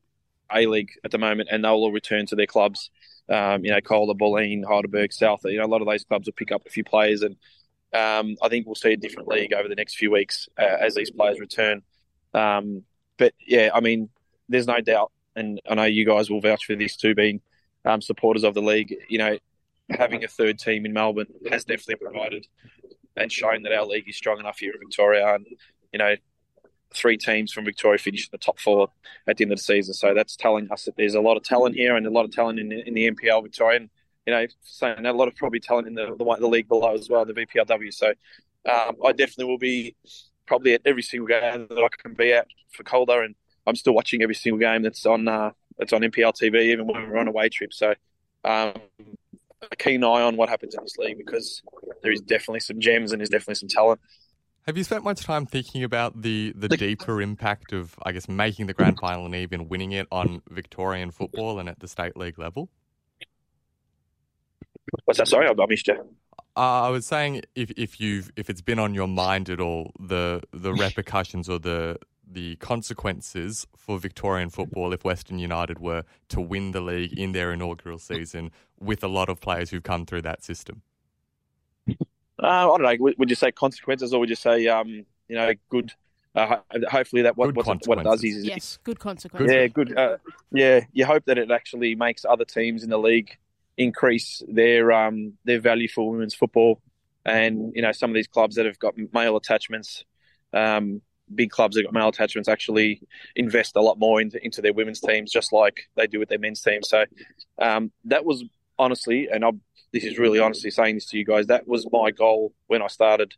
A 0.55 0.67
League 0.67 0.93
at 1.05 1.11
the 1.11 1.19
moment, 1.19 1.49
and 1.53 1.65
they'll 1.65 1.73
all 1.73 1.93
return 1.93 2.27
to 2.27 2.37
their 2.37 2.47
clubs. 2.47 2.91
Um, 3.29 3.65
you 3.65 3.71
know, 3.71 3.81
Calder, 3.81 4.15
Bulleen, 4.15 4.65
Heidelberg, 4.65 5.13
South. 5.13 5.43
You 5.45 5.59
know, 5.59 5.65
a 5.65 5.67
lot 5.67 5.83
of 5.83 5.87
those 5.87 6.05
clubs 6.05 6.27
will 6.27 6.33
pick 6.33 6.53
up 6.53 6.63
a 6.67 6.71
few 6.71 6.85
players, 6.85 7.23
and 7.23 7.37
um, 7.93 8.37
I 8.43 8.49
think 8.49 8.67
we'll 8.67 8.75
see 8.75 8.93
a 8.93 8.97
different 8.97 9.29
league 9.29 9.53
over 9.53 9.69
the 9.69 9.75
next 9.75 9.97
few 9.97 10.11
weeks 10.11 10.49
uh, 10.59 10.77
as 10.81 10.95
these 10.95 11.11
players 11.11 11.39
return. 11.39 11.83
Um, 12.35 12.85
but 13.19 13.35
yeah, 13.47 13.71
I 13.75 13.81
mean, 13.81 14.09
there's 14.49 14.67
no 14.67 14.81
doubt, 14.81 15.13
and 15.37 15.61
I 15.69 15.75
know 15.75 15.85
you 15.85 16.07
guys 16.07 16.31
will 16.31 16.41
vouch 16.41 16.65
for 16.65 16.77
this 16.77 16.97
too, 16.97 17.15
being 17.15 17.41
um, 17.85 18.01
supporters 18.01 18.45
of 18.45 18.55
the 18.55 18.63
league. 18.63 18.95
You 19.09 19.19
know, 19.19 19.39
having 19.91 20.25
a 20.25 20.29
third 20.29 20.59
team 20.59 20.87
in 20.87 20.93
Melbourne 20.93 21.27
has 21.51 21.65
definitely 21.65 21.97
provided 21.97 22.47
and 23.17 23.31
shown 23.31 23.63
that 23.63 23.73
our 23.73 23.87
league 23.87 24.09
is 24.09 24.17
strong 24.17 24.39
enough 24.39 24.59
here 24.59 24.73
in 24.73 24.79
Victoria. 24.81 25.35
And 25.35 25.47
you 25.93 25.99
know, 25.99 26.15
three 26.95 27.17
teams 27.17 27.53
from 27.53 27.65
Victoria 27.65 27.99
finished 27.99 28.29
in 28.33 28.39
the 28.39 28.45
top 28.45 28.59
four 28.59 28.89
at 29.27 29.37
the 29.37 29.45
end 29.45 29.53
of 29.53 29.59
the 29.59 29.63
season. 29.65 29.95
So 29.95 30.15
that's 30.15 30.37
telling 30.37 30.71
us 30.71 30.85
that 30.85 30.97
there's 30.97 31.15
a 31.15 31.21
lot 31.21 31.37
of 31.37 31.45
talent 31.45 31.77
here 31.77 31.97
and 31.97 32.07
a 32.07 32.11
lot 32.11 32.25
of 32.25 32.33
talent 32.33 32.59
in, 32.59 32.73
in 32.73 32.95
the 32.95 33.11
NPL 33.11 33.43
Victorian. 33.43 33.91
You 34.27 34.35
know, 34.35 34.47
saying 34.63 35.07
a 35.07 35.13
lot 35.13 35.29
of 35.29 35.37
probably 35.37 35.61
talent 35.61 35.89
in 35.89 35.95
the, 35.95 36.15
the, 36.17 36.37
the 36.39 36.47
league 36.47 36.69
below 36.69 36.95
as 36.95 37.09
well, 37.09 37.25
the 37.25 37.33
VPLW. 37.33 37.93
So 37.93 38.09
um, 38.69 38.97
I 39.05 39.13
definitely 39.13 39.47
will 39.47 39.59
be 39.59 39.97
probably 40.47 40.75
at 40.75 40.83
every 40.85 41.03
single 41.03 41.27
game 41.27 41.67
that 41.69 41.79
I 41.79 41.89
can 42.03 42.15
be 42.15 42.33
at 42.33 42.47
for 42.73 42.83
Calder, 42.83 43.23
and 43.23 43.35
I'm 43.67 43.77
still 43.77 43.95
watching 43.95 44.23
every 44.23 44.35
single 44.35 44.59
game 44.59 44.83
that's 44.83 45.07
on 45.07 45.27
uh, 45.27 45.53
it's 45.79 45.93
on 45.93 46.03
NPL 46.03 46.35
TV 46.35 46.61
even 46.65 46.87
when 46.87 47.09
we're 47.09 47.17
on 47.19 47.29
a 47.29 47.31
away 47.31 47.49
trip. 47.49 47.73
So 47.73 47.95
um, 48.45 48.75
a 49.71 49.77
keen 49.77 50.05
eye 50.05 50.23
on 50.23 50.37
what 50.37 50.49
happens 50.49 50.75
in 50.75 50.83
this 50.83 50.97
league 50.99 51.19
because 51.19 51.63
there 52.03 52.13
is 52.13 52.21
definitely 52.21 52.61
some 52.61 52.81
gems 52.81 53.13
and 53.13 53.21
there's 53.21 53.31
definitely 53.31 53.55
some 53.55 53.69
talent. 53.69 54.01
Have 54.67 54.77
you 54.77 54.85
spent 54.85 55.05
much 55.05 55.23
time 55.23 55.47
thinking 55.47 55.83
about 55.83 56.21
the, 56.21 56.53
the 56.55 56.69
deeper 56.69 57.23
impact 57.23 57.73
of, 57.73 57.99
I 58.03 58.13
guess, 58.13 58.29
making 58.29 58.67
the 58.67 58.75
grand 58.75 58.99
final 59.01 59.25
and 59.25 59.35
even 59.35 59.69
winning 59.69 59.93
it 59.93 60.07
on 60.13 60.43
Victorian 60.51 61.11
football 61.11 61.59
and 61.59 61.69
at 61.69 61.81
the 61.81 61.89
state 61.89 62.17
league 62.17 62.39
level? 62.39 62.69
What's 65.05 65.19
that? 65.19 65.29
Sorry, 65.29 65.47
I, 65.47 65.51
I 65.51 65.67
missed 65.67 65.89
you. 65.89 65.95
Uh, 66.57 66.83
I 66.83 66.89
was 66.89 67.07
saying 67.07 67.43
if 67.55 67.71
if 67.77 68.01
you've 68.01 68.31
if 68.37 68.51
it's 68.51 68.61
been 68.61 68.79
on 68.79 68.93
your 68.93 69.07
mind 69.07 69.49
at 69.49 69.61
all 69.61 69.93
the 70.01 70.43
the 70.53 70.75
repercussions 70.85 71.49
or 71.49 71.59
the 71.59 71.97
the 72.33 72.57
consequences 72.57 73.67
for 73.77 73.99
Victorian 73.99 74.51
football 74.51 74.93
if 74.93 75.05
Western 75.05 75.39
United 75.39 75.79
were 75.79 76.05
to 76.29 76.41
win 76.41 76.73
the 76.73 76.81
league 76.81 77.19
in 77.19 77.33
their 77.33 77.53
inaugural 77.53 77.99
season 77.99 78.51
with 78.79 79.03
a 79.03 79.09
lot 79.09 79.29
of 79.29 79.41
players 79.41 79.71
who've 79.71 79.83
come 79.83 80.07
through 80.07 80.23
that 80.23 80.45
system. 80.45 80.83
Uh, 82.43 82.47
I 82.47 82.65
don't 82.79 82.83
know. 82.83 82.97
Would, 83.01 83.19
would 83.19 83.31
you 83.31 83.37
say 83.37 83.53
consequences, 83.53 84.15
or 84.15 84.21
would 84.21 84.31
you 84.31 84.37
say, 84.37 84.67
um, 84.67 84.89
you 85.29 85.37
know, 85.37 85.53
good? 85.69 85.93
Uh, 86.35 86.57
hopefully, 86.89 87.23
that 87.23 87.37
what 87.37 87.55
what, 87.55 87.87
what 87.87 87.99
it 87.99 88.05
does 88.05 88.23
is, 88.23 88.37
is 88.37 88.45
yes, 88.45 88.79
good 88.85 89.01
consequences. 89.01 89.53
Yeah, 89.53 89.67
good. 89.67 89.97
Uh, 89.99 90.17
yeah, 90.53 90.81
you 90.93 91.05
hope 91.05 91.25
that 91.25 91.39
it 91.39 91.51
actually 91.51 91.95
makes 91.97 92.25
other 92.25 92.45
teams 92.45 92.85
in 92.85 92.91
the 92.91 92.99
league 92.99 93.37
increase 93.77 94.43
their 94.49 94.93
um, 94.93 95.33
their 95.45 95.61
value 95.61 95.89
for 95.89 96.11
women's 96.11 96.35
football, 96.35 96.81
and 97.25 97.73
you 97.75 97.83
know, 97.83 97.93
some 97.93 98.11
of 98.11 98.15
these 98.15 98.29
clubs 98.29 98.57
that 98.57 98.65
have 98.65 98.79
got 98.79 98.95
male 99.13 99.37
attachments, 99.37 100.05
um, 100.53 101.03
big 101.35 101.51
clubs 101.51 101.75
that 101.75 101.83
got 101.83 101.93
male 101.93 102.09
attachments, 102.09 102.49
actually 102.49 103.03
invest 103.35 103.75
a 103.75 103.81
lot 103.81 103.99
more 103.99 104.21
into 104.21 104.43
into 104.45 104.63
their 104.63 104.73
women's 104.73 105.01
teams, 105.01 105.33
just 105.33 105.53
like 105.53 105.89
they 105.97 106.07
do 106.07 106.21
with 106.21 106.29
their 106.29 106.39
men's 106.39 106.63
teams. 106.63 106.89
So 106.89 107.05
um, 107.59 107.91
that 108.05 108.25
was 108.25 108.45
honestly, 108.79 109.29
and 109.31 109.45
I'm, 109.45 109.61
this 109.93 110.05
is 110.05 110.19
really 110.19 110.39
honestly 110.39 110.71
saying 110.71 110.95
this 110.95 111.07
to 111.07 111.19
you 111.19 111.25
guys, 111.25 111.47
that 111.47 111.67
was 111.67 111.87
my 111.91 112.11
goal 112.11 112.53
when 112.67 112.83
I 112.83 112.87
started 112.87 113.35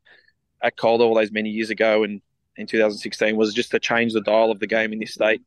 at 0.63 0.77
Calder 0.77 1.05
all 1.05 1.15
those 1.15 1.33
many 1.33 1.51
years 1.51 1.71
ago 1.71 2.05
and 2.05 2.21
in 2.57 2.67
2016 2.67 3.37
was 3.37 3.55
just 3.55 3.71
to 3.71 3.79
change 3.79 4.13
the 4.13 4.21
dial 4.21 4.51
of 4.51 4.61
the 4.61 4.67
game 4.67 4.93
in 4.93 4.99
this 4.99 5.15
state 5.15 5.43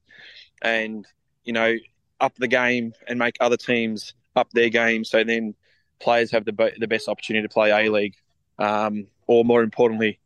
and, 0.62 1.06
you 1.44 1.54
know, 1.54 1.76
up 2.20 2.36
the 2.38 2.48
game 2.48 2.94
and 3.08 3.20
make 3.20 3.36
other 3.40 3.58
teams 3.58 4.14
up 4.36 4.50
their 4.52 4.70
game 4.70 5.04
so 5.04 5.24
then 5.24 5.54
players 6.00 6.32
have 6.32 6.46
the, 6.46 6.74
the 6.80 6.88
best 6.88 7.08
opportunity 7.08 7.48
to 7.48 7.54
play 7.54 7.72
A 7.72 7.92
League 7.92 8.16
um, 8.58 9.08
or 9.28 9.46
more 9.46 9.62
importantly, 9.64 10.20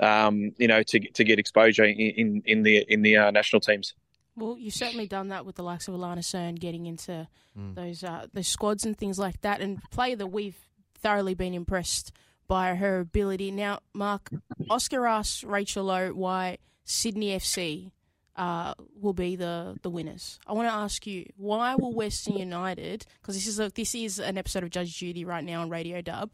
um, 0.00 0.52
you 0.58 0.68
know, 0.68 0.82
to, 0.82 1.00
to 1.12 1.24
get 1.24 1.38
exposure 1.38 1.84
in, 1.84 1.96
in, 1.96 2.42
in 2.46 2.62
the, 2.62 2.78
in 2.88 3.02
the 3.02 3.16
uh, 3.16 3.30
national 3.30 3.60
teams. 3.60 3.94
Well, 4.36 4.56
you've 4.58 4.74
certainly 4.74 5.06
done 5.06 5.28
that 5.28 5.46
with 5.46 5.56
the 5.56 5.62
likes 5.62 5.86
of 5.86 5.94
Alana 5.94 6.24
Cerne 6.24 6.56
getting 6.56 6.86
into 6.86 7.28
mm. 7.58 7.74
those 7.74 8.02
uh, 8.02 8.26
those 8.32 8.48
squads 8.48 8.84
and 8.84 8.96
things 8.96 9.18
like 9.18 9.40
that, 9.42 9.60
and 9.60 9.80
player 9.90 10.16
that 10.16 10.26
we've 10.26 10.58
thoroughly 10.98 11.34
been 11.34 11.54
impressed 11.54 12.12
by 12.46 12.74
her 12.74 13.00
ability. 13.00 13.50
Now, 13.50 13.80
Mark, 13.92 14.30
Oscar 14.70 15.06
asked 15.06 15.44
Rachel 15.44 15.84
Lowe 15.84 16.10
why 16.10 16.58
Sydney 16.84 17.36
FC 17.36 17.92
uh, 18.36 18.74
will 19.00 19.12
be 19.12 19.36
the, 19.36 19.76
the 19.82 19.90
winners. 19.90 20.38
I 20.46 20.52
want 20.52 20.68
to 20.68 20.74
ask 20.74 21.06
you 21.06 21.26
why 21.36 21.74
will 21.76 21.92
Western 21.92 22.36
United? 22.36 23.06
Because 23.20 23.36
this 23.36 23.46
is 23.46 23.60
a, 23.60 23.70
this 23.70 23.94
is 23.94 24.18
an 24.18 24.36
episode 24.38 24.64
of 24.64 24.70
Judge 24.70 24.96
Judy 24.96 25.24
right 25.24 25.44
now 25.44 25.62
on 25.62 25.70
Radio 25.70 26.00
Dub. 26.00 26.30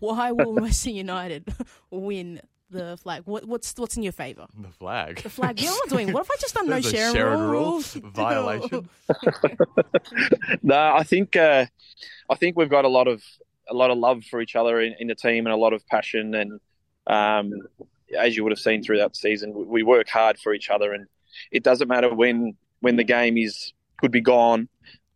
Why 0.00 0.32
will 0.32 0.54
Western 0.60 0.94
United 0.94 1.52
win 1.90 2.40
the 2.70 2.98
flag. 3.02 3.22
What, 3.24 3.44
what's 3.44 3.74
what's 3.76 3.96
in 3.96 4.02
your 4.02 4.12
favour? 4.12 4.46
The 4.58 4.68
flag. 4.68 5.22
The 5.22 5.30
flag. 5.30 5.60
You 5.60 5.66
know 5.66 5.72
what 5.72 5.84
I'm 5.84 5.96
doing? 5.96 6.12
What 6.12 6.24
if 6.24 6.30
I 6.30 6.36
just 6.40 6.54
done 6.54 6.68
no 6.70 6.80
sharing, 6.80 7.14
sharing 7.14 7.40
rules? 7.40 7.94
Violation. 7.94 8.88
no, 10.62 10.94
I 10.94 11.02
think 11.02 11.36
uh, 11.36 11.66
I 12.28 12.34
think 12.36 12.56
we've 12.56 12.70
got 12.70 12.84
a 12.84 12.88
lot 12.88 13.08
of 13.08 13.22
a 13.68 13.74
lot 13.74 13.90
of 13.90 13.98
love 13.98 14.24
for 14.24 14.40
each 14.40 14.56
other 14.56 14.80
in, 14.80 14.94
in 14.98 15.08
the 15.08 15.14
team 15.14 15.46
and 15.46 15.52
a 15.52 15.56
lot 15.56 15.72
of 15.72 15.86
passion 15.86 16.34
and 16.34 16.60
um, 17.06 17.52
as 18.18 18.36
you 18.36 18.42
would 18.42 18.52
have 18.52 18.58
seen 18.58 18.82
throughout 18.82 19.12
the 19.12 19.18
season, 19.18 19.52
we 19.68 19.82
work 19.82 20.08
hard 20.08 20.38
for 20.38 20.52
each 20.52 20.70
other 20.70 20.92
and 20.92 21.06
it 21.50 21.62
doesn't 21.62 21.88
matter 21.88 22.12
when 22.12 22.56
when 22.80 22.96
the 22.96 23.04
game 23.04 23.36
is 23.36 23.72
could 23.98 24.10
be 24.10 24.20
gone 24.20 24.68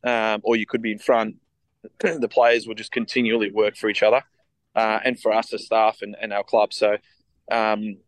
um, 0.04 0.40
or 0.44 0.56
you 0.56 0.66
could 0.66 0.82
be 0.82 0.92
in 0.92 0.98
front. 0.98 1.36
the 1.98 2.28
players 2.28 2.66
will 2.66 2.74
just 2.74 2.92
continually 2.92 3.50
work 3.50 3.76
for 3.76 3.88
each 3.88 4.02
other 4.02 4.22
uh, 4.74 5.00
and 5.04 5.20
for 5.20 5.32
us 5.32 5.52
as 5.52 5.64
staff 5.64 6.02
and, 6.02 6.16
and 6.20 6.32
our 6.32 6.44
club. 6.44 6.72
So 6.72 6.96
um, 7.50 7.98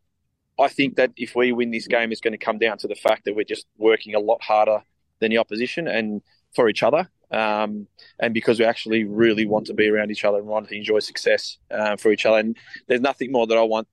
I 0.59 0.69
think 0.69 0.97
that 0.97 1.13
if 1.17 1.35
we 1.35 1.53
win 1.53 1.71
this 1.71 1.87
game, 1.87 2.13
it's 2.13 2.21
going 2.21 2.33
to 2.33 2.39
come 2.39 2.59
down 2.59 2.79
to 2.79 2.89
the 2.89 2.95
fact 2.95 3.25
that 3.25 3.35
we're 3.37 3.45
just 3.45 3.67
working 3.77 4.15
a 4.15 4.21
lot 4.21 4.43
harder 4.43 4.83
than 5.21 5.31
the 5.31 5.39
opposition 5.39 5.87
and 5.87 6.23
for 6.55 6.69
each 6.69 6.83
other. 6.83 7.09
Um, 7.31 7.89
and 8.21 8.33
because 8.33 8.59
we 8.59 8.65
actually 8.65 9.05
really 9.05 9.47
want 9.47 9.67
to 9.67 9.75
be 9.75 9.89
around 9.89 10.11
each 10.11 10.25
other 10.25 10.39
and 10.39 10.47
want 10.47 10.69
to 10.69 10.77
enjoy 10.77 11.01
success 11.01 11.59
uh, 11.71 11.97
for 11.97 12.13
each 12.13 12.25
other. 12.25 12.39
And 12.39 12.57
there's 12.87 13.01
nothing 13.01 13.33
more 13.33 13.47
that 13.47 13.59
I 13.59 13.63
want 13.63 13.89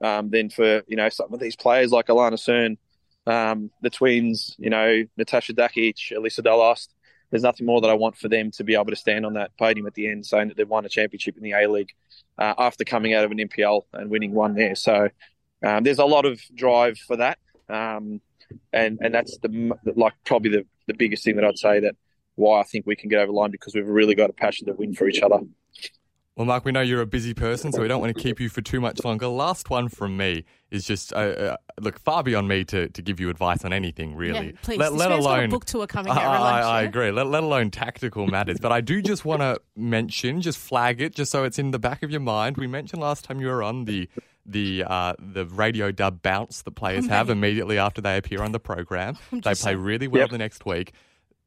um, 0.00 0.30
than 0.30 0.50
for 0.50 0.82
you 0.86 0.96
know 0.96 1.08
some 1.08 1.32
of 1.32 1.40
these 1.40 1.56
players 1.56 1.92
like 1.92 2.06
Alana 2.06 2.38
Cerne, 2.38 2.78
um, 3.26 3.70
the 3.82 3.90
twins, 3.90 4.54
you 4.58 4.70
know 4.70 5.04
Natasha 5.16 5.52
Dakic, 5.52 5.96
Alyssa 6.12 6.40
Dall'Oste. 6.40 6.88
There's 7.30 7.42
nothing 7.42 7.66
more 7.66 7.80
that 7.80 7.90
I 7.90 7.94
want 7.94 8.16
for 8.16 8.28
them 8.28 8.50
to 8.52 8.64
be 8.64 8.74
able 8.74 8.86
to 8.86 8.96
stand 8.96 9.26
on 9.26 9.34
that 9.34 9.56
podium 9.58 9.86
at 9.86 9.94
the 9.94 10.08
end, 10.08 10.24
saying 10.24 10.48
that 10.48 10.56
they've 10.56 10.68
won 10.68 10.84
a 10.84 10.88
championship 10.88 11.36
in 11.36 11.42
the 11.42 11.52
A 11.52 11.70
League 11.70 11.92
uh, 12.38 12.54
after 12.58 12.84
coming 12.84 13.14
out 13.14 13.24
of 13.24 13.30
an 13.30 13.38
NPL 13.38 13.82
and 13.92 14.10
winning 14.10 14.32
one 14.32 14.54
there. 14.54 14.74
So 14.74 15.08
um, 15.64 15.84
there's 15.84 15.98
a 15.98 16.04
lot 16.04 16.24
of 16.24 16.40
drive 16.54 16.98
for 16.98 17.16
that, 17.16 17.38
um, 17.68 18.20
and 18.72 18.98
and 19.02 19.14
that's 19.14 19.36
the 19.38 19.72
like 19.96 20.14
probably 20.24 20.50
the, 20.50 20.66
the 20.86 20.94
biggest 20.94 21.24
thing 21.24 21.36
that 21.36 21.44
I'd 21.44 21.58
say 21.58 21.80
that 21.80 21.96
why 22.36 22.60
I 22.60 22.62
think 22.62 22.86
we 22.86 22.96
can 22.96 23.08
get 23.08 23.18
over 23.18 23.32
the 23.32 23.32
line 23.32 23.50
because 23.50 23.74
we've 23.74 23.86
really 23.86 24.14
got 24.14 24.30
a 24.30 24.32
passion 24.32 24.66
to 24.68 24.72
win 24.72 24.94
for 24.94 25.08
each 25.08 25.20
other. 25.20 25.40
Well, 26.38 26.46
Mark, 26.46 26.64
we 26.64 26.70
know 26.70 26.82
you're 26.82 27.00
a 27.00 27.06
busy 27.06 27.34
person, 27.34 27.72
so 27.72 27.82
we 27.82 27.88
don't 27.88 28.00
want 28.00 28.16
to 28.16 28.22
keep 28.22 28.38
you 28.38 28.48
for 28.48 28.60
too 28.60 28.80
much 28.80 29.02
longer. 29.04 29.26
Last 29.26 29.70
one 29.70 29.88
from 29.88 30.16
me 30.16 30.44
is 30.70 30.84
just 30.84 31.12
uh, 31.12 31.16
uh, 31.16 31.56
look 31.80 31.98
far 31.98 32.22
beyond 32.22 32.46
me 32.46 32.62
to, 32.66 32.88
to 32.90 33.02
give 33.02 33.18
you 33.18 33.28
advice 33.28 33.64
on 33.64 33.72
anything 33.72 34.14
really. 34.14 34.46
Yeah, 34.46 34.58
please. 34.62 34.78
Let, 34.78 34.92
let 34.92 35.10
alone 35.10 35.50
book 35.50 35.64
tour 35.64 35.88
coming 35.88 36.12
out. 36.12 36.18
I, 36.22 36.60
I, 36.60 36.60
I 36.60 36.82
agree. 36.82 37.10
Let, 37.10 37.26
let 37.26 37.42
alone 37.42 37.72
tactical 37.72 38.28
matters. 38.28 38.60
But 38.60 38.70
I 38.70 38.80
do 38.80 39.02
just 39.02 39.24
want 39.24 39.40
to 39.42 39.60
mention, 39.74 40.40
just 40.40 40.58
flag 40.58 41.00
it, 41.00 41.12
just 41.12 41.32
so 41.32 41.42
it's 41.42 41.58
in 41.58 41.72
the 41.72 41.78
back 41.80 42.04
of 42.04 42.10
your 42.12 42.20
mind. 42.20 42.56
We 42.56 42.68
mentioned 42.68 43.02
last 43.02 43.24
time 43.24 43.40
you 43.40 43.48
were 43.48 43.64
on 43.64 43.86
the 43.86 44.08
the 44.46 44.84
uh, 44.86 45.14
the 45.18 45.44
radio 45.46 45.90
dub 45.90 46.22
bounce 46.22 46.62
that 46.62 46.70
players 46.76 47.08
have 47.08 47.30
immediately 47.30 47.78
after 47.78 48.00
they 48.00 48.16
appear 48.16 48.44
on 48.44 48.52
the 48.52 48.60
program. 48.60 49.18
They 49.32 49.40
play 49.40 49.54
saying. 49.54 49.78
really 49.78 50.06
well 50.06 50.22
yep. 50.22 50.30
the 50.30 50.38
next 50.38 50.64
week. 50.64 50.92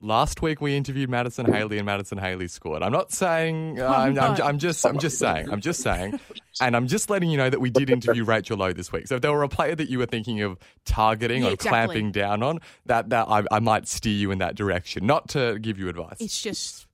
Last 0.03 0.41
week 0.41 0.61
we 0.61 0.75
interviewed 0.75 1.09
Madison 1.09 1.51
Haley 1.51 1.77
and 1.77 1.85
Madison 1.85 2.17
Haley 2.17 2.47
scored. 2.47 2.81
I'm 2.81 2.91
not 2.91 3.11
saying 3.11 3.79
uh, 3.79 3.87
I'm, 3.87 4.17
I'm, 4.17 4.41
I'm, 4.41 4.57
just 4.57 4.83
I'm 4.85 4.97
just 4.97 5.19
saying 5.19 5.49
I'm 5.51 5.61
just 5.61 5.81
saying, 5.81 6.19
and 6.59 6.75
I'm 6.75 6.87
just 6.87 7.09
letting 7.09 7.29
you 7.29 7.37
know 7.37 7.49
that 7.49 7.59
we 7.59 7.69
did 7.69 7.89
interview 7.89 8.23
Rachel 8.23 8.57
Lowe 8.57 8.73
this 8.73 8.91
week. 8.91 9.07
So 9.07 9.15
if 9.15 9.21
there 9.21 9.31
were 9.31 9.43
a 9.43 9.49
player 9.49 9.75
that 9.75 9.89
you 9.89 9.99
were 9.99 10.07
thinking 10.07 10.41
of 10.41 10.57
targeting 10.85 11.43
yeah, 11.43 11.49
or 11.49 11.53
exactly. 11.53 11.69
clamping 11.69 12.11
down 12.11 12.41
on, 12.41 12.59
that 12.87 13.09
that 13.09 13.27
I, 13.27 13.43
I 13.51 13.59
might 13.59 13.87
steer 13.87 14.13
you 14.13 14.31
in 14.31 14.39
that 14.39 14.55
direction, 14.55 15.05
not 15.05 15.29
to 15.29 15.59
give 15.59 15.77
you 15.77 15.87
advice. 15.87 16.17
It's 16.19 16.41
just 16.41 16.87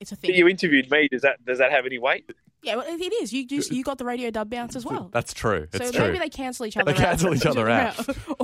it's 0.00 0.10
a 0.10 0.16
thing. 0.16 0.34
You 0.34 0.48
interviewed 0.48 0.90
me. 0.90 1.08
Does 1.08 1.22
that 1.22 1.44
does 1.44 1.58
that 1.58 1.70
have 1.70 1.86
any 1.86 2.00
weight? 2.00 2.28
Yeah, 2.64 2.76
well, 2.76 2.86
it 2.88 3.12
is. 3.22 3.32
You 3.32 3.46
just 3.46 3.72
you 3.72 3.84
got 3.84 3.98
the 3.98 4.04
radio 4.04 4.30
dub 4.30 4.50
bounce 4.50 4.74
as 4.74 4.84
well. 4.84 5.10
That's 5.12 5.32
true. 5.32 5.68
So 5.74 5.84
it's 5.84 5.98
maybe 5.98 6.18
they 6.18 6.28
cancel 6.28 6.66
each 6.66 6.76
other. 6.76 6.92
They 6.92 6.98
cancel 6.98 7.34
each 7.34 7.46
other 7.46 7.68
out. 7.70 7.98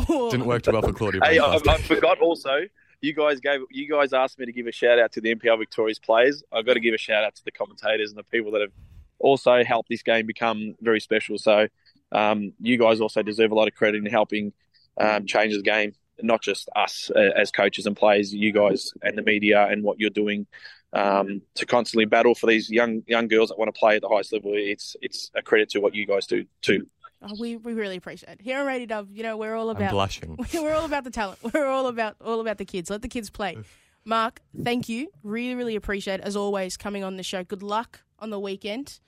or... 0.09 0.30
Didn't 0.30 0.46
work 0.46 0.62
too 0.62 0.72
well 0.72 0.82
for 0.82 0.92
Claudia. 0.92 1.20
Hey, 1.24 1.38
I, 1.38 1.55
I 1.55 1.78
forgot 1.78 2.18
also 2.20 2.66
you 3.01 3.14
guys 3.14 3.40
gave 3.40 3.61
you 3.70 3.88
guys 3.88 4.12
asked 4.12 4.38
me 4.38 4.46
to 4.46 4.53
give 4.53 4.66
a 4.66 4.72
shout 4.72 4.99
out 4.99 5.12
to 5.12 5.20
the 5.20 5.34
NPL 5.34 5.59
Victoria's 5.59 5.99
players. 5.99 6.42
I've 6.53 6.66
got 6.66 6.74
to 6.74 6.80
give 6.80 6.94
a 6.94 6.99
shout 6.99 7.24
out 7.24 7.34
to 7.36 7.44
the 7.44 7.51
commentators 7.51 8.11
and 8.11 8.18
the 8.18 8.24
people 8.24 8.53
that 8.53 8.61
have 8.61 8.72
also 9.18 9.62
helped 9.64 9.88
this 9.88 10.03
game 10.03 10.26
become 10.26 10.74
very 10.80 11.01
special. 11.01 11.38
So 11.38 11.68
um, 12.12 12.53
you 12.61 12.78
guys 12.78 13.01
also 13.01 13.22
deserve 13.22 13.53
a 13.53 13.55
lot 13.55 13.68
of 13.68 13.74
credit 13.74 14.05
in 14.05 14.11
helping 14.11 14.53
um, 15.01 15.26
change 15.26 15.55
the 15.55 15.62
game, 15.62 15.94
not 16.20 16.42
just 16.42 16.68
us 16.74 17.11
uh, 17.14 17.30
as 17.36 17.51
coaches 17.51 17.86
and 17.86 17.96
players. 17.96 18.34
You 18.34 18.53
guys 18.53 18.92
and 19.03 19.16
the 19.16 19.22
media 19.22 19.66
and 19.66 19.82
what 19.82 20.01
you're 20.01 20.11
doing 20.11 20.46
um, 20.92 21.42
to 21.55 21.66
constantly 21.66 22.07
battle 22.07 22.34
for 22.34 22.46
these 22.46 22.70
young 22.70 23.03
young 23.07 23.28
girls 23.28 23.51
that 23.51 23.59
want 23.59 23.72
to 23.72 23.78
play 23.78 23.96
at 23.96 24.03
the 24.03 24.09
highest 24.09 24.32
level. 24.32 24.53
It's 24.55 24.96
it's 25.01 25.30
a 25.34 25.42
credit 25.42 25.68
to 25.70 25.80
what 25.80 25.94
you 25.94 26.07
guys 26.07 26.26
do 26.26 26.46
too. 26.62 26.86
Oh, 27.21 27.35
we, 27.39 27.57
we 27.57 27.73
really 27.73 27.97
appreciate 27.97 28.35
it. 28.35 28.41
Here 28.41 28.61
on 28.61 28.66
Radio 28.66 28.87
Dub, 28.87 29.09
you 29.12 29.23
know, 29.23 29.37
we're 29.37 29.57
all 29.57 29.71
about 29.71 29.89
I'm 29.89 29.95
blushing. 29.95 30.37
We're 30.55 30.75
all 30.75 30.85
about 30.85 31.05
the 31.05 31.11
talent. 31.11 31.41
We're 31.53 31.66
all 31.66 31.89
about 31.89 32.16
all 32.25 32.41
about 32.41 32.59
the 32.59 32.64
kids. 32.64 32.91
Let 32.91 33.03
the 33.03 33.09
kids 33.09 33.29
play. 33.29 33.59
Mark, 34.05 34.41
thank 34.62 34.89
you. 34.89 35.09
Really, 35.23 35.55
really 35.55 35.77
appreciate 35.77 36.21
it, 36.21 36.27
as 36.27 36.37
always 36.37 36.77
coming 36.77 37.03
on 37.03 37.16
the 37.16 37.23
show. 37.23 37.43
Good 37.43 37.62
luck 37.62 38.01
on 38.21 38.31
the 38.31 38.39
weekend. 38.39 39.01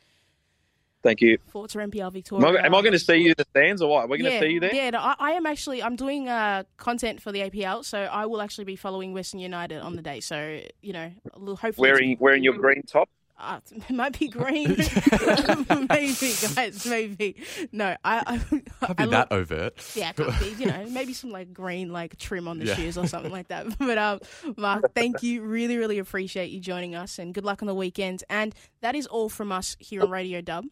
Thank 1.02 1.22
you. 1.22 1.38
Forza 1.46 1.78
NPL 1.78 2.12
Victoria. 2.12 2.46
Am 2.46 2.56
I, 2.56 2.66
am 2.66 2.74
I 2.74 2.80
going 2.82 2.92
to 2.92 2.98
see 2.98 3.16
you 3.16 3.28
in 3.28 3.34
the 3.38 3.46
stands 3.50 3.80
or 3.80 3.88
what? 3.88 4.04
Are 4.04 4.06
we 4.08 4.18
going 4.18 4.32
yeah, 4.32 4.40
to 4.40 4.46
see 4.46 4.52
you 4.52 4.60
there? 4.60 4.74
Yeah, 4.74 4.90
no, 4.90 4.98
I, 4.98 5.14
I, 5.18 5.30
am 5.32 5.46
actually. 5.46 5.82
I'm 5.82 5.96
doing 5.96 6.28
uh, 6.28 6.64
content 6.76 7.22
for 7.22 7.32
the 7.32 7.40
APL, 7.40 7.84
so 7.84 8.00
I 8.00 8.26
will 8.26 8.42
actually 8.42 8.64
be 8.64 8.76
following 8.76 9.14
Western 9.14 9.40
United 9.40 9.80
on 9.80 9.96
the 9.96 10.02
day. 10.02 10.20
So 10.20 10.60
you 10.82 10.92
know, 10.92 11.10
hopefully 11.32 11.72
wearing 11.78 12.16
wearing 12.20 12.44
your 12.44 12.54
green 12.54 12.82
top. 12.82 13.08
Uh, 13.40 13.58
it 13.70 13.90
might 13.90 14.18
be 14.18 14.28
green. 14.28 14.76
maybe, 15.88 16.32
guys, 16.54 16.86
maybe. 16.86 17.36
No, 17.72 17.96
I. 18.04 18.22
I 18.26 18.38
Can't 18.38 18.68
I 18.82 18.92
be 18.92 19.02
look- 19.04 19.10
that 19.12 19.32
overt. 19.32 19.92
Yeah, 19.96 20.12
could 20.12 20.34
be, 20.38 20.50
you 20.58 20.66
know, 20.66 20.86
maybe 20.90 21.12
some 21.14 21.30
like 21.30 21.52
green 21.54 21.90
like 21.92 22.18
trim 22.18 22.46
on 22.48 22.58
the 22.58 22.66
Yeah. 22.66 22.74
shoes 22.74 22.98
or 22.98 23.06
something 23.06 23.32
like 23.32 23.48
that. 23.48 23.66
But 23.78 23.98
um, 23.98 24.20
Mark, 24.56 24.94
thank 24.94 25.22
you. 25.22 25.42
Really, 25.42 25.76
really 25.78 25.98
appreciate 25.98 26.50
you 26.50 26.60
joining 26.60 26.94
us 26.94 27.18
and 27.18 27.32
good 27.32 27.44
luck 27.44 27.62
on 27.62 27.66
the 27.66 27.74
weekend. 27.74 28.24
And 28.28 28.54
that 28.82 28.94
is 28.94 29.06
all 29.06 29.28
from 29.28 29.50
us 29.52 29.76
here 29.78 30.02
on 30.02 30.10
Radio 30.10 30.40
Dub. 30.40 30.66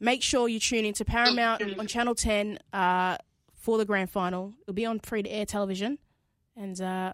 Make 0.00 0.22
sure 0.22 0.48
you 0.48 0.58
tune 0.58 0.84
into 0.84 1.04
Paramount 1.04 1.62
on 1.78 1.86
Channel 1.86 2.14
10 2.14 2.58
uh, 2.72 3.18
for 3.54 3.78
the 3.78 3.84
grand 3.84 4.10
final. 4.10 4.54
It'll 4.62 4.74
be 4.74 4.86
on 4.86 4.98
free 5.00 5.22
to 5.22 5.28
air 5.30 5.46
television. 5.46 5.98
And 6.56 6.80
uh, 6.80 7.12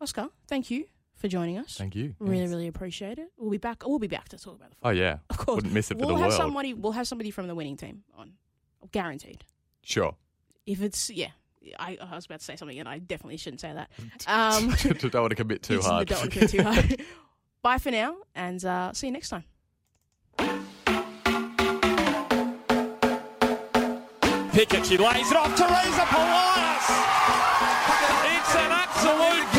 Oscar, 0.00 0.28
thank 0.46 0.70
you 0.70 0.84
for 1.18 1.28
joining 1.28 1.58
us. 1.58 1.76
Thank 1.76 1.94
you. 1.94 2.14
Really, 2.18 2.40
Yes. 2.42 2.50
really 2.50 2.66
appreciate 2.68 3.18
it. 3.18 3.30
We'll 3.36 3.50
be 3.50 3.58
back. 3.58 3.86
We'll 3.86 3.98
be 3.98 4.06
back 4.06 4.28
to 4.30 4.38
talk 4.38 4.54
about 4.56 4.70
the 4.70 4.76
Oh 4.82 4.90
yeah. 4.90 5.18
Of 5.30 5.36
course, 5.38 5.56
Wouldn't 5.56 5.74
miss 5.74 5.90
it 5.90 5.98
for 5.98 6.06
we'll 6.06 6.16
the 6.16 6.22
have 6.22 6.28
world. 6.30 6.40
somebody. 6.40 6.74
We'll 6.74 6.92
have 6.92 7.06
somebody 7.06 7.30
from 7.30 7.46
the 7.48 7.54
winning 7.54 7.76
team 7.76 8.04
on, 8.16 8.32
guaranteed. 8.92 9.44
Sure. 9.82 10.14
If 10.66 10.80
it's 10.82 11.10
yeah, 11.10 11.30
I, 11.78 11.98
I 12.00 12.14
was 12.14 12.26
about 12.26 12.38
to 12.38 12.44
say 12.44 12.56
something 12.56 12.78
and 12.78 12.88
I 12.88 12.98
definitely 12.98 13.36
shouldn't 13.36 13.60
say 13.60 13.72
that. 13.72 13.90
Um, 14.26 14.68
don't 15.00 15.14
want 15.14 15.30
to 15.30 15.34
commit 15.42 15.62
too 15.62 15.80
hard. 15.80 16.08
Don't 16.08 16.18
want 16.20 16.32
to 16.32 16.38
commit 16.38 16.50
too 16.50 16.62
hard. 16.62 17.02
Bye 17.62 17.78
for 17.78 17.90
now, 17.90 18.16
and 18.34 18.64
uh, 18.64 18.92
see 18.92 19.08
you 19.08 19.12
next 19.12 19.30
time. 19.30 19.44
Pickett, 24.52 24.86
she 24.86 24.96
lays 24.96 25.30
it 25.30 25.36
off. 25.36 25.54
Teresa 25.54 26.04
Polias. 26.10 26.86
It's 28.34 28.54
an 28.56 28.72
absolute 28.72 29.57